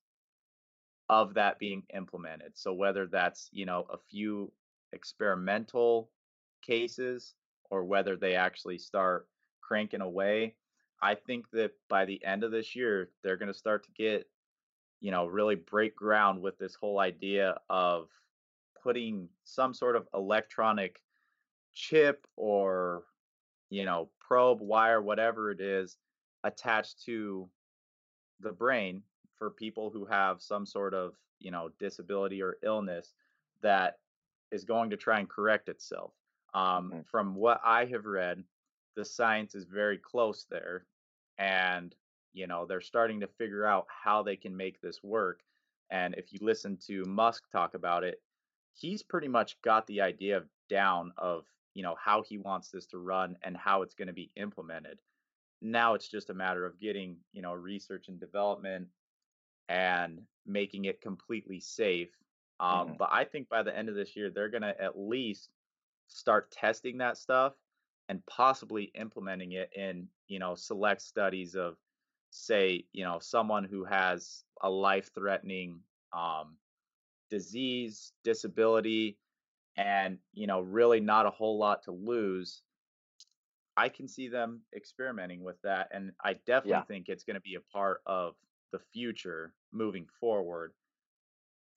of 1.10 1.36
that 1.36 1.60
being 1.60 1.84
implemented. 1.94 2.58
So 2.58 2.74
whether 2.74 3.08
that's, 3.08 3.50
you 3.52 3.66
know, 3.66 3.86
a 3.90 3.98
few 4.10 4.52
experimental 4.94 6.10
cases 6.62 7.36
or 7.70 7.84
whether 7.84 8.16
they 8.16 8.36
actually 8.36 8.78
start 8.78 9.28
cranking 9.62 10.02
away, 10.02 10.56
I 11.02 11.16
think 11.16 11.50
that 11.52 11.72
by 11.90 12.06
the 12.06 12.24
end 12.26 12.44
of 12.44 12.52
this 12.52 12.76
year, 12.76 13.10
they're 13.24 13.38
going 13.38 13.52
to 13.52 13.58
start 13.58 13.84
to 13.86 13.92
get, 13.92 14.28
you 15.00 15.12
know, 15.12 15.28
really 15.28 15.56
break 15.56 15.96
ground 15.96 16.42
with 16.42 16.58
this 16.58 16.76
whole 16.76 17.00
idea 17.00 17.60
of 17.70 18.10
putting 18.82 19.30
some 19.44 19.74
sort 19.74 19.96
of 19.96 20.08
electronic 20.14 21.02
chip 21.74 22.26
or, 22.36 23.04
you 23.70 23.86
know, 23.86 24.10
probe, 24.20 24.62
wire, 24.62 25.02
whatever 25.02 25.52
it 25.52 25.62
is, 25.62 25.98
attached 26.44 27.04
to 27.06 27.50
the 28.40 28.52
brain 28.52 29.04
for 29.38 29.50
people 29.50 29.90
who 29.90 30.06
have 30.06 30.42
some 30.42 30.66
sort 30.66 30.94
of, 30.94 31.14
you 31.40 31.52
know, 31.52 31.70
disability 31.80 32.42
or 32.42 32.58
illness 32.64 33.14
that 33.62 34.00
is 34.52 34.64
going 34.64 34.90
to 34.90 34.98
try 34.98 35.20
and 35.20 35.30
correct 35.30 35.70
itself. 35.70 36.14
Um, 36.54 36.92
Mhm. 36.92 37.06
From 37.06 37.36
what 37.36 37.62
I 37.64 37.86
have 37.86 38.06
read, 38.06 38.44
the 38.96 39.06
science 39.06 39.56
is 39.56 39.66
very 39.66 39.98
close 39.98 40.46
there 40.46 40.88
and 41.38 41.96
you 42.34 42.48
know 42.48 42.66
they're 42.66 42.82
starting 42.82 43.20
to 43.20 43.28
figure 43.28 43.66
out 43.66 43.88
how 43.90 44.24
they 44.24 44.36
can 44.36 44.56
make 44.56 44.82
this 44.82 45.04
work 45.04 45.44
and 45.90 46.16
if 46.16 46.34
you 46.34 46.40
listen 46.42 46.78
to 46.78 47.04
musk 47.06 47.50
talk 47.52 47.74
about 47.76 48.04
it 48.04 48.24
he's 48.74 49.04
pretty 49.04 49.28
much 49.28 49.62
got 49.62 49.86
the 49.88 50.02
idea 50.02 50.44
down 50.70 51.14
of 51.18 51.46
you 51.74 51.84
know 51.84 51.96
how 51.96 52.24
he 52.24 52.38
wants 52.38 52.70
this 52.72 52.88
to 52.88 52.98
run 52.98 53.38
and 53.44 53.56
how 53.56 53.82
it's 53.84 53.94
going 53.96 54.08
to 54.08 54.14
be 54.14 54.32
implemented 54.36 55.00
now 55.62 55.94
it's 55.94 56.08
just 56.10 56.30
a 56.30 56.34
matter 56.34 56.66
of 56.66 56.80
getting 56.80 57.18
you 57.34 57.42
know 57.42 57.54
research 57.54 58.08
and 58.10 58.20
development 58.20 58.90
and 59.70 60.28
making 60.46 60.86
it 60.86 61.02
completely 61.02 61.60
safe 61.60 62.10
um, 62.60 62.94
Mhm. 62.94 62.98
but 62.98 63.10
i 63.12 63.24
think 63.24 63.50
by 63.50 63.64
the 63.64 63.76
end 63.76 63.90
of 63.90 63.96
this 63.96 64.16
year 64.16 64.30
they're 64.30 64.50
going 64.50 64.62
to 64.64 64.82
at 64.82 64.98
least 64.98 65.57
start 66.08 66.52
testing 66.52 66.98
that 66.98 67.18
stuff 67.18 67.54
and 68.10 68.26
possibly 68.26 68.86
implementing 68.96 69.54
it 69.54 69.72
in 69.76 70.08
you 70.28 70.40
know 70.40 70.56
select 70.56 71.02
studies 71.02 71.56
of 71.56 71.78
say 72.30 72.86
you 72.94 73.04
know 73.04 73.20
someone 73.20 73.64
who 73.64 73.84
has 73.84 74.44
a 74.62 74.70
life 74.70 75.12
threatening 75.14 75.80
um, 76.14 76.58
disease 77.30 78.14
disability 78.24 79.18
and 79.78 80.18
you 80.34 80.48
know 80.48 80.62
really 80.62 81.00
not 81.00 81.26
a 81.26 81.32
whole 81.32 81.58
lot 81.58 81.84
to 81.84 81.92
lose 81.92 82.64
i 83.78 83.90
can 83.90 84.08
see 84.08 84.28
them 84.28 84.62
experimenting 84.76 85.44
with 85.44 85.62
that 85.62 85.88
and 85.92 86.12
i 86.24 86.34
definitely 86.46 86.72
Yeah. 86.72 86.84
think 86.88 87.10
it's 87.10 87.24
going 87.24 87.36
to 87.36 87.42
be 87.42 87.56
a 87.56 87.62
part 87.74 88.02
of 88.06 88.36
the 88.72 88.80
future 88.80 89.54
moving 89.72 90.08
forward 90.20 90.74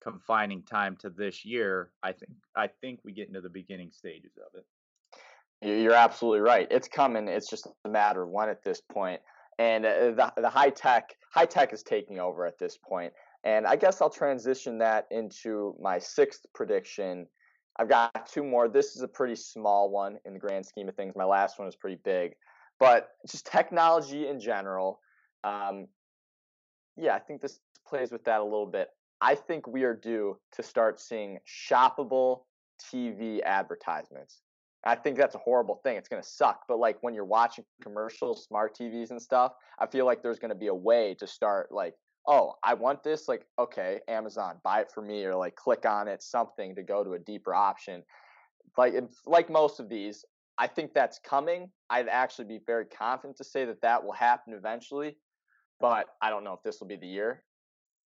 confining 0.01 0.63
time 0.63 0.95
to 0.97 1.09
this 1.09 1.45
year 1.45 1.91
i 2.03 2.11
think 2.11 2.31
i 2.55 2.67
think 2.67 2.99
we 3.03 3.11
get 3.11 3.27
into 3.27 3.41
the 3.41 3.49
beginning 3.49 3.91
stages 3.91 4.31
of 4.37 4.57
it 4.57 4.65
You- 5.61 5.75
You're 5.75 5.93
absolutely 5.93 6.39
right. 6.41 6.67
It's 6.71 6.87
coming. 6.87 7.27
It's 7.27 7.47
just 7.47 7.67
a 7.85 7.89
matter 7.89 8.23
of 8.23 8.29
when 8.29 8.49
at 8.49 8.63
this 8.63 8.81
point. 8.81 9.21
And 9.59 9.85
uh, 9.85 10.11
the 10.17 10.33
the 10.41 10.49
high 10.49 10.71
tech 10.71 11.15
high 11.31 11.45
tech 11.45 11.71
is 11.71 11.83
taking 11.83 12.19
over 12.19 12.47
at 12.47 12.57
this 12.57 12.77
point. 12.77 13.13
And 13.43 13.67
I 13.67 13.75
guess 13.75 14.01
I'll 14.01 14.09
transition 14.09 14.79
that 14.79 15.05
into 15.11 15.75
my 15.79 15.99
sixth 15.99 16.47
prediction. 16.55 17.27
I've 17.77 17.89
got 17.89 18.25
two 18.25 18.43
more. 18.43 18.67
This 18.69 18.95
is 18.95 19.03
a 19.03 19.07
pretty 19.07 19.35
small 19.35 19.91
one 19.91 20.17
in 20.25 20.33
the 20.33 20.39
grand 20.39 20.65
scheme 20.65 20.89
of 20.89 20.95
things. 20.95 21.13
My 21.15 21.25
last 21.25 21.59
one 21.59 21.67
is 21.67 21.75
pretty 21.75 21.99
big, 22.03 22.33
but 22.79 23.09
just 23.29 23.45
technology 23.45 24.27
in 24.27 24.39
general. 24.39 24.99
Um, 25.43 25.87
yeah, 26.97 27.13
I 27.13 27.19
think 27.19 27.39
this 27.41 27.59
plays 27.87 28.11
with 28.11 28.23
that 28.25 28.39
a 28.41 28.43
little 28.43 28.65
bit. 28.65 28.87
I 29.21 29.35
think 29.35 29.67
we 29.67 29.83
are 29.83 29.93
due 29.93 30.37
to 30.53 30.63
start 30.63 30.99
seeing 30.99 31.39
shoppable 31.47 32.41
TV 32.81 33.41
advertisements. 33.43 34.41
I 34.83 34.95
think 34.95 35.15
that's 35.17 35.35
a 35.35 35.39
horrible 35.39 35.79
thing. 35.83 35.97
It's 35.97 36.09
going 36.09 36.21
to 36.21 36.27
suck. 36.27 36.61
But 36.67 36.79
like 36.79 36.97
when 37.01 37.13
you're 37.13 37.23
watching 37.23 37.63
commercials, 37.83 38.45
smart 38.45 38.75
TVs 38.75 39.11
and 39.11 39.21
stuff, 39.21 39.53
I 39.77 39.85
feel 39.85 40.05
like 40.05 40.23
there's 40.23 40.39
going 40.39 40.49
to 40.49 40.55
be 40.55 40.67
a 40.67 40.75
way 40.75 41.15
to 41.19 41.27
start 41.27 41.71
like, 41.71 41.93
oh, 42.27 42.53
I 42.63 42.73
want 42.73 43.03
this. 43.03 43.27
Like, 43.27 43.45
okay, 43.59 43.99
Amazon, 44.07 44.57
buy 44.63 44.81
it 44.81 44.91
for 44.91 45.01
me, 45.01 45.23
or 45.23 45.35
like 45.35 45.55
click 45.55 45.85
on 45.85 46.07
it, 46.07 46.23
something 46.23 46.75
to 46.75 46.83
go 46.83 47.03
to 47.03 47.13
a 47.13 47.19
deeper 47.19 47.53
option. 47.53 48.03
Like, 48.77 48.95
like 49.27 49.49
most 49.51 49.79
of 49.79 49.87
these, 49.87 50.25
I 50.57 50.67
think 50.67 50.93
that's 50.93 51.19
coming. 51.19 51.69
I'd 51.89 52.07
actually 52.07 52.45
be 52.45 52.59
very 52.65 52.85
confident 52.85 53.37
to 53.37 53.43
say 53.43 53.65
that 53.65 53.81
that 53.81 54.03
will 54.03 54.13
happen 54.13 54.53
eventually, 54.53 55.17
but 55.79 56.07
I 56.21 56.29
don't 56.29 56.43
know 56.43 56.53
if 56.53 56.63
this 56.63 56.79
will 56.79 56.87
be 56.87 56.95
the 56.95 57.07
year. 57.07 57.43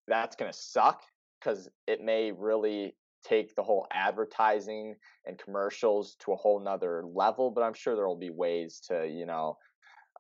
That's 0.07 0.35
going 0.35 0.51
to 0.51 0.57
suck 0.57 1.03
because 1.39 1.69
it 1.87 2.01
may 2.01 2.31
really 2.31 2.95
take 3.23 3.55
the 3.55 3.63
whole 3.63 3.87
advertising 3.91 4.95
and 5.25 5.37
commercials 5.37 6.15
to 6.19 6.31
a 6.31 6.35
whole 6.35 6.59
nother 6.59 7.03
level 7.03 7.49
but 7.49 7.63
i'm 7.63 7.73
sure 7.73 7.95
there 7.95 8.07
will 8.07 8.15
be 8.15 8.29
ways 8.29 8.79
to 8.79 9.07
you 9.07 9.25
know 9.25 9.57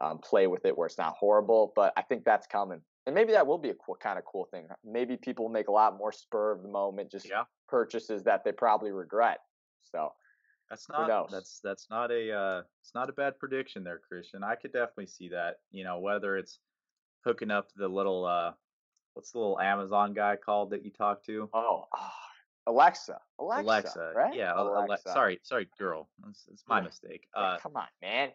um, 0.01 0.17
play 0.19 0.47
with 0.47 0.65
it 0.65 0.77
where 0.77 0.87
it's 0.87 0.97
not 0.97 1.13
horrible 1.17 1.71
but 1.75 1.93
i 1.97 2.01
think 2.01 2.25
that's 2.25 2.47
coming 2.47 2.81
and 3.05 3.13
maybe 3.13 3.31
that 3.31 3.45
will 3.45 3.59
be 3.59 3.69
a 3.69 3.75
cool, 3.75 3.95
kind 3.95 4.17
of 4.17 4.25
cool 4.25 4.47
thing 4.51 4.67
maybe 4.83 5.15
people 5.17 5.49
make 5.49 5.67
a 5.67 5.71
lot 5.71 5.97
more 5.97 6.11
spur 6.11 6.51
of 6.51 6.63
the 6.63 6.67
moment 6.69 7.11
just 7.11 7.27
Yeah. 7.27 7.43
purchases 7.67 8.23
that 8.23 8.43
they 8.43 8.51
probably 8.51 8.91
regret 8.91 9.39
so 9.83 10.11
That's 10.69 10.89
not 10.89 11.29
that's 11.29 11.59
that's 11.63 11.87
not 11.89 12.11
a 12.11 12.31
uh 12.31 12.63
it's 12.81 12.95
not 12.95 13.09
a 13.09 13.13
bad 13.13 13.37
prediction 13.39 13.83
there, 13.83 13.99
Christian. 13.99 14.43
I 14.43 14.55
could 14.55 14.73
definitely 14.73 15.07
see 15.07 15.29
that. 15.29 15.57
You 15.71 15.83
know, 15.83 15.99
whether 15.99 16.37
it's 16.37 16.59
hooking 17.23 17.51
up 17.51 17.67
the 17.75 17.87
little 17.87 18.25
uh 18.25 18.53
what's 19.15 19.31
the 19.31 19.39
little 19.39 19.59
Amazon 19.59 20.13
guy 20.13 20.35
called 20.37 20.71
that 20.71 20.85
you 20.85 20.91
talk 20.91 21.23
to? 21.25 21.51
oh, 21.53 21.87
ah, 21.93 22.29
alexa 22.67 23.21
alexa, 23.39 24.11
right 24.13 24.33
Yeah, 24.33 24.51
Ale- 24.53 24.75
Ale- 24.89 24.97
sorry, 24.97 25.39
sorry, 25.43 25.69
girl. 25.77 26.09
It's, 26.29 26.47
it's 26.51 26.63
my 26.67 26.81
Yeah. 26.81 26.85
mistake. 26.85 27.27
Yeah, 27.39 27.47
Uh 27.47 27.57
come 27.57 27.75
on 27.77 27.87
man 28.01 28.33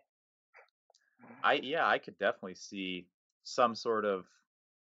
I 1.42 1.54
yeah, 1.54 1.86
I 1.86 1.98
could 1.98 2.18
definitely 2.18 2.54
see 2.54 3.08
some 3.42 3.74
sort 3.74 4.04
of, 4.04 4.26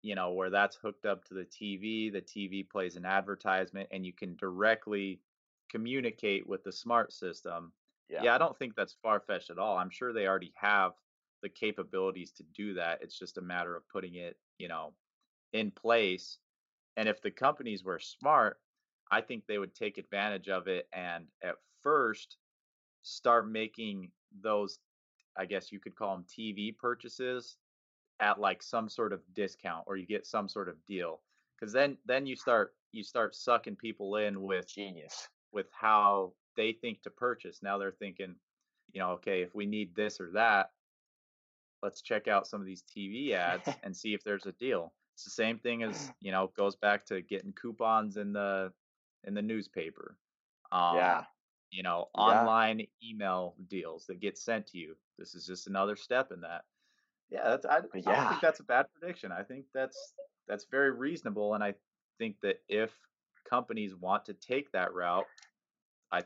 you 0.02 0.14
know, 0.14 0.32
where 0.32 0.50
that's 0.50 0.76
hooked 0.76 1.06
up 1.06 1.24
to 1.26 1.34
the 1.34 1.44
TV, 1.44 2.10
the 2.10 2.20
TV 2.20 2.62
plays 2.62 2.96
an 2.96 3.04
advertisement 3.06 3.88
and 3.90 4.04
you 4.04 4.12
can 4.12 4.36
directly 4.36 5.22
communicate 5.68 6.46
with 6.46 6.64
the 6.64 6.72
smart 6.72 7.12
system. 7.12 7.72
yeah, 8.08 8.22
Yeah, 8.24 8.34
I 8.34 8.38
don't 8.38 8.58
think 8.58 8.74
that's 8.74 8.92
far 8.92 9.20
fetched 9.20 9.50
at 9.50 9.58
all. 9.58 9.76
I'm 9.78 9.90
sure 9.90 10.12
they 10.12 10.26
already 10.26 10.52
have 10.56 10.92
the 11.42 11.48
capabilities 11.48 12.32
to 12.32 12.42
do 12.42 12.74
that. 12.74 13.02
It's 13.02 13.18
just 13.18 13.38
a 13.38 13.42
matter 13.42 13.74
of 13.76 13.88
putting 13.88 14.16
it, 14.16 14.38
you 14.58 14.68
know, 14.68 14.94
in 15.52 15.70
place. 15.70 16.38
And 16.96 17.08
if 17.08 17.20
the 17.22 17.30
companies 17.30 17.84
were 17.84 17.98
smart, 17.98 18.58
I 19.10 19.20
think 19.20 19.44
they 19.46 19.58
would 19.58 19.74
take 19.74 19.98
advantage 19.98 20.48
of 20.48 20.68
it 20.68 20.88
and 20.92 21.26
at 21.42 21.56
first 21.82 22.36
start 23.02 23.48
making 23.50 24.10
those, 24.42 24.78
I 25.36 25.46
guess 25.46 25.72
you 25.72 25.80
could 25.80 25.96
call 25.96 26.14
them 26.14 26.24
TV 26.24 26.76
purchases 26.76 27.56
at 28.20 28.38
like 28.38 28.62
some 28.62 28.88
sort 28.88 29.12
of 29.12 29.20
discount 29.34 29.84
or 29.86 29.96
you 29.96 30.06
get 30.06 30.26
some 30.26 30.48
sort 30.48 30.68
of 30.68 30.76
deal. 30.86 31.20
Cause 31.58 31.72
then, 31.72 31.96
then 32.06 32.26
you 32.26 32.36
start, 32.36 32.74
you 32.92 33.02
start 33.02 33.34
sucking 33.34 33.76
people 33.76 34.16
in 34.16 34.42
with 34.42 34.68
genius 34.68 35.28
with 35.52 35.66
how 35.72 36.32
they 36.56 36.72
think 36.72 37.02
to 37.02 37.10
purchase. 37.10 37.60
Now 37.62 37.78
they're 37.78 37.92
thinking, 37.92 38.34
you 38.92 39.00
know, 39.00 39.10
okay, 39.12 39.42
if 39.42 39.54
we 39.54 39.66
need 39.66 39.94
this 39.94 40.20
or 40.20 40.30
that, 40.32 40.70
let's 41.82 42.02
check 42.02 42.28
out 42.28 42.46
some 42.46 42.60
of 42.60 42.66
these 42.66 42.84
TV 42.96 43.32
ads 43.34 43.68
and 43.82 43.96
see 43.96 44.14
if 44.14 44.22
there's 44.22 44.46
a 44.46 44.52
deal. 44.52 44.92
It's 45.20 45.24
the 45.24 45.42
same 45.42 45.58
thing 45.58 45.82
as, 45.82 46.10
you 46.20 46.32
know, 46.32 46.50
goes 46.56 46.76
back 46.76 47.04
to 47.06 47.20
getting 47.20 47.52
coupons 47.52 48.16
in 48.16 48.32
the 48.32 48.72
in 49.24 49.34
the 49.34 49.42
newspaper. 49.42 50.16
Um, 50.72 50.96
yeah 50.96 51.24
you 51.70 51.82
know, 51.82 52.08
Yeah. 52.16 52.42
online 52.44 52.86
email 53.02 53.54
deals 53.68 54.06
that 54.06 54.20
get 54.20 54.36
sent 54.36 54.66
to 54.68 54.78
you. 54.78 54.96
This 55.18 55.34
is 55.34 55.46
just 55.46 55.68
another 55.68 55.96
step 55.96 56.32
in 56.32 56.40
that. 56.40 56.64
Yeah, 57.30 57.48
that's, 57.50 57.66
I, 57.66 57.76
I 57.76 58.00
don't 58.00 58.28
think 58.28 58.40
that's 58.40 58.60
a 58.60 58.64
bad 58.64 58.86
prediction. 58.92 59.30
I 59.30 59.44
think 59.44 59.66
that's 59.72 60.14
that's 60.48 60.64
very 60.64 60.90
reasonable, 60.90 61.54
and 61.54 61.62
I 61.62 61.74
think 62.18 62.40
that 62.42 62.60
if 62.68 62.90
companies 63.48 63.94
want 63.94 64.24
to 64.24 64.34
take 64.34 64.72
that 64.72 64.92
route, 64.94 65.26
I 66.10 66.24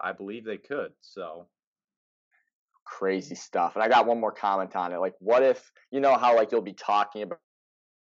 I 0.00 0.12
believe 0.12 0.44
they 0.44 0.56
could. 0.56 0.92
So 1.02 1.48
crazy 2.84 3.34
stuff. 3.34 3.74
And 3.74 3.82
I 3.82 3.88
got 3.88 4.06
one 4.06 4.18
more 4.18 4.32
comment 4.32 4.74
on 4.74 4.94
it. 4.94 4.98
Like, 4.98 5.16
what 5.18 5.42
if 5.42 5.70
you 5.90 6.00
know 6.00 6.16
how 6.16 6.34
like 6.34 6.50
you'll 6.50 6.62
be 6.62 6.72
talking 6.72 7.22
about 7.22 7.40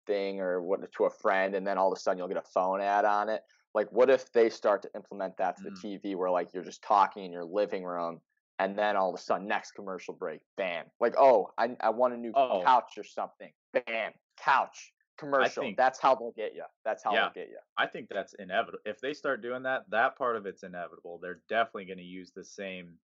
thing 0.07 0.41
or 0.41 0.63
what 0.63 0.81
to 0.93 1.05
a 1.05 1.11
friend, 1.11 1.55
and 1.55 1.67
then 1.67 1.79
all 1.79 1.93
of 1.93 1.97
a 1.97 2.01
sudden 2.01 2.19
you'll 2.19 2.29
get 2.29 2.37
a 2.37 2.43
phone 2.43 2.81
ad 2.81 3.05
on 3.05 3.29
it. 3.29 3.43
Like, 3.75 3.91
what 3.93 4.09
if 4.11 4.33
they 4.33 4.49
start 4.49 4.83
to 4.83 4.91
implement 4.95 5.37
that 5.37 5.57
to 5.59 5.65
the 5.65 5.71
Mm. 5.71 6.01
TV, 6.03 6.15
where 6.15 6.31
like 6.31 6.55
you're 6.55 6.65
just 6.65 6.83
talking 6.83 7.25
in 7.25 7.33
your 7.33 7.45
living 7.45 7.85
room, 7.85 8.21
and 8.59 8.79
then 8.79 8.97
all 8.97 9.11
of 9.11 9.15
a 9.15 9.23
sudden 9.23 9.47
next 9.47 9.73
commercial 9.73 10.15
break, 10.15 10.41
bam! 10.57 10.87
Like, 11.01 11.15
oh, 11.19 11.51
I 11.59 11.77
I 11.81 11.91
want 11.91 12.15
a 12.15 12.17
new 12.17 12.33
Oh. 12.35 12.63
couch 12.65 12.97
or 12.97 13.05
something, 13.05 13.53
bam! 13.73 14.13
Couch 14.39 14.93
commercial. 15.19 15.63
think- 15.65 15.77
That's 15.79 15.99
how 15.99 16.15
they'll 16.15 16.33
get 16.33 16.55
you. 16.55 16.65
That's 16.85 17.03
how 17.03 17.13
Yeah. 17.15 17.23
they'll 17.25 17.45
get 17.45 17.49
you. 17.49 17.59
I 17.79 17.87
think 17.87 18.09
that's 18.11 18.35
inevitable. 18.35 18.81
If 18.85 19.01
they 19.01 19.15
start 19.15 19.41
doing 19.43 19.63
that, 19.65 19.89
that 19.91 20.17
part 20.17 20.37
of 20.37 20.45
it's 20.47 20.63
inevitable. 20.63 21.19
They're 21.19 21.41
definitely 21.49 21.87
going 21.87 21.99
to 21.99 22.05
use 22.05 22.33
the 22.33 22.45
same, 22.45 22.99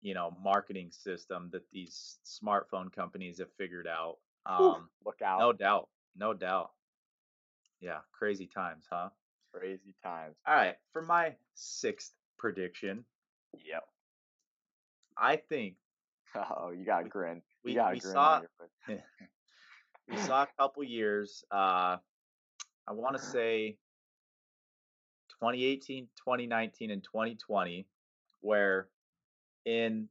you 0.00 0.14
know, 0.14 0.30
marketing 0.32 0.90
system 0.92 1.50
that 1.50 1.68
these 1.72 2.18
smartphone 2.24 2.92
companies 2.92 3.38
have 3.38 3.52
figured 3.54 3.86
out. 3.88 4.18
Um, 4.46 4.90
Look 5.04 5.22
out! 5.22 5.40
no 5.40 5.52
doubt, 5.52 5.88
no 6.16 6.32
doubt. 6.34 6.70
Yeah, 7.80 7.98
crazy 8.12 8.46
times, 8.46 8.86
huh? 8.90 9.10
Crazy 9.52 9.94
times. 10.02 10.36
All 10.46 10.54
right, 10.54 10.76
for 10.92 11.02
my 11.02 11.34
sixth 11.54 12.12
prediction, 12.38 13.04
Yep. 13.64 13.84
I 15.16 15.36
think 15.36 15.76
Oh, 16.34 16.70
you 16.70 16.84
got 16.84 17.06
a 17.06 17.08
grin. 17.08 17.42
we, 17.62 17.72
you 17.72 17.76
got 17.76 17.92
we 17.92 17.98
a 17.98 18.00
grin 18.00 18.12
saw 18.14 18.40
we 18.88 20.16
saw 20.16 20.42
a 20.42 20.48
couple 20.58 20.82
years. 20.82 21.44
Uh, 21.50 21.98
I 22.86 22.92
want 22.92 23.16
to 23.16 23.22
say 23.22 23.78
2018, 25.40 26.08
2019, 26.16 26.90
and 26.90 27.02
2020, 27.04 27.86
where 28.40 28.88
in 29.64 30.08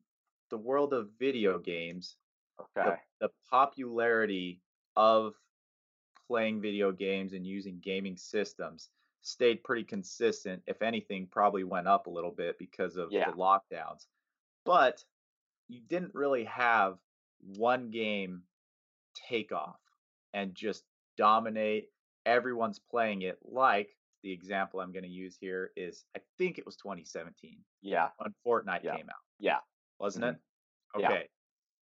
the 0.50 0.58
world 0.58 0.94
of 0.94 1.10
video 1.20 1.60
games, 1.60 2.16
Okay. 2.60 2.96
the, 3.20 3.28
the 3.28 3.32
popularity 3.50 4.62
of 4.96 5.34
playing 6.28 6.62
video 6.62 6.92
games 6.92 7.34
and 7.34 7.46
using 7.46 7.80
gaming 7.80 8.18
systems 8.18 8.90
stayed 9.22 9.64
pretty 9.64 9.84
consistent. 9.84 10.62
If 10.68 10.82
anything, 10.82 11.28
probably 11.28 11.64
went 11.64 11.88
up 11.88 12.08
a 12.08 12.12
little 12.12 12.32
bit 12.32 12.58
because 12.60 12.98
of 12.98 13.12
Yeah. 13.12 13.32
the 13.32 13.38
lockdowns. 13.38 14.08
But 14.66 15.04
you 15.68 15.82
didn't 15.82 16.14
really 16.14 16.44
have 16.46 17.00
one 17.40 17.90
game 17.90 18.44
take 19.14 19.52
off 19.52 19.80
and 20.34 20.54
just 20.56 20.84
dominate. 21.18 21.90
Everyone's 22.26 22.80
playing 22.80 23.24
it 23.24 23.38
like 23.44 23.98
the 24.24 24.32
example 24.32 24.80
I'm 24.80 24.92
going 24.94 25.04
to 25.04 25.10
use 25.10 25.38
here 25.38 25.72
is 25.76 26.06
I 26.16 26.20
think 26.38 26.58
it 26.58 26.66
was 26.66 26.78
2017 26.78 27.64
Yeah. 27.82 28.12
when 28.18 28.34
Fortnite 28.46 28.84
Yeah. 28.84 28.96
came 28.96 29.10
out 29.10 29.22
Yeah. 29.40 29.60
wasn't 30.00 30.26
Mhm. 30.26 30.34
it? 30.36 30.42
Yeah. 31.00 31.08
Okay. 31.10 31.30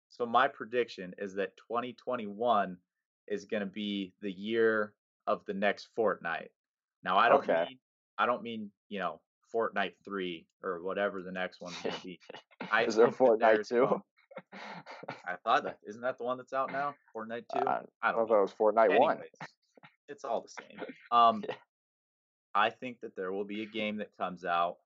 So 0.09 0.27
my 0.27 0.49
prediction 0.49 1.15
is 1.19 1.35
that 1.35 1.57
2021 1.57 2.81
is 3.29 3.45
going 3.45 3.61
to 3.61 3.67
be 3.67 4.13
the 4.21 4.31
year 4.33 4.93
of 5.27 5.45
the 5.47 5.55
next 5.55 5.89
Fortnite. 5.97 6.49
Now 7.03 7.19
I 7.19 7.29
don't 7.29 7.41
Okay. 7.41 7.65
mean 7.69 7.79
I 8.19 8.27
don't 8.27 8.43
mean, 8.43 8.71
you 8.89 8.99
know, 8.99 9.21
Fortnite 9.55 9.93
3 10.05 10.47
or 10.63 10.83
whatever 10.83 11.23
the 11.23 11.33
next 11.33 11.61
one's 11.61 11.81
going 11.83 11.95
to 11.95 12.03
be. 12.03 12.19
I 12.73 12.85
Is 12.85 12.97
there 12.97 13.07
that 13.07 13.15
Fortnite 13.17 13.69
too? 13.69 14.03
I 15.27 15.37
thought 15.45 15.65
that 15.65 15.79
isn't 15.87 16.03
that 16.03 16.19
the 16.19 16.25
one 16.25 16.37
that's 16.39 16.53
out 16.53 16.73
now? 16.73 16.95
Fortnite 17.15 17.45
2? 17.53 17.59
Uh, 17.61 17.83
I 18.03 18.09
I 18.09 18.13
don't 18.13 18.27
thought 18.29 18.35
know. 18.35 18.39
it 18.39 18.41
was 18.43 18.55
Fortnite 18.55 18.99
one. 18.99 19.19
It's 20.09 20.25
all 20.25 20.41
the 20.41 20.49
same. 20.49 20.81
Um, 21.11 21.43
Yeah. 21.49 21.55
I 22.55 22.71
think 22.71 23.01
that 23.03 23.15
there 23.17 23.33
will 23.33 23.45
be 23.45 23.63
a 23.63 23.67
game 23.67 23.99
that 23.99 24.17
comes 24.19 24.45
out 24.47 24.79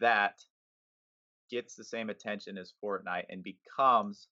that 0.00 0.34
gets 1.50 1.74
the 1.74 1.84
same 1.84 2.10
attention 2.10 2.58
as 2.58 2.74
Fortnite 2.84 3.24
and 3.30 3.42
becomes 3.42 4.28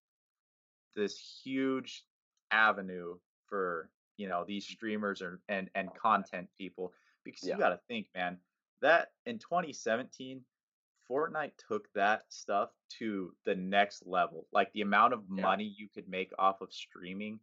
this 0.94 1.40
huge 1.42 2.04
avenue 2.50 3.16
for 3.54 3.88
you 4.16 4.28
know 4.28 4.44
these 4.44 4.66
streamers 4.66 5.22
or 5.22 5.40
and 5.48 5.70
and 5.76 5.88
oh, 5.88 5.96
content 5.96 6.48
people 6.58 6.92
because 7.22 7.44
Yeah. 7.46 7.54
you 7.54 7.60
got 7.60 7.68
to 7.68 7.78
think 7.86 8.08
man 8.12 8.36
that 8.82 9.12
in 9.26 9.38
2017 9.38 10.40
Fortnite 11.08 11.52
took 11.68 11.92
that 11.92 12.24
stuff 12.30 12.70
to 12.98 13.32
the 13.44 13.54
next 13.54 14.04
level 14.06 14.48
like 14.52 14.72
the 14.72 14.80
amount 14.80 15.12
of 15.14 15.22
Yeah. 15.30 15.42
money 15.42 15.72
you 15.78 15.88
could 15.88 16.08
make 16.08 16.32
off 16.36 16.62
of 16.62 16.72
streaming 16.72 17.38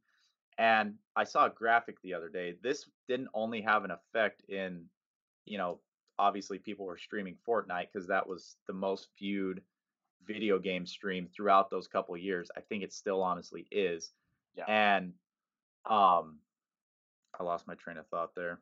and 0.58 0.96
I 1.16 1.24
saw 1.24 1.46
a 1.46 1.50
graphic 1.50 2.02
the 2.02 2.14
other 2.14 2.28
day 2.28 2.56
this 2.62 2.90
didn't 3.08 3.30
only 3.34 3.62
have 3.62 3.86
an 3.86 3.92
effect 3.92 4.42
in 4.50 4.90
you 5.46 5.58
know 5.58 5.80
obviously 6.20 6.60
people 6.60 6.86
were 6.86 6.98
streaming 6.98 7.38
Fortnite 7.48 7.88
because 7.94 8.08
that 8.10 8.28
was 8.28 8.58
the 8.68 8.74
most 8.74 9.08
viewed 9.18 9.62
video 10.28 10.60
game 10.60 10.86
stream 10.86 11.28
throughout 11.34 11.70
those 11.72 11.88
couple 11.88 12.16
years. 12.16 12.52
I 12.56 12.62
think 12.62 12.84
it 12.84 12.94
still 12.94 13.24
honestly 13.24 13.66
is. 13.72 14.12
Yeah. 14.56 14.66
And 14.68 15.14
um 15.90 16.38
I 17.40 17.44
lost 17.44 17.68
my 17.68 17.76
train 17.76 17.98
of 17.98 18.08
thought 18.08 18.36
there. 18.36 18.60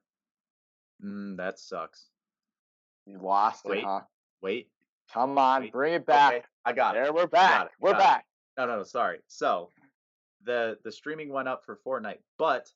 Mm, 1.03 1.37
that 1.37 1.59
sucks. 1.59 2.09
You 3.05 3.17
lost 3.19 3.65
Wait. 3.65 3.79
it, 3.79 3.83
huh? 3.85 4.01
Wait. 4.41 4.69
Come 5.13 5.37
on, 5.37 5.63
Wait. 5.63 5.71
bring 5.71 5.93
it 5.93 6.05
back. 6.05 6.33
Okay, 6.33 6.43
I 6.65 6.73
got 6.73 6.95
it. 6.95 7.03
There, 7.03 7.13
we're 7.13 7.27
back. 7.27 7.65
it, 7.65 7.71
We're 7.79 7.91
got 7.91 7.97
it. 7.97 8.03
back. 8.03 8.25
No, 8.57 8.65
no, 8.67 8.77
no, 8.77 8.83
sorry. 8.83 9.19
So 9.27 9.69
the 10.45 10.77
the 10.83 10.91
streaming 10.91 11.29
went 11.29 11.47
up 11.47 11.65
for 11.65 11.77
Fortnite, 11.85 12.19
but 12.37 12.71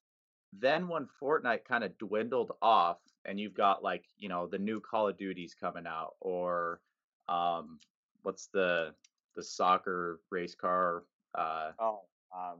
then 0.51 0.87
when 0.87 1.07
Fortnite 1.21 1.63
kind 1.65 1.83
of 1.83 1.97
dwindled 1.97 2.51
off 2.61 2.97
and 3.25 3.39
you've 3.39 3.53
got 3.53 3.83
like, 3.83 4.05
you 4.17 4.29
know, 4.29 4.47
the 4.47 4.59
new 4.59 4.79
Call 4.79 5.07
of 5.07 5.17
Duties 5.17 5.55
coming 5.59 5.85
out 5.87 6.15
or 6.19 6.79
um 7.29 7.79
what's 8.23 8.47
the 8.47 8.93
the 9.35 9.43
soccer 9.43 10.19
race 10.29 10.55
car 10.55 11.03
uh 11.35 11.71
Oh, 11.79 12.01
um, 12.35 12.57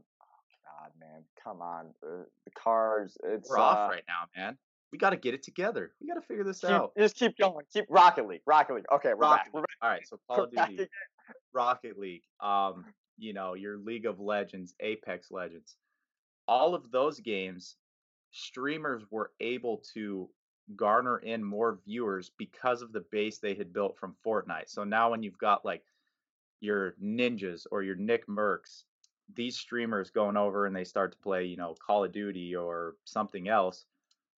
God, 0.84 0.91
man, 0.99 1.23
come 1.41 1.61
on, 1.61 1.88
uh, 2.05 2.23
the 2.45 2.51
cars. 2.51 3.17
It's 3.23 3.49
we're 3.49 3.57
off 3.57 3.89
uh, 3.89 3.91
right 3.91 4.03
now, 4.07 4.41
man. 4.41 4.57
We 4.91 4.97
got 4.97 5.11
to 5.11 5.17
get 5.17 5.34
it 5.34 5.43
together. 5.43 5.91
We 5.99 6.07
got 6.07 6.15
to 6.15 6.21
figure 6.21 6.43
this 6.43 6.59
Keep, 6.59 6.69
out. 6.69 6.91
just 6.97 7.15
keep 7.15 7.38
going. 7.38 7.65
Keep 7.73 7.86
Rocket 7.89 8.27
League. 8.27 8.41
Rocket 8.45 8.75
League. 8.75 8.86
Okay, 8.93 9.09
we're 9.09 9.21
Rocket 9.21 9.45
back. 9.45 9.53
We're 9.53 9.61
League. 9.61 9.67
All 9.81 9.89
right, 9.89 10.07
so 10.07 10.19
Call 10.27 10.43
of 10.43 10.51
Duty. 10.51 10.88
Rocket 11.53 11.97
League, 11.97 12.23
um, 12.41 12.86
you 13.17 13.34
know, 13.34 13.53
your 13.53 13.77
League 13.77 14.05
of 14.05 14.19
Legends, 14.19 14.75
Apex 14.81 15.31
Legends, 15.31 15.77
all 16.47 16.75
of 16.75 16.91
those 16.91 17.19
games, 17.19 17.75
streamers 18.31 19.03
were 19.09 19.31
able 19.39 19.81
to 19.93 20.29
garner 20.75 21.19
in 21.19 21.43
more 21.43 21.79
viewers 21.86 22.31
because 22.38 22.81
of 22.81 22.91
the 22.91 23.05
base 23.11 23.39
they 23.39 23.53
had 23.53 23.73
built 23.73 23.97
from 23.97 24.15
Fortnite. 24.25 24.67
So 24.67 24.84
now 24.84 25.11
when 25.11 25.23
you've 25.23 25.38
got 25.38 25.65
like 25.65 25.84
your 26.59 26.95
ninjas 27.03 27.65
or 27.71 27.84
your 27.84 27.95
Nick 27.95 28.27
Mercs, 28.27 28.84
these 29.36 29.57
streamers 29.57 30.09
going 30.09 30.38
over 30.38 30.65
and 30.65 30.75
they 30.75 30.84
start 30.84 31.11
to 31.11 31.17
play, 31.19 31.45
you 31.45 31.57
know, 31.57 31.75
Call 31.86 32.03
of 32.03 32.11
Duty 32.11 32.55
or 32.55 32.95
something 33.05 33.47
else, 33.47 33.86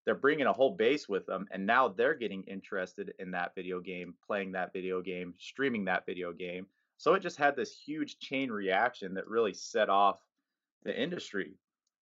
they're 0.05 0.15
bringing 0.15 0.47
a 0.47 0.53
whole 0.53 0.73
base 0.73 1.09
with 1.09 1.27
them 1.27 1.47
and 1.51 1.67
now 1.67 1.89
they're 1.89 2.15
getting 2.15 2.43
interested 2.45 3.15
in 3.19 3.31
that 3.33 3.55
video 3.55 3.81
game, 3.81 4.15
playing 4.27 4.53
that 4.53 4.73
video 4.73 5.01
game, 5.01 5.35
streaming 5.39 5.85
that 5.87 6.07
video 6.07 6.33
game. 6.33 6.67
So 6.99 7.15
it 7.15 7.23
just 7.23 7.39
had 7.39 7.57
this 7.57 7.73
huge 7.73 8.19
chain 8.19 8.51
reaction 8.51 9.15
that 9.15 9.29
really 9.29 9.55
set 9.55 9.89
off 9.89 10.21
the 10.85 11.01
industry 11.01 11.55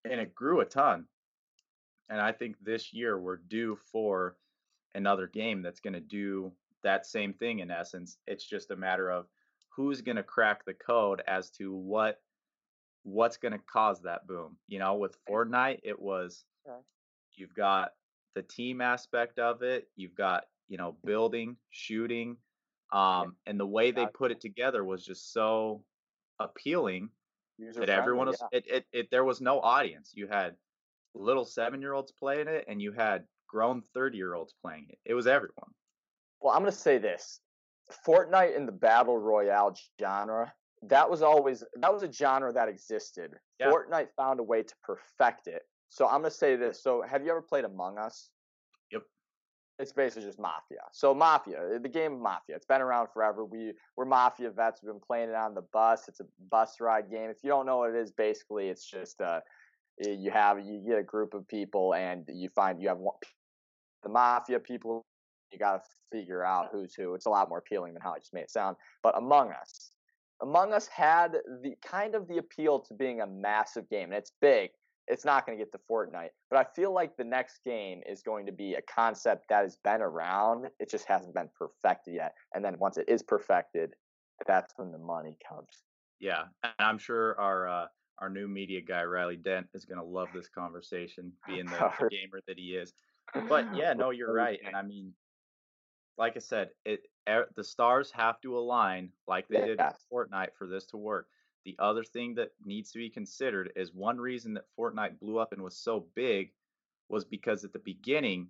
and 0.04 0.20
it 0.20 0.34
grew 0.34 0.60
a 0.60 0.64
ton. 0.64 1.06
And 2.10 2.20
I 2.20 2.32
think 2.32 2.56
this 2.60 2.92
year 2.92 3.18
we're 3.18 3.36
due 3.36 3.78
for 3.90 4.36
another 4.94 5.26
game 5.26 5.62
that's 5.62 5.80
going 5.80 5.94
to 5.94 6.00
do 6.00 6.52
that 6.82 7.06
same 7.06 7.32
thing 7.32 7.60
in 7.60 7.70
essence. 7.70 8.18
It's 8.26 8.44
just 8.44 8.70
a 8.70 8.76
matter 8.76 9.10
of 9.10 9.26
who's 9.70 10.02
going 10.02 10.16
to 10.16 10.22
crack 10.22 10.64
the 10.64 10.74
code 10.74 11.22
as 11.26 11.50
to 11.50 11.74
what 11.74 12.20
what's 13.02 13.36
going 13.36 13.52
to 13.52 13.58
cause 13.58 14.02
that 14.02 14.26
boom. 14.26 14.56
You 14.68 14.78
know, 14.78 14.94
with 14.94 15.16
Fortnite 15.28 15.80
it 15.82 15.98
was 16.00 16.44
Okay. 16.68 16.78
you've 17.36 17.54
got 17.54 17.92
the 18.34 18.42
team 18.42 18.80
aspect 18.80 19.38
of 19.38 19.62
it, 19.62 19.88
you've 19.96 20.14
got, 20.14 20.44
you 20.68 20.78
know, 20.78 20.96
building, 21.04 21.56
shooting, 21.70 22.36
um 22.92 23.36
and 23.46 23.58
the 23.58 23.66
way 23.66 23.90
they 23.90 24.06
put 24.06 24.30
it 24.30 24.40
together 24.40 24.84
was 24.84 25.04
just 25.04 25.32
so 25.32 25.82
appealing 26.38 27.08
User 27.58 27.80
that 27.80 27.88
everyone 27.88 28.26
was 28.26 28.42
yeah. 28.52 28.58
it, 28.58 28.66
it, 28.66 28.86
it 28.92 29.10
there 29.10 29.24
was 29.24 29.40
no 29.40 29.60
audience 29.60 30.12
you 30.14 30.26
had 30.26 30.56
little 31.14 31.44
seven 31.44 31.80
year 31.80 31.94
olds 31.94 32.12
playing 32.12 32.48
it 32.48 32.64
and 32.68 32.82
you 32.82 32.92
had 32.92 33.24
grown 33.48 33.82
30 33.94 34.16
year 34.18 34.34
olds 34.34 34.54
playing 34.62 34.86
it 34.88 34.98
it 35.04 35.14
was 35.14 35.26
everyone 35.26 35.70
Well, 36.40 36.54
I'm 36.54 36.62
gonna 36.62 36.72
say 36.72 36.98
this: 36.98 37.40
Fortnite 38.06 38.56
in 38.56 38.66
the 38.66 38.72
battle 38.72 39.16
royale 39.18 39.76
genre. 40.00 40.52
That 40.82 41.08
was 41.08 41.22
always 41.22 41.62
that 41.80 41.92
was 41.92 42.02
a 42.02 42.12
genre 42.12 42.52
that 42.52 42.68
existed. 42.68 43.32
Yeah. 43.60 43.70
Fortnite 43.70 44.08
found 44.16 44.40
a 44.40 44.42
way 44.42 44.62
to 44.62 44.74
perfect 44.82 45.46
it. 45.46 45.62
So 45.88 46.06
I'm 46.06 46.22
gonna 46.22 46.30
say 46.30 46.56
this. 46.56 46.82
So 46.82 47.02
have 47.08 47.22
you 47.24 47.30
ever 47.30 47.42
played 47.42 47.64
Among 47.64 47.98
Us? 47.98 48.30
Yep. 48.90 49.02
It's 49.78 49.92
basically 49.92 50.26
just 50.26 50.40
Mafia. 50.40 50.80
So 50.92 51.14
Mafia, 51.14 51.78
the 51.80 51.88
game 51.88 52.14
of 52.14 52.20
Mafia, 52.20 52.56
it's 52.56 52.66
been 52.66 52.80
around 52.80 53.08
forever. 53.12 53.44
We 53.44 53.72
we're 53.96 54.06
Mafia 54.06 54.50
vets. 54.50 54.82
We've 54.82 54.92
been 54.92 55.00
playing 55.00 55.28
it 55.28 55.34
on 55.36 55.54
the 55.54 55.64
bus. 55.72 56.08
It's 56.08 56.20
a 56.20 56.26
bus 56.50 56.80
ride 56.80 57.10
game. 57.10 57.30
If 57.30 57.38
you 57.44 57.50
don't 57.50 57.66
know 57.66 57.78
what 57.78 57.90
it 57.90 57.96
is, 57.96 58.10
basically 58.10 58.68
it's 58.68 58.88
just 58.88 59.20
uh, 59.20 59.40
you 59.98 60.30
have 60.30 60.58
you 60.64 60.82
get 60.86 60.98
a 60.98 61.02
group 61.02 61.34
of 61.34 61.46
people 61.46 61.94
and 61.94 62.24
you 62.28 62.48
find 62.48 62.80
you 62.80 62.88
have 62.88 62.98
one, 62.98 63.14
the 64.02 64.08
Mafia 64.08 64.58
people. 64.58 65.04
You 65.52 65.58
got 65.58 65.84
to 65.84 65.88
figure 66.10 66.44
out 66.44 66.70
who's 66.72 66.94
who. 66.94 67.14
It's 67.14 67.26
a 67.26 67.30
lot 67.30 67.50
more 67.50 67.58
appealing 67.58 67.92
than 67.92 68.02
how 68.02 68.14
I 68.14 68.18
just 68.18 68.32
made 68.32 68.42
it 68.42 68.50
sound. 68.50 68.76
But 69.02 69.16
Among 69.18 69.52
Us, 69.52 69.90
Among 70.42 70.72
Us 70.72 70.88
had 70.88 71.36
the 71.62 71.74
kind 71.84 72.14
of 72.14 72.28
the 72.28 72.38
appeal 72.38 72.80
to 72.80 72.94
being 72.94 73.20
a 73.20 73.26
massive 73.26 73.88
game, 73.88 74.06
and 74.10 74.14
it's 74.14 74.32
big. 74.40 74.70
It's 75.08 75.24
not 75.24 75.46
going 75.46 75.56
to 75.58 75.64
get 75.64 75.72
to 75.72 75.80
Fortnite, 75.90 76.30
but 76.50 76.58
I 76.58 76.64
feel 76.76 76.92
like 76.92 77.16
the 77.16 77.24
next 77.24 77.60
game 77.64 78.02
is 78.08 78.22
going 78.22 78.46
to 78.46 78.52
be 78.52 78.74
a 78.74 78.82
concept 78.82 79.46
that 79.48 79.62
has 79.62 79.76
been 79.82 80.00
around. 80.00 80.66
It 80.78 80.90
just 80.90 81.06
hasn't 81.06 81.34
been 81.34 81.48
perfected 81.58 82.14
yet. 82.14 82.34
And 82.54 82.64
then 82.64 82.76
once 82.78 82.98
it 82.98 83.08
is 83.08 83.22
perfected, 83.22 83.94
that's 84.46 84.72
when 84.76 84.90
the 84.92 84.98
money 84.98 85.36
comes. 85.48 85.82
yeah 86.20 86.44
and 86.64 86.72
i'm 86.78 86.98
sure 86.98 87.38
our 87.38 87.68
uh 87.68 87.86
our 88.18 88.28
new 88.30 88.48
media 88.48 88.80
guy 88.80 89.04
riley 89.04 89.36
dent 89.36 89.66
is 89.74 89.84
going 89.84 89.98
to 89.98 90.04
love 90.04 90.28
this 90.34 90.48
conversation 90.48 91.32
being 91.46 91.66
the, 91.66 91.90
the 92.00 92.08
gamer 92.08 92.40
that 92.46 92.58
he 92.58 92.74
is 92.74 92.92
but 93.48 93.66
yeah 93.76 93.92
no 93.92 94.10
you're 94.10 94.32
right 94.32 94.60
and 94.64 94.76
i 94.76 94.82
mean 94.82 95.12
like 96.18 96.36
i 96.36 96.40
said 96.40 96.70
it 96.84 97.06
e- 97.28 97.50
the 97.56 97.64
stars 97.64 98.10
have 98.10 98.40
to 98.40 98.56
align 98.56 99.10
like 99.26 99.48
they 99.48 99.60
did 99.64 99.78
Yes. 99.78 100.04
with 100.10 100.28
fortnite 100.30 100.54
for 100.56 100.66
this 100.66 100.86
to 100.86 100.96
work 100.96 101.28
the 101.64 101.76
other 101.78 102.02
thing 102.04 102.34
that 102.34 102.50
needs 102.64 102.90
to 102.92 102.98
be 102.98 103.08
considered 103.08 103.72
is 103.76 103.94
one 103.94 104.18
reason 104.18 104.54
that 104.54 104.64
fortnite 104.78 105.18
blew 105.20 105.38
up 105.38 105.52
and 105.52 105.62
was 105.62 105.76
so 105.76 106.06
big 106.14 106.52
was 107.08 107.24
because 107.24 107.64
at 107.64 107.72
the 107.72 107.78
beginning 107.78 108.48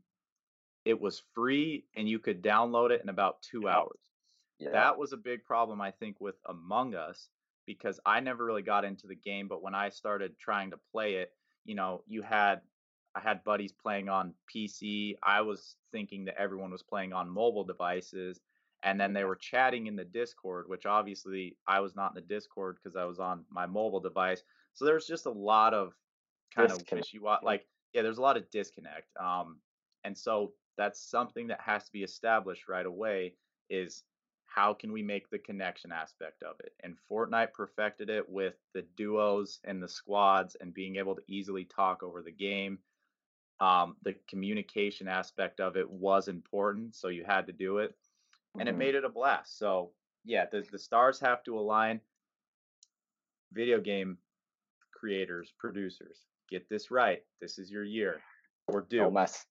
it 0.85 1.01
was 1.01 1.23
free 1.35 1.85
and 1.97 2.09
you 2.09 2.19
could 2.19 2.43
download 2.43 2.91
it 2.91 3.03
in 3.03 3.09
about 3.09 3.43
two 3.43 3.63
Yeah. 3.65 3.77
hours 3.77 4.01
Yeah. 4.59 4.71
that 4.73 4.99
was 4.99 5.13
a 5.13 5.17
big 5.17 5.45
problem 5.45 5.81
i 5.81 5.91
think 5.91 6.21
with 6.21 6.37
among 6.47 6.95
us 6.95 7.29
because 7.67 8.01
i 8.07 8.21
never 8.21 8.45
really 8.45 8.63
got 8.63 8.85
into 8.85 9.07
the 9.07 9.15
game 9.15 9.49
but 9.49 9.63
when 9.63 9.75
i 9.75 9.89
started 9.89 10.39
trying 10.39 10.71
to 10.71 10.79
play 10.91 11.15
it 11.17 11.33
you 11.65 11.75
know 11.75 12.03
you 12.07 12.23
had 12.23 12.61
i 13.15 13.21
had 13.21 13.43
buddies 13.45 13.73
playing 13.73 14.09
on 14.09 14.35
pc 14.53 15.17
i 15.23 15.41
was 15.41 15.77
thinking 15.91 16.25
that 16.25 16.39
everyone 16.39 16.71
was 16.71 16.83
playing 16.83 17.13
on 17.13 17.29
mobile 17.29 17.65
devices 17.65 18.41
and 18.85 19.01
then 19.01 19.13
they 19.13 19.25
were 19.25 19.37
chatting 19.37 19.87
in 19.87 19.97
the 19.97 20.05
discord 20.05 20.65
which 20.69 20.87
obviously 20.87 21.57
i 21.67 21.81
was 21.81 21.95
not 21.95 22.11
in 22.11 22.15
the 22.15 22.35
discord 22.35 22.77
because 22.83 22.97
i 22.97 23.05
was 23.05 23.19
on 23.19 23.45
my 23.51 23.67
mobile 23.67 24.01
device 24.01 24.43
so 24.75 24.85
there's 24.85 25.07
just 25.07 25.27
a 25.27 25.31
lot 25.31 25.75
of 25.75 25.93
kind 26.55 26.71
of 26.71 26.83
wishy 26.91 27.19
like 27.43 27.67
yeah 27.93 28.03
there's 28.03 28.19
a 28.19 28.23
lot 28.23 28.37
of 28.37 28.51
disconnect 28.51 29.09
um 29.21 29.57
and 30.05 30.17
so 30.17 30.53
that's 30.77 31.01
something 31.01 31.47
that 31.49 31.61
has 31.61 31.85
to 31.85 31.93
be 31.93 32.03
established 32.03 32.69
right 32.69 32.87
away 32.87 33.35
is 33.71 34.05
how 34.55 34.75
can 34.75 34.93
we 34.93 35.03
make 35.03 35.31
the 35.31 35.39
connection 35.39 35.93
aspect 35.93 36.43
of 36.43 36.57
it? 36.61 36.73
And 36.81 36.97
Fortnite 37.11 37.53
perfected 37.55 38.11
it 38.11 38.29
with 38.29 38.55
the 38.75 38.85
duos 38.97 39.61
and 39.65 39.83
the 39.83 39.89
squads 39.89 40.57
and 40.61 40.75
being 40.75 40.97
able 40.97 41.15
to 41.15 41.23
easily 41.27 41.65
talk 41.65 42.03
over 42.03 42.23
the 42.23 42.33
game. 42.33 42.79
Um, 43.63 43.97
the 44.03 44.15
communication 44.29 45.07
aspect 45.07 45.61
of 45.61 45.77
it 45.77 45.89
was 45.89 46.27
important, 46.27 46.97
so 46.97 47.07
you 47.07 47.23
had 47.25 47.47
to 47.47 47.53
do 47.53 47.79
it, 47.79 47.95
and 48.59 48.69
it 48.69 48.75
Mhm. 48.75 48.79
made 48.79 48.95
it 48.97 49.05
a 49.05 49.09
blast. 49.09 49.57
So 49.57 49.93
yeah, 50.25 50.47
the 50.47 50.63
the 50.63 50.79
stars 50.81 51.21
have 51.21 51.45
to 51.45 51.57
align. 51.57 52.01
Video 53.53 53.81
game 53.81 54.19
creators, 54.91 55.53
producers, 55.59 56.27
get 56.49 56.69
this 56.69 56.91
right. 56.91 57.25
This 57.41 57.59
is 57.61 57.71
your 57.71 57.85
year. 57.85 58.21
We're 58.67 58.81
due. 58.81 58.99
Don't 58.99 59.15
mess. 59.15 59.47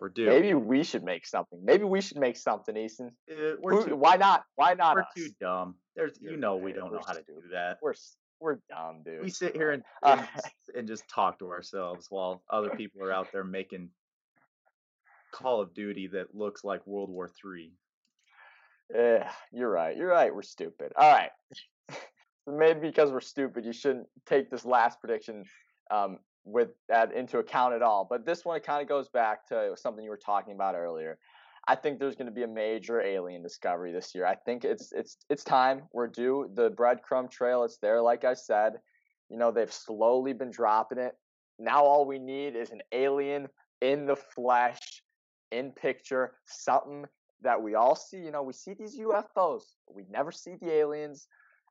We're 0.00 0.08
due. 0.10 0.26
Maybe 0.26 0.52
we 0.52 0.82
should 0.82 1.04
make 1.04 1.24
something. 1.24 1.64
Maybe 1.64 1.84
we 1.84 2.00
should 2.02 2.18
make 2.18 2.36
something, 2.36 2.76
Easton. 2.76 3.16
Uh, 3.30 3.56
Who- 3.62 3.96
why 3.96 4.16
not? 4.16 4.44
Why 4.56 4.74
not 4.74 4.96
we're 4.96 5.02
us? 5.02 5.14
too 5.14 5.30
dumb. 5.40 5.80
There's 5.94 6.20
you 6.20 6.36
know 6.36 6.56
we 6.56 6.72
don't 6.72 6.92
know 6.92 7.00
how 7.06 7.14
to 7.14 7.22
do 7.22 7.40
that. 7.52 7.78
We're 7.80 7.94
we're 8.40 8.58
dumb, 8.68 9.02
dude. 9.04 9.22
We 9.22 9.30
sit 9.30 9.56
here 9.56 9.72
and 9.72 9.82
Uh, 10.02 10.24
and, 10.76 10.86
just, 10.86 11.08
talk 11.08 11.38
to 11.38 11.50
ourselves 11.50 12.06
while 12.10 12.42
other 12.50 12.70
people 12.70 13.02
are 13.02 13.12
out 13.12 13.32
there 13.32 13.44
making 13.44 13.90
Call 15.32 15.60
of 15.60 15.74
Duty 15.74 16.06
that 16.08 16.34
looks 16.34 16.64
like 16.64 16.86
World 16.86 17.10
War 17.10 17.28
Three. 17.28 17.72
Yeah, 18.94 19.30
you're 19.52 19.70
right. 19.70 19.96
You're 19.96 20.08
right. 20.08 20.34
We're 20.34 20.42
stupid. 20.42 20.92
All 20.96 21.12
right. 21.12 21.30
Maybe 22.46 22.80
because 22.80 23.10
we're 23.10 23.20
stupid, 23.20 23.64
you 23.64 23.72
shouldn't 23.72 24.06
take 24.24 24.50
this 24.50 24.64
last 24.64 25.00
prediction 25.00 25.44
um, 25.90 26.18
with 26.44 26.68
that 26.88 27.12
into 27.12 27.38
account 27.38 27.74
at 27.74 27.82
all. 27.82 28.06
But 28.08 28.24
this 28.24 28.44
one 28.44 28.60
kind 28.60 28.80
of 28.80 28.88
goes 28.88 29.08
back 29.08 29.46
to 29.48 29.72
something 29.76 30.04
you 30.04 30.10
were 30.10 30.16
talking 30.16 30.54
about 30.54 30.76
earlier. 30.76 31.18
I 31.68 31.74
think 31.74 31.98
there's 31.98 32.14
going 32.14 32.26
to 32.28 32.32
be 32.32 32.44
a 32.44 32.48
major 32.48 33.00
alien 33.00 33.42
discovery 33.42 33.92
this 33.92 34.14
year. 34.14 34.24
I 34.24 34.36
think 34.36 34.64
it's 34.64 34.92
it's 34.92 35.16
it's 35.28 35.42
time. 35.44 35.82
We're 35.92 36.06
due. 36.06 36.50
The 36.54 36.70
breadcrumb 36.70 37.30
trail. 37.30 37.64
It's 37.64 37.78
there. 37.78 38.00
Like 38.00 38.24
I 38.24 38.34
said, 38.34 38.74
you 39.28 39.36
know 39.36 39.50
they've 39.50 39.72
slowly 39.72 40.32
been 40.32 40.50
dropping 40.50 40.98
it. 40.98 41.14
Now 41.58 41.82
all 41.84 42.06
we 42.06 42.18
need 42.18 42.54
is 42.54 42.70
an 42.70 42.82
alien 42.92 43.48
in 43.80 44.06
the 44.06 44.16
flesh, 44.16 45.02
in 45.50 45.72
picture, 45.72 46.34
something 46.46 47.04
that 47.42 47.60
we 47.60 47.74
all 47.74 47.96
see. 47.96 48.18
You 48.18 48.30
know, 48.30 48.42
we 48.42 48.52
see 48.52 48.74
these 48.74 48.98
UFOs, 48.98 49.62
we 49.92 50.04
never 50.10 50.30
see 50.32 50.54
the 50.60 50.70
aliens. 50.70 51.26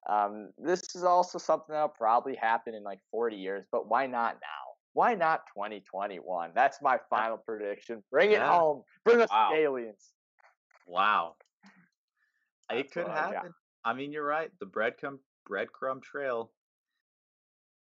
Um, 0.08 0.52
this 0.58 0.96
is 0.96 1.04
also 1.04 1.39
something 1.39 1.74
that'll 1.74 1.89
probably 1.89 2.36
happen 2.36 2.76
in 2.76 2.84
like 2.84 3.00
40 3.12 3.38
years, 3.38 3.66
but 3.72 3.89
why 3.89 4.06
not 4.06 4.36
now? 4.36 4.64
Why 4.96 5.14
not 5.14 5.41
2021? 5.54 6.52
That's 6.56 6.82
my 6.82 6.98
final 7.10 7.36
prediction. 7.38 8.02
Bring 8.12 8.32
it 8.32 8.36
Yeah. 8.39 8.48
home. 8.58 8.84
Bring 9.04 9.22
us 9.22 9.30
Wow. 9.30 9.50
the 9.52 9.58
aliens. 9.58 10.14
Wow. 10.88 11.36
It 12.72 12.91
could 12.91 13.04
what 13.06 13.18
I 13.18 13.34
happen. 13.34 13.54
I 13.84 13.91
mean, 13.93 14.14
you're 14.14 14.26
right. 14.26 14.58
The 14.60 14.66
breadcrumb 14.66 15.20
breadcrumb 15.50 16.02
trail. 16.02 16.50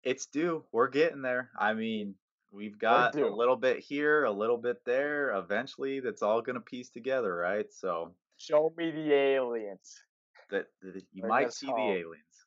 It's 0.03 0.27
due. 0.27 0.67
We're 0.73 0.89
getting 0.89 1.23
there. 1.23 1.53
I 1.57 1.73
mean, 1.73 2.17
we've 2.51 2.77
got 2.79 3.15
a 3.15 3.29
little 3.29 3.57
bit 3.57 3.79
here, 3.79 4.25
a 4.25 4.31
little 4.33 4.59
bit 4.59 4.85
there. 4.85 5.31
Eventually, 5.37 6.01
that's 6.01 6.21
all 6.23 6.43
going 6.43 6.55
to 6.57 6.61
piece 6.61 6.91
together, 6.91 7.33
right? 7.37 7.73
So 7.73 8.13
Show 8.39 8.75
me 8.77 8.91
the 8.91 9.13
aliens. 9.15 10.03
that, 10.51 10.67
that 10.83 10.97
you 11.13 11.23
Bring 11.23 11.29
might 11.31 11.53
see 11.53 11.67
home. 11.69 11.77
the 11.77 11.95
aliens. 12.01 12.47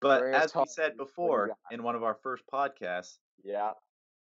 But 0.00 0.20
Bring 0.20 0.34
as 0.34 0.54
we 0.54 0.64
said 0.66 0.82
What 0.82 0.90
do 0.92 0.94
you 1.02 1.04
before 1.06 1.56
in 1.72 1.82
one 1.82 1.96
of 1.96 2.04
our 2.04 2.14
first 2.14 2.44
podcasts, 2.46 3.18
Yeah. 3.42 3.72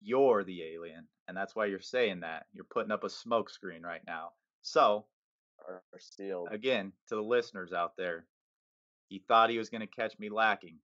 You're 0.06 0.44
the 0.44 0.64
alien, 0.64 1.08
and 1.28 1.36
that's 1.36 1.56
why 1.56 1.66
you're 1.66 1.80
saying 1.80 2.22
that. 2.22 2.46
You're 2.54 2.66
putting 2.66 2.92
up 2.92 3.04
a 3.04 3.10
smoke 3.10 3.50
screen 3.50 3.82
right 3.82 4.02
now. 4.08 4.30
So 4.62 5.06
sealed. 5.98 6.50
again 6.52 6.92
to 7.10 7.16
the 7.16 7.22
listeners 7.22 7.74
out 7.74 7.94
there 7.98 8.26
he 9.10 9.24
thought 9.28 9.50
he 9.50 9.58
was 9.58 9.70
going 9.70 9.82
to 9.82 9.88
catch 9.88 10.18
me 10.20 10.30
lacking 10.30 10.78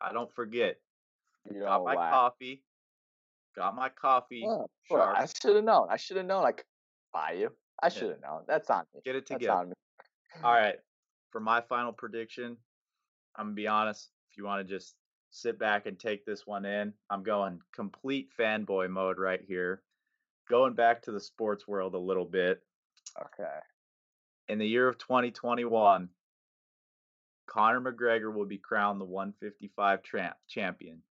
i 0.00 0.12
don't 0.12 0.32
forget 0.34 0.76
You 1.52 1.60
got 1.60 1.84
my 1.84 1.94
why. 1.94 2.10
coffee 2.10 2.62
got 3.56 3.74
my 3.74 3.88
coffee 3.90 4.44
well, 4.46 4.70
sharp. 4.88 5.16
I 5.18 5.26
should 5.26 5.56
have 5.56 5.64
known. 5.64 5.88
I 5.90 5.96
should 5.96 6.16
have 6.16 6.26
known 6.26 6.44
I 6.44 6.52
could 6.52 6.64
buy 7.12 7.32
you. 7.32 7.50
I 7.82 7.88
should 7.88 8.10
have 8.10 8.20
known. 8.22 8.42
That's 8.48 8.70
on 8.70 8.84
me. 8.94 9.00
get 9.04 9.14
it 9.16 9.26
That's 9.28 9.40
together 9.40 9.58
on 9.58 9.68
me. 9.68 9.74
all 10.42 10.52
right 10.64 10.76
for 11.30 11.40
my 11.40 11.60
final 11.60 11.92
prediction 11.92 12.56
i'm 13.36 13.46
gonna 13.46 13.54
be 13.54 13.66
honest 13.66 14.08
if 14.30 14.38
you 14.38 14.44
want 14.44 14.66
to 14.66 14.74
just 14.74 14.94
sit 15.34 15.58
back 15.58 15.86
and 15.86 15.98
take 15.98 16.24
this 16.24 16.46
one 16.46 16.64
in 16.64 16.92
i'm 17.10 17.22
going 17.22 17.58
complete 17.74 18.28
fanboy 18.38 18.88
mode 18.88 19.18
right 19.18 19.40
here 19.46 19.82
going 20.48 20.74
back 20.74 21.02
to 21.02 21.10
the 21.10 21.20
sports 21.20 21.66
world 21.66 21.94
a 21.94 21.98
little 21.98 22.24
bit 22.24 22.62
Okay. 23.20 23.58
in 24.48 24.58
the 24.58 24.66
year 24.66 24.88
of 24.88 24.96
2021 24.98 26.08
conor 27.46 27.80
mcgregor 27.80 28.32
will 28.32 28.46
be 28.46 28.58
crowned 28.58 29.00
the 29.00 29.04
155 29.04 30.02
tra- 30.02 30.36
champion 30.48 31.02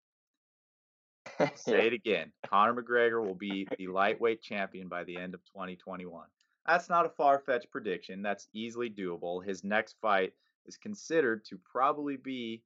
Say 1.56 1.88
it 1.88 1.94
again. 1.94 2.32
Conor 2.46 2.80
McGregor 2.84 3.26
will 3.26 3.34
be 3.34 3.68
the 3.78 3.88
lightweight 3.88 4.42
champion 4.42 4.88
by 4.88 5.04
the 5.04 5.18
end 5.18 5.34
of 5.34 5.44
2021. 5.46 6.28
That's 6.68 6.90
not 6.90 7.06
a 7.06 7.10
far 7.10 7.40
fetched 7.40 7.72
prediction. 7.72 8.22
That's 8.22 8.50
easily 8.54 8.90
doable. 8.90 9.44
His 9.44 9.64
next 9.64 9.96
fight 10.02 10.34
is 10.66 10.78
considered 10.78 11.44
to 11.46 11.58
probably 11.58 12.18
be 12.18 12.62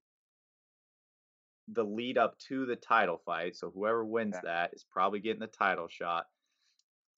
the 1.70 1.84
lead 1.84 2.18
up 2.18 2.38
to 2.40 2.66
the 2.66 2.76
title 2.76 3.18
fight. 3.26 3.56
So 3.56 3.70
whoever 3.72 4.06
wins 4.06 4.36
Okay. 4.36 4.48
that 4.48 4.74
is 4.74 4.84
probably 4.84 5.20
getting 5.20 5.40
the 5.42 5.48
title 5.48 5.88
shot. 5.88 6.28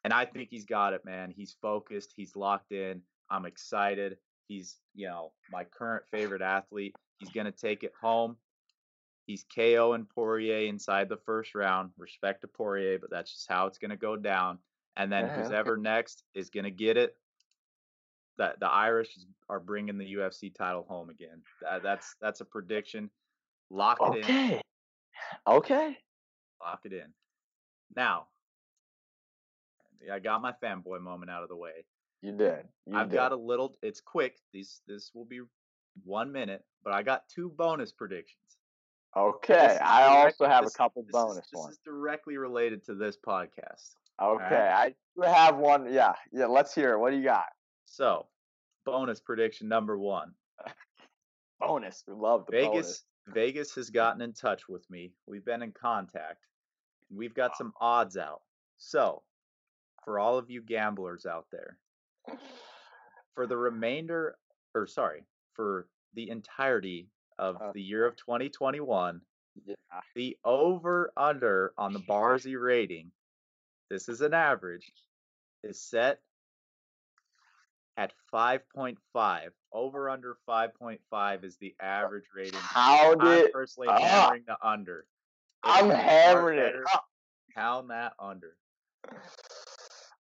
And 0.03 0.13
I 0.13 0.25
think 0.25 0.49
he's 0.49 0.65
got 0.65 0.93
it, 0.93 1.05
man. 1.05 1.31
He's 1.31 1.55
focused, 1.61 2.13
he's 2.15 2.35
locked 2.35 2.71
in. 2.71 3.01
I'm 3.29 3.45
excited. 3.45 4.17
He's, 4.47 4.77
you 4.95 5.07
know, 5.07 5.33
my 5.51 5.63
current 5.65 6.03
favorite 6.09 6.41
athlete. 6.41 6.95
He's 7.19 7.29
going 7.29 7.45
to 7.45 7.51
take 7.51 7.83
it 7.83 7.93
home. 8.01 8.37
He's 9.27 9.45
KO 9.53 9.93
and 9.93 10.09
Poirier 10.09 10.67
inside 10.67 11.07
the 11.09 11.17
first 11.17 11.53
round. 11.53 11.91
Respect 11.97 12.41
to 12.41 12.47
Poirier, 12.47 12.97
but 12.97 13.11
that's 13.11 13.31
just 13.31 13.47
how 13.47 13.67
it's 13.67 13.77
going 13.77 13.91
to 13.91 13.97
go 13.97 14.15
down. 14.15 14.57
And 14.97 15.11
then 15.11 15.25
Yeah, 15.25 15.35
who's 15.35 15.47
okay. 15.47 15.55
ever 15.57 15.77
next 15.77 16.23
is 16.33 16.49
going 16.49 16.63
to 16.63 16.71
get 16.71 16.97
it. 16.97 17.15
That 18.39 18.59
the 18.59 18.67
Irish 18.69 19.09
are 19.49 19.59
bringing 19.59 19.97
the 19.97 20.13
UFC 20.15 20.51
title 20.55 20.85
home 20.87 21.09
again. 21.09 21.43
That, 21.61 21.83
that's 21.83 22.15
that's 22.21 22.39
a 22.41 22.45
prediction. 22.45 23.11
Lock 23.69 23.97
it 24.01 24.17
in. 24.17 24.23
Okay. 24.23 24.61
Okay. 25.47 25.97
Lock 26.61 26.79
it 26.85 26.93
in. 26.93 27.05
Now, 27.95 28.27
I 30.11 30.19
got 30.19 30.41
my 30.41 30.53
fanboy 30.63 31.01
moment 31.01 31.29
out 31.31 31.43
of 31.43 31.49
the 31.49 31.55
way. 31.55 31.85
You 32.21 32.31
did. 32.33 32.65
You 32.85 32.97
I've 32.97 33.09
did. 33.09 33.15
got 33.15 33.31
a 33.31 33.35
little. 33.35 33.77
It's 33.81 34.01
quick. 34.01 34.37
These 34.53 34.81
this 34.87 35.11
will 35.13 35.25
be 35.25 35.41
one 36.03 36.31
minute, 36.31 36.63
but 36.83 36.93
I 36.93 37.03
got 37.03 37.23
two 37.33 37.49
bonus 37.57 37.91
predictions. 37.91 38.35
Okay. 39.15 39.53
This 39.53 39.79
I 39.81 40.03
also 40.03 40.45
have 40.47 40.65
a 40.65 40.69
couple 40.69 41.03
This 41.03 41.11
bonus 41.11 41.37
is, 41.37 41.43
this 41.51 41.59
ones. 41.59 41.73
is 41.73 41.79
directly 41.83 42.37
related 42.37 42.85
to 42.85 42.93
this 42.95 43.17
podcast. 43.17 43.95
Okay. 44.21 44.43
right. 44.43 44.95
I 45.23 45.29
have 45.29 45.57
one. 45.57 45.91
Yeah. 45.91 46.13
Yeah. 46.31 46.45
Let's 46.47 46.75
hear 46.75 46.93
it. 46.93 46.99
What 46.99 47.11
do 47.11 47.17
you 47.17 47.23
got? 47.23 47.45
So, 47.85 48.27
bonus 48.85 49.19
prediction 49.19 49.67
number 49.67 49.97
one: 49.97 50.33
Bonus. 51.59 52.03
We 52.07 52.13
love 52.13 52.45
the 52.45 52.51
Vegas. 52.51 52.69
bonus. 52.71 53.03
Vegas 53.27 53.75
has 53.75 53.89
gotten 53.89 54.21
in 54.21 54.33
touch 54.33 54.67
with 54.67 54.89
me. 54.89 55.11
We've 55.27 55.45
been 55.45 55.61
in 55.61 55.71
contact. 55.71 56.45
and 57.09 57.17
We've 57.19 57.33
got 57.33 57.55
some 57.57 57.73
odds 57.79 58.17
out. 58.17 58.41
So, 58.77 59.23
for 60.03 60.19
all 60.19 60.37
of 60.37 60.49
you 60.49 60.61
gamblers 60.61 61.25
out 61.25 61.47
there, 61.51 61.77
for 63.35 63.45
the 63.47 63.57
remainder, 63.57 64.37
or 64.73 64.87
sorry, 64.87 65.23
for 65.53 65.87
the 66.13 66.29
entirety 66.29 67.07
of 67.37 67.61
Uh. 67.61 67.71
the 67.73 67.81
year 67.81 68.05
of 68.05 68.15
2021, 68.15 69.21
Yeah. 69.65 69.75
the 70.15 70.37
over 70.43 71.11
under 71.17 71.73
on 71.77 71.93
the 71.93 71.99
Barzy 72.09 72.59
rating, 72.59 73.11
this 73.89 74.09
is 74.09 74.21
an 74.21 74.33
average, 74.33 74.91
is 75.63 75.79
set 75.81 76.21
at 77.99 78.13
5.5. 78.33 79.49
Over 79.73 80.09
under 80.09 80.37
5.5 80.47 81.43
is 81.43 81.57
the 81.57 81.75
average 81.81 82.23
rating. 82.33 82.59
Pound 82.59 83.21
I'm 83.21 83.39
it. 83.39 83.53
personally 83.53 83.89
up. 83.89 84.01
hammering 84.01 84.43
the 84.47 84.55
under. 84.63 85.05
If 85.65 85.71
I'm 85.75 85.89
hammering 85.89 86.59
it. 86.59 86.75
up. 86.93 87.05
Pound 87.55 87.89
that 87.89 88.13
under. 88.17 88.55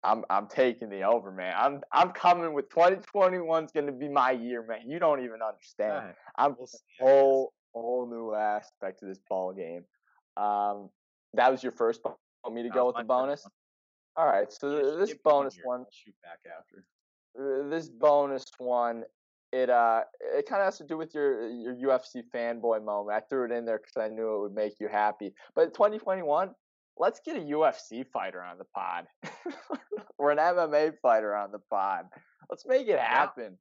I'm 0.04 0.26
I'm 0.30 0.48
taking 0.48 0.90
the 0.90 1.04
over, 1.04 1.32
man. 1.32 1.54
I'm 1.58 1.82
I'm 1.94 2.12
coming 2.12 2.54
with 2.54 2.68
2021's 2.70 3.72
going 3.72 3.86
to 3.86 3.94
be 3.94 4.10
my 4.10 4.32
year, 4.32 4.66
man. 4.68 4.82
You 4.90 5.00
don't 5.00 5.24
even 5.24 5.42
understand. 5.42 5.94
Alright, 5.94 6.16
I'm 6.38 6.56
we'll 6.60 6.70
whole 7.00 7.54
whole 7.74 8.10
new 8.10 8.34
aspect 8.34 9.00
to 9.00 9.06
this 9.06 9.20
ball 9.30 9.54
game. 9.54 9.86
Um, 10.36 10.90
that 11.36 11.50
was 11.50 11.64
your 11.64 11.72
first. 11.72 12.02
Want 12.04 12.54
me 12.54 12.64
to 12.64 12.70
go 12.70 12.88
with 12.88 12.98
the 12.98 13.04
bonus? 13.04 13.44
one. 13.44 13.52
All 14.18 14.32
right. 14.32 14.52
So 14.52 14.76
Yeah, 14.76 15.06
this 15.06 15.16
bonus 15.24 15.58
one, 15.64 15.82
I'll 15.82 15.88
shoot 15.92 16.16
back 16.22 16.40
after. 16.46 16.84
Uh, 17.40 17.70
this 17.70 17.90
bonus 17.90 18.46
one, 18.58 19.04
it 19.52 19.70
uh, 19.70 20.02
it 20.22 20.48
kind 20.48 20.62
of 20.62 20.66
has 20.66 20.78
to 20.80 20.84
do 20.84 20.98
with 20.98 21.14
your 21.14 21.48
your 21.50 21.76
UFC 21.76 22.24
fanboy 22.34 22.84
moment. 22.84 23.16
I 23.16 23.22
threw 23.22 23.46
it 23.46 23.52
in 23.52 23.66
there 23.66 23.80
because 23.80 23.98
I 23.98 24.14
knew 24.14 24.36
it 24.36 24.42
would 24.42 24.56
make 24.56 24.80
you 24.80 24.88
happy. 24.88 25.34
But 25.56 25.74
2021, 25.74 26.52
let's 26.98 27.20
get 27.26 27.38
a 27.38 27.40
UFC 27.40 28.06
fighter 28.12 28.42
on 28.42 28.58
the 28.58 28.66
pod, 28.66 29.06
or 30.18 30.32
an 30.32 30.40
MMA 30.40 30.94
fighter 31.02 31.36
on 31.36 31.52
the 31.52 31.60
pod. 31.70 32.06
Let's 32.50 32.66
make 32.66 32.88
it 32.88 33.00
happen. 33.00 33.58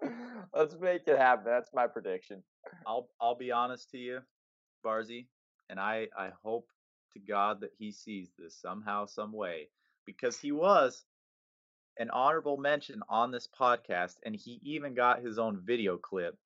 Let's 0.54 0.76
make 0.80 1.02
it 1.08 1.18
happen. 1.18 1.44
That's 1.46 1.70
my 1.74 1.86
prediction. 1.86 2.42
I'll 2.86 3.08
I'll 3.20 3.34
be 3.36 3.50
honest 3.50 3.90
to 3.90 3.98
you, 3.98 4.20
Barzy, 4.84 5.26
and 5.70 5.80
I 5.80 6.06
I 6.16 6.30
hope 6.42 6.68
to 7.14 7.18
God 7.18 7.60
that 7.60 7.72
he 7.78 7.90
sees 7.90 8.30
this 8.38 8.56
somehow, 8.60 9.06
some 9.06 9.32
way, 9.32 9.68
because 10.06 10.38
he 10.38 10.52
was 10.52 11.04
an 11.98 12.10
honorable 12.10 12.56
mention 12.56 13.02
on 13.08 13.30
this 13.30 13.48
podcast, 13.48 14.16
and 14.24 14.34
he 14.34 14.60
even 14.62 14.94
got 14.94 15.22
his 15.22 15.38
own 15.38 15.60
video 15.64 15.96
clip. 15.96 16.36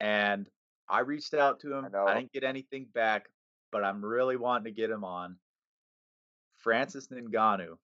And 0.00 0.48
I 0.88 1.00
reached 1.00 1.34
out 1.34 1.60
to 1.60 1.74
him. 1.74 1.84
I, 1.84 1.88
know. 1.88 2.14
didn't 2.14 2.32
get 2.32 2.44
anything 2.44 2.86
back, 2.94 3.26
but 3.70 3.84
I'm 3.84 4.04
really 4.04 4.36
wanting 4.36 4.64
to 4.64 4.80
get 4.80 4.90
him 4.90 5.04
on. 5.04 5.36
Francis 6.56 7.08
Ngannou. 7.08 7.76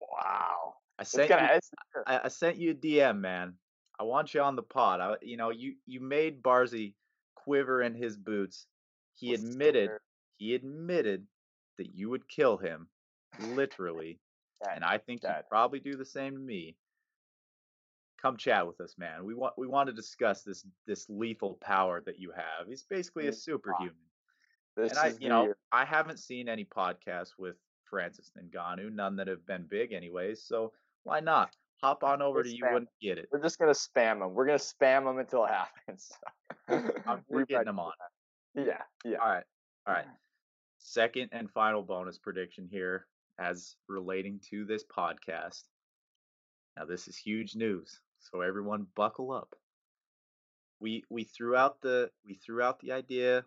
Wow. 0.00 0.74
I 0.98 1.02
sent 1.02 1.30
gonna. 1.30 1.50
you 1.54 2.02
I, 2.06 2.20
I 2.24 2.28
sent 2.28 2.58
you 2.58 2.72
a 2.72 2.74
DM, 2.74 3.20
man. 3.20 3.54
I 3.98 4.04
want 4.04 4.34
you 4.34 4.42
on 4.42 4.56
the 4.56 4.62
pod. 4.62 5.00
I, 5.00 5.16
you 5.22 5.36
know, 5.36 5.50
you 5.50 5.74
you 5.86 6.00
made 6.00 6.42
Barzy 6.42 6.94
quiver 7.34 7.82
in 7.82 7.94
his 7.94 8.16
boots. 8.16 8.66
He 9.14 9.34
admitted 9.34 9.90
he 10.36 10.54
admitted 10.54 11.26
that 11.78 11.94
you 11.94 12.10
would 12.10 12.28
kill 12.28 12.58
him, 12.58 12.88
literally, 13.40 14.18
that. 14.62 14.76
and 14.76 14.84
I 14.84 14.98
think 14.98 15.22
you'd 15.22 15.30
that. 15.30 15.48
probably 15.48 15.80
do 15.80 15.96
the 15.96 16.04
same 16.04 16.34
to 16.34 16.40
me. 16.40 16.76
Come 18.20 18.36
chat 18.36 18.66
with 18.66 18.80
us, 18.80 18.96
man. 18.98 19.24
We 19.24 19.34
want 19.34 19.54
we 19.56 19.66
want 19.66 19.88
to 19.88 19.94
discuss 19.94 20.42
this 20.42 20.66
this 20.86 21.08
lethal 21.08 21.58
power 21.62 22.02
that 22.04 22.18
you 22.18 22.32
have. 22.32 22.68
He's 22.68 22.82
basically 22.82 23.28
a 23.28 23.32
superhuman. 23.32 23.94
This 24.76 24.90
and 24.90 24.98
I, 24.98 25.12
you 25.18 25.28
know, 25.28 25.44
year. 25.44 25.56
I 25.72 25.84
haven't 25.84 26.18
seen 26.18 26.48
any 26.48 26.64
podcasts 26.64 27.32
with 27.38 27.56
Francis 27.88 28.30
Ngannou, 28.38 28.92
none 28.92 29.16
that 29.16 29.26
have 29.26 29.44
been 29.46 29.66
big, 29.68 29.92
anyways. 29.92 30.42
So 30.42 30.72
why 31.02 31.20
not 31.20 31.50
hop 31.82 32.04
on 32.04 32.22
over 32.22 32.36
We'll 32.36 32.44
to 32.44 32.56
you 32.56 32.64
and 32.66 32.86
get 33.00 33.18
it? 33.18 33.28
We're 33.32 33.42
just 33.42 33.58
gonna 33.58 33.72
spam 33.72 34.20
them. 34.20 34.34
We're 34.34 34.46
gonna 34.46 34.58
spam 34.58 35.04
them 35.04 35.18
until 35.18 35.44
it 35.46 35.50
happens. 35.86 36.12
We're 37.28 37.46
getting 37.46 37.66
them 37.66 37.80
on. 37.80 37.92
Yeah. 38.54 38.82
Yeah. 39.04 39.16
All 39.22 39.30
right, 39.30 39.44
all 39.86 39.94
right. 39.94 40.06
Second 40.78 41.28
and 41.32 41.50
final 41.50 41.82
bonus 41.82 42.18
prediction 42.18 42.66
here, 42.70 43.06
as 43.40 43.74
relating 43.88 44.38
to 44.50 44.64
this 44.64 44.84
podcast. 44.84 45.62
Now 46.76 46.84
this 46.84 47.08
is 47.08 47.16
huge 47.16 47.56
news, 47.56 48.00
so 48.20 48.42
everyone 48.42 48.86
buckle 48.94 49.32
up. 49.32 49.54
We 50.78 51.04
we 51.10 51.24
threw 51.24 51.56
out 51.56 51.80
the 51.80 52.10
we 52.24 52.34
threw 52.34 52.62
out 52.62 52.78
the 52.80 52.92
idea 52.92 53.44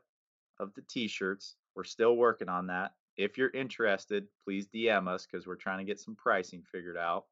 of 0.60 0.74
the 0.76 0.84
t-shirts. 0.90 1.56
We're 1.76 1.84
still 1.84 2.16
working 2.18 2.50
on 2.50 2.68
that. 2.68 2.92
If 3.18 3.38
you're 3.38 3.50
interested, 3.52 4.28
please 4.44 4.68
DM 4.68 5.08
us 5.08 5.26
because 5.26 5.48
we're 5.48 5.56
trying 5.56 5.80
to 5.80 5.84
get 5.84 6.00
some 6.00 6.16
pricing 6.16 6.64
figured 6.72 6.98
out. 6.98 7.26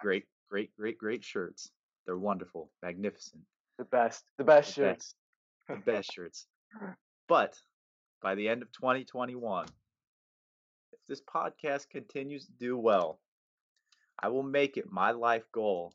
Great, 0.00 0.24
great, 0.50 0.74
great, 0.76 0.98
great 0.98 1.24
shirts. 1.24 1.70
They're 2.04 2.18
wonderful, 2.18 2.70
magnificent, 2.82 3.42
The 3.78 3.84
best, 3.84 4.24
the 4.38 4.44
best 4.44 4.68
The 4.68 4.82
shirts. 4.82 5.14
the 5.68 5.76
best 5.76 6.12
shirts. 6.14 6.46
But 7.28 7.58
by 8.22 8.34
the 8.36 8.48
end 8.48 8.62
of 8.62 8.70
2021, 8.72 9.66
if 9.66 9.70
this 11.08 11.22
podcast 11.22 11.88
continues 11.90 12.46
to 12.46 12.52
do 12.52 12.76
well, 12.78 13.20
I 14.18 14.28
will 14.28 14.42
make 14.42 14.76
it 14.76 14.90
my 14.90 15.10
life 15.12 15.44
goal 15.52 15.92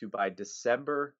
to 0.00 0.08
by 0.08 0.28
December 0.30 1.14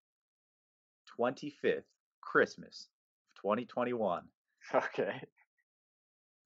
25th, 1.18 1.84
Christmas 2.20 2.88
of 3.36 3.42
2021, 3.42 4.22
Okay. 4.74 5.20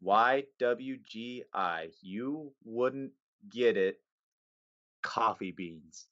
YWGI, 0.04 1.88
you 2.02 2.52
wouldn't 2.64 3.12
get 3.50 3.76
it, 3.76 4.00
coffee 5.02 5.52
beans. 5.52 6.06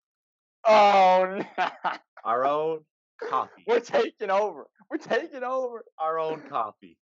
Oh 0.66 1.40
no. 1.58 1.68
Our 2.24 2.44
own 2.44 2.80
coffee. 3.30 3.64
We're 3.66 3.80
taking 3.80 4.30
over. 4.30 4.66
We're 4.90 4.98
taking 4.98 5.42
over. 5.44 5.84
our 5.98 6.18
own 6.18 6.42
coffee. 6.48 6.98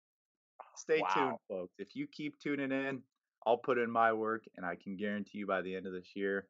Stay 0.83 1.01
tuned, 1.15 1.37
folks. 1.49 1.75
If 1.79 1.95
you 1.95 2.09
keep 2.09 2.41
tuning 2.41 2.73
in, 2.73 3.03
I'll 3.47 3.57
put 3.57 3.79
in 3.79 3.89
my 3.89 4.13
work, 4.13 4.43
and 4.57 4.67
I 4.67 4.75
can 4.75 4.97
guarantee 4.97 5.39
you 5.39 5.47
by 5.47 5.63
the 5.63 5.77
end 5.77 5.87
of 5.87 5.93
this 5.93 6.09
year, 6.17 6.49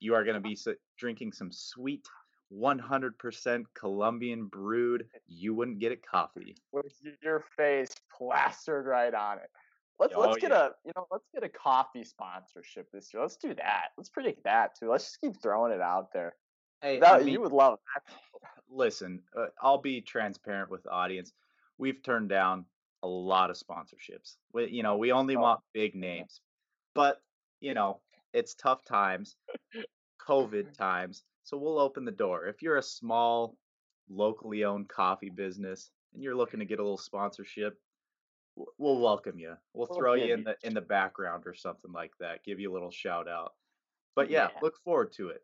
you 0.00 0.14
are 0.14 0.24
going 0.24 0.34
to 0.34 0.40
be 0.40 0.58
drinking 0.98 1.32
some 1.32 1.52
sweet, 1.52 2.04
100% 2.52 3.64
Colombian 3.74 4.46
brewed. 4.46 5.06
You 5.28 5.54
wouldn't 5.54 5.78
get 5.78 5.92
it 5.92 6.04
coffee. 6.04 6.56
With 6.72 6.92
your 7.22 7.44
face 7.56 7.94
plastered 8.12 8.86
right 8.86 9.14
on 9.14 9.38
it. 9.38 9.50
Let's 10.00 10.12
Oh, 10.16 10.20
let's 10.22 10.38
get 10.38 10.50
yeah. 10.50 10.66
a 10.66 10.70
you 10.84 10.92
know 10.94 11.06
let's 11.10 11.24
get 11.32 11.42
a 11.42 11.48
coffee 11.48 12.04
sponsorship 12.04 12.90
this 12.92 13.14
year. 13.14 13.22
Let's 13.22 13.36
do 13.36 13.54
that. 13.54 13.92
Let's 13.96 14.10
predict 14.10 14.44
that 14.44 14.78
too. 14.78 14.90
Let's 14.90 15.04
just 15.04 15.20
keep 15.22 15.40
throwing 15.40 15.72
it 15.72 15.80
out 15.80 16.12
there. 16.12 16.34
Hey, 16.82 16.98
That, 17.00 17.14
I 17.14 17.18
mean, 17.20 17.28
you 17.28 17.40
would 17.40 17.52
love 17.52 17.78
that. 17.94 18.14
listen, 18.68 19.22
uh, 19.34 19.46
I'll 19.62 19.80
be 19.80 20.02
transparent 20.02 20.70
with 20.70 20.82
the 20.82 20.90
audience. 20.90 21.32
We've 21.78 22.02
turned 22.02 22.28
down 22.28 22.66
a 23.06 23.08
lot 23.08 23.50
of 23.50 23.56
sponsorships. 23.56 24.36
We, 24.52 24.68
you 24.70 24.82
know, 24.82 24.96
we 24.98 25.12
only 25.12 25.36
Oh, 25.36 25.40
want 25.42 25.60
big 25.74 25.94
names, 25.94 26.42
but 26.94 27.22
you 27.60 27.74
know, 27.74 28.02
it's 28.34 28.54
tough 28.54 28.84
times, 28.84 29.36
COVID 30.26 30.72
times. 30.78 31.24
So 31.44 31.56
we'll 31.56 31.78
open 31.78 32.04
the 32.04 32.12
door. 32.12 32.46
If 32.46 32.62
you're 32.62 32.78
a 32.78 32.82
small, 32.82 33.56
locally 34.08 34.64
owned 34.64 34.88
coffee 34.88 35.30
business 35.30 35.90
and 36.14 36.22
you're 36.22 36.36
looking 36.36 36.60
to 36.60 36.66
get 36.66 36.80
a 36.80 36.82
little 36.82 36.98
sponsorship, 36.98 37.80
we'll 38.78 39.00
welcome 39.00 39.38
you. 39.38 39.56
We'll 39.74 39.88
We'll 39.88 39.98
throw 39.98 40.14
you 40.14 40.34
in 40.34 40.44
the 40.44 40.56
in 40.62 40.74
the 40.74 40.80
background 40.80 41.44
or 41.46 41.54
something 41.54 41.92
like 41.92 42.12
that. 42.20 42.44
Give 42.44 42.60
you 42.60 42.72
a 42.72 42.74
little 42.74 42.90
shout 42.90 43.28
out. 43.28 43.54
But 44.16 44.30
yeah, 44.30 44.50
Yeah. 44.54 44.60
look 44.62 44.78
forward 44.84 45.12
to 45.14 45.30
it. 45.30 45.42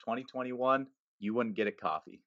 2021, 0.00 0.88
you 1.18 1.34
wouldn't 1.34 1.56
get 1.56 1.66
a 1.66 1.72
coffee. 1.72 2.22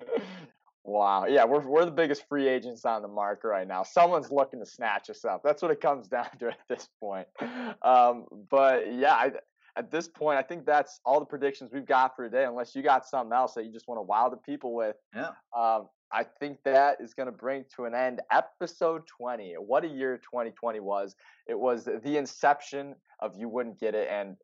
Wow. 0.84 1.24
Yeah, 1.26 1.44
we're 1.44 1.66
we're 1.66 1.86
the 1.86 1.90
biggest 1.90 2.28
free 2.28 2.46
agents 2.46 2.84
on 2.84 3.00
the 3.02 3.08
market 3.08 3.48
right 3.48 3.66
now. 3.66 3.82
Someone's 3.84 4.30
looking 4.30 4.60
to 4.60 4.66
snatch 4.66 5.08
us 5.08 5.24
up. 5.24 5.42
That's 5.42 5.62
what 5.62 5.70
it 5.70 5.80
comes 5.80 6.08
down 6.16 6.28
to 6.40 6.48
at 6.48 6.58
this 6.68 6.88
point. 7.00 7.26
Um, 7.82 8.26
but 8.50 8.92
yeah, 8.92 9.14
I, 9.14 9.32
at 9.76 9.90
this 9.90 10.08
point, 10.08 10.38
I 10.38 10.42
think 10.42 10.66
that's 10.66 11.00
all 11.04 11.18
the 11.20 11.26
predictions 11.26 11.72
we've 11.72 11.86
got 11.86 12.14
for 12.14 12.24
today. 12.28 12.44
Unless 12.44 12.74
you 12.76 12.82
got 12.82 13.06
something 13.06 13.32
else 13.32 13.54
that 13.54 13.64
you 13.64 13.72
just 13.72 13.88
want 13.88 13.98
to 13.98 14.02
wow 14.02 14.28
the 14.28 14.36
people 14.36 14.74
with, 14.74 14.96
Yeah. 15.14 15.30
um, 15.56 15.88
I 16.12 16.24
think 16.38 16.58
that 16.64 16.98
is 17.00 17.12
going 17.14 17.26
to 17.26 17.32
bring 17.32 17.64
to 17.74 17.86
an 17.86 17.94
end 17.94 18.20
episode 18.30 19.02
20. 19.06 19.54
What 19.54 19.84
a 19.84 19.88
year 19.88 20.18
2020 20.18 20.78
was. 20.80 21.16
It 21.48 21.58
was 21.58 21.86
the 21.86 22.16
inception 22.18 22.94
of 23.20 23.36
You 23.36 23.48
Wouldn't 23.48 23.80
Get 23.80 23.94
It. 23.96 24.08
And 24.08 24.36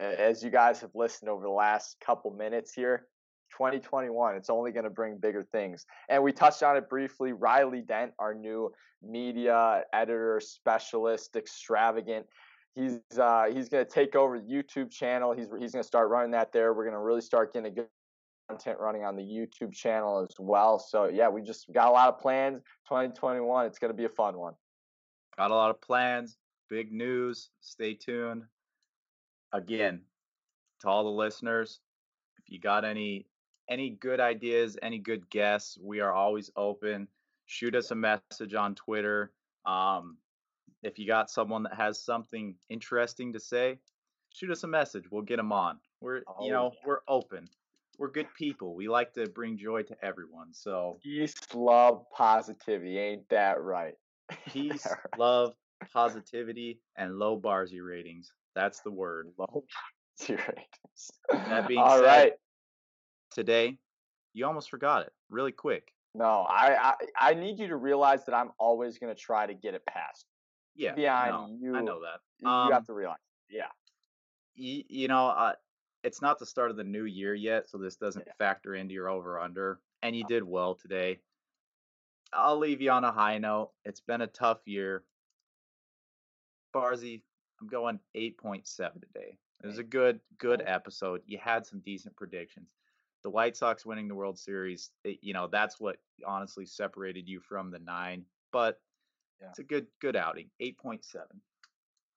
as 0.00 0.42
you 0.42 0.50
guys 0.50 0.80
have 0.80 0.90
listened 0.94 1.30
over 1.30 1.42
the 1.44 1.48
last 1.50 1.96
couple 2.04 2.32
minutes 2.32 2.74
here, 2.74 3.06
2021, 3.50 4.36
it's 4.36 4.50
only 4.50 4.72
going 4.72 4.84
to 4.84 4.90
bring 4.90 5.18
bigger 5.18 5.42
things. 5.42 5.86
And 6.08 6.22
we 6.22 6.32
touched 6.32 6.62
on 6.62 6.76
it 6.76 6.88
briefly. 6.88 7.32
Riley 7.32 7.82
Dent, 7.82 8.12
our 8.18 8.34
new 8.34 8.72
media 9.02 9.84
editor, 9.92 10.40
specialist, 10.40 11.36
extravagant. 11.36 12.26
He's 12.74 13.00
uh, 13.18 13.46
he's 13.52 13.68
going 13.68 13.84
to 13.84 13.90
take 13.90 14.14
over 14.14 14.38
the 14.38 14.46
YouTube 14.46 14.90
channel. 14.90 15.32
He's 15.32 15.48
he's 15.58 15.72
going 15.72 15.82
to 15.82 15.86
start 15.86 16.10
running 16.10 16.32
that 16.32 16.52
there. 16.52 16.74
We're 16.74 16.84
going 16.84 16.94
to 16.94 17.00
really 17.00 17.22
start 17.22 17.52
getting 17.52 17.72
a 17.72 17.74
good 17.74 17.88
content 18.48 18.78
running 18.78 19.04
on 19.04 19.16
the 19.16 19.22
YouTube 19.22 19.72
channel 19.72 20.20
as 20.20 20.34
well. 20.38 20.78
So 20.78 21.06
yeah, 21.06 21.28
we 21.28 21.42
just 21.42 21.72
got 21.72 21.88
a 21.88 21.90
lot 21.90 22.08
of 22.08 22.18
plans. 22.20 22.62
2021, 22.88 23.66
it's 23.66 23.78
going 23.78 23.90
to 23.90 23.96
be 23.96 24.04
a 24.04 24.10
fun 24.10 24.36
one. 24.36 24.54
Got 25.36 25.50
a 25.50 25.54
lot 25.54 25.70
of 25.70 25.80
plans, 25.80 26.36
big 26.68 26.92
news. 26.92 27.50
Stay 27.60 27.94
tuned. 27.94 28.44
Again, 29.52 30.02
to 30.80 30.88
all 30.88 31.04
the 31.04 31.10
listeners, 31.10 31.80
if 32.38 32.52
you 32.52 32.60
got 32.60 32.84
any 32.84 33.26
any 33.68 33.90
good 33.90 34.20
ideas, 34.20 34.76
any 34.82 34.98
good 34.98 35.28
guests, 35.30 35.78
we 35.82 36.00
are 36.00 36.12
always 36.12 36.50
open. 36.56 37.08
Shoot 37.46 37.74
us 37.74 37.90
a 37.90 37.94
message 37.94 38.54
on 38.54 38.74
Twitter. 38.74 39.32
Um, 39.64 40.16
if 40.82 40.98
you 40.98 41.06
got 41.06 41.30
someone 41.30 41.62
that 41.64 41.74
has 41.74 42.00
something 42.00 42.54
interesting 42.68 43.32
to 43.32 43.40
say, 43.40 43.78
shoot 44.32 44.50
us 44.50 44.62
a 44.64 44.68
message. 44.68 45.10
We'll 45.10 45.22
get 45.22 45.36
them 45.36 45.52
on. 45.52 45.78
We're 46.00 46.22
Oh, 46.26 46.44
you 46.44 46.52
know 46.52 46.70
yeah. 46.74 46.80
we're 46.86 47.00
open. 47.08 47.48
We're 47.98 48.10
good 48.10 48.28
people. 48.36 48.74
We 48.74 48.88
like 48.88 49.14
to 49.14 49.26
bring 49.28 49.56
joy 49.56 49.82
to 49.84 49.96
everyone. 50.04 50.52
So 50.52 50.98
Peace, 51.02 51.34
love, 51.54 52.04
positivity. 52.12 52.98
Ain't 52.98 53.28
that 53.30 53.60
right? 53.62 53.94
peace, 54.48 54.86
Right. 54.86 55.18
love, 55.18 55.54
positivity, 55.92 56.80
and 56.96 57.18
low 57.18 57.38
Barzy 57.40 57.80
ratings. 57.84 58.32
That's 58.54 58.80
the 58.80 58.90
word. 58.90 59.28
Love 59.38 59.62
ratings. 60.28 61.10
That 61.30 61.66
being 61.68 61.80
All 61.80 61.98
said, 61.98 62.04
right. 62.04 62.32
Today, 63.30 63.78
you 64.32 64.46
almost 64.46 64.70
forgot 64.70 65.02
it 65.02 65.12
really 65.30 65.52
quick. 65.52 65.92
No, 66.14 66.46
I, 66.48 66.92
I 67.20 67.30
I 67.30 67.34
need 67.34 67.58
you 67.58 67.68
to 67.68 67.76
realize 67.76 68.24
that 68.24 68.34
I'm 68.34 68.50
always 68.58 68.98
going 68.98 69.14
to 69.14 69.20
try 69.20 69.46
to 69.46 69.54
get 69.54 69.74
it 69.74 69.84
past. 69.86 70.24
Yeah, 70.74 70.94
Behind 70.94 71.60
no, 71.60 71.78
I 71.78 71.82
know 71.82 72.00
that. 72.00 72.20
You 72.38 72.48
Um, 72.48 72.72
have 72.72 72.86
to 72.86 72.94
realize. 72.94 73.18
Yeah. 73.50 73.68
y- 74.58 74.84
you 74.88 75.08
know, 75.08 75.28
uh, 75.28 75.54
it's 76.04 76.22
not 76.22 76.38
the 76.38 76.46
start 76.46 76.70
of 76.70 76.76
the 76.76 76.84
new 76.84 77.04
year 77.04 77.34
yet, 77.34 77.68
so 77.68 77.78
this 77.78 77.96
doesn't 77.96 78.26
Yeah. 78.26 78.32
factor 78.38 78.74
into 78.74 78.94
your 78.94 79.08
over 79.08 79.38
under. 79.40 79.80
And 80.02 80.14
you 80.16 80.24
did 80.24 80.42
well 80.44 80.74
today. 80.74 81.20
I'll 82.32 82.58
leave 82.58 82.80
you 82.80 82.90
on 82.90 83.04
a 83.04 83.12
high 83.12 83.38
note. 83.38 83.72
It's 83.84 84.00
been 84.00 84.20
a 84.22 84.26
tough 84.26 84.66
year. 84.66 85.04
Barzy, 86.74 87.22
I'm 87.60 87.68
going 87.68 87.98
8.7 88.14 89.00
today. 89.00 89.38
It 89.62 89.66
was 89.66 89.78
a 89.78 89.84
good, 89.84 90.20
good 90.38 90.62
episode. 90.66 91.22
You 91.26 91.38
had 91.38 91.64
some 91.66 91.80
decent 91.80 92.14
predictions. 92.16 92.68
The 93.26 93.30
White 93.30 93.56
Sox 93.56 93.84
winning 93.84 94.06
the 94.06 94.14
World 94.14 94.38
Series, 94.38 94.92
it, 95.02 95.18
you 95.20 95.34
know, 95.34 95.48
that's 95.50 95.80
what 95.80 95.96
honestly 96.24 96.64
separated 96.64 97.26
you 97.28 97.40
from 97.40 97.72
the 97.72 97.80
nine. 97.80 98.24
But 98.52 98.78
Yeah. 99.40 99.48
it's 99.48 99.58
a 99.58 99.64
good, 99.64 99.88
good 100.00 100.14
outing. 100.14 100.48
8.7. 100.60 101.40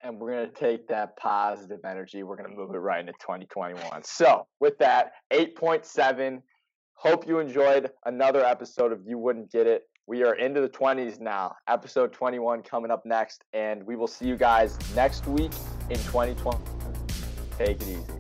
and 0.04 0.20
we're 0.20 0.32
going 0.34 0.48
to 0.48 0.54
take 0.56 0.88
that 0.90 1.18
positive 1.18 1.80
energy. 1.84 2.22
We're 2.22 2.36
going 2.36 2.52
to 2.52 2.56
move 2.56 2.76
it 2.76 2.78
right 2.78 3.00
into 3.00 3.14
2021. 3.14 4.04
So, 4.04 4.46
with 4.60 4.78
that, 4.78 5.14
8.7. 5.32 6.44
Hope 6.94 7.28
you 7.28 7.40
enjoyed 7.40 7.90
another 8.06 8.46
episode 8.46 8.92
of 8.92 9.02
You 9.04 9.18
Wouldn't 9.18 9.52
Get 9.52 9.66
It. 9.66 9.90
We 10.06 10.24
are 10.24 10.36
into 10.36 10.62
the 10.62 10.70
20s 10.70 11.20
now. 11.20 11.56
Episode 11.68 12.14
21 12.14 12.62
coming 12.62 12.92
up 12.92 13.04
next, 13.04 13.44
and 13.54 13.84
we 13.84 13.96
will 13.96 14.08
see 14.08 14.28
you 14.28 14.38
guys 14.38 14.78
next 14.94 15.26
week 15.26 15.54
in 15.90 15.98
2020. 15.98 16.60
Take 17.58 17.82
it 17.82 17.88
easy. 17.88 18.19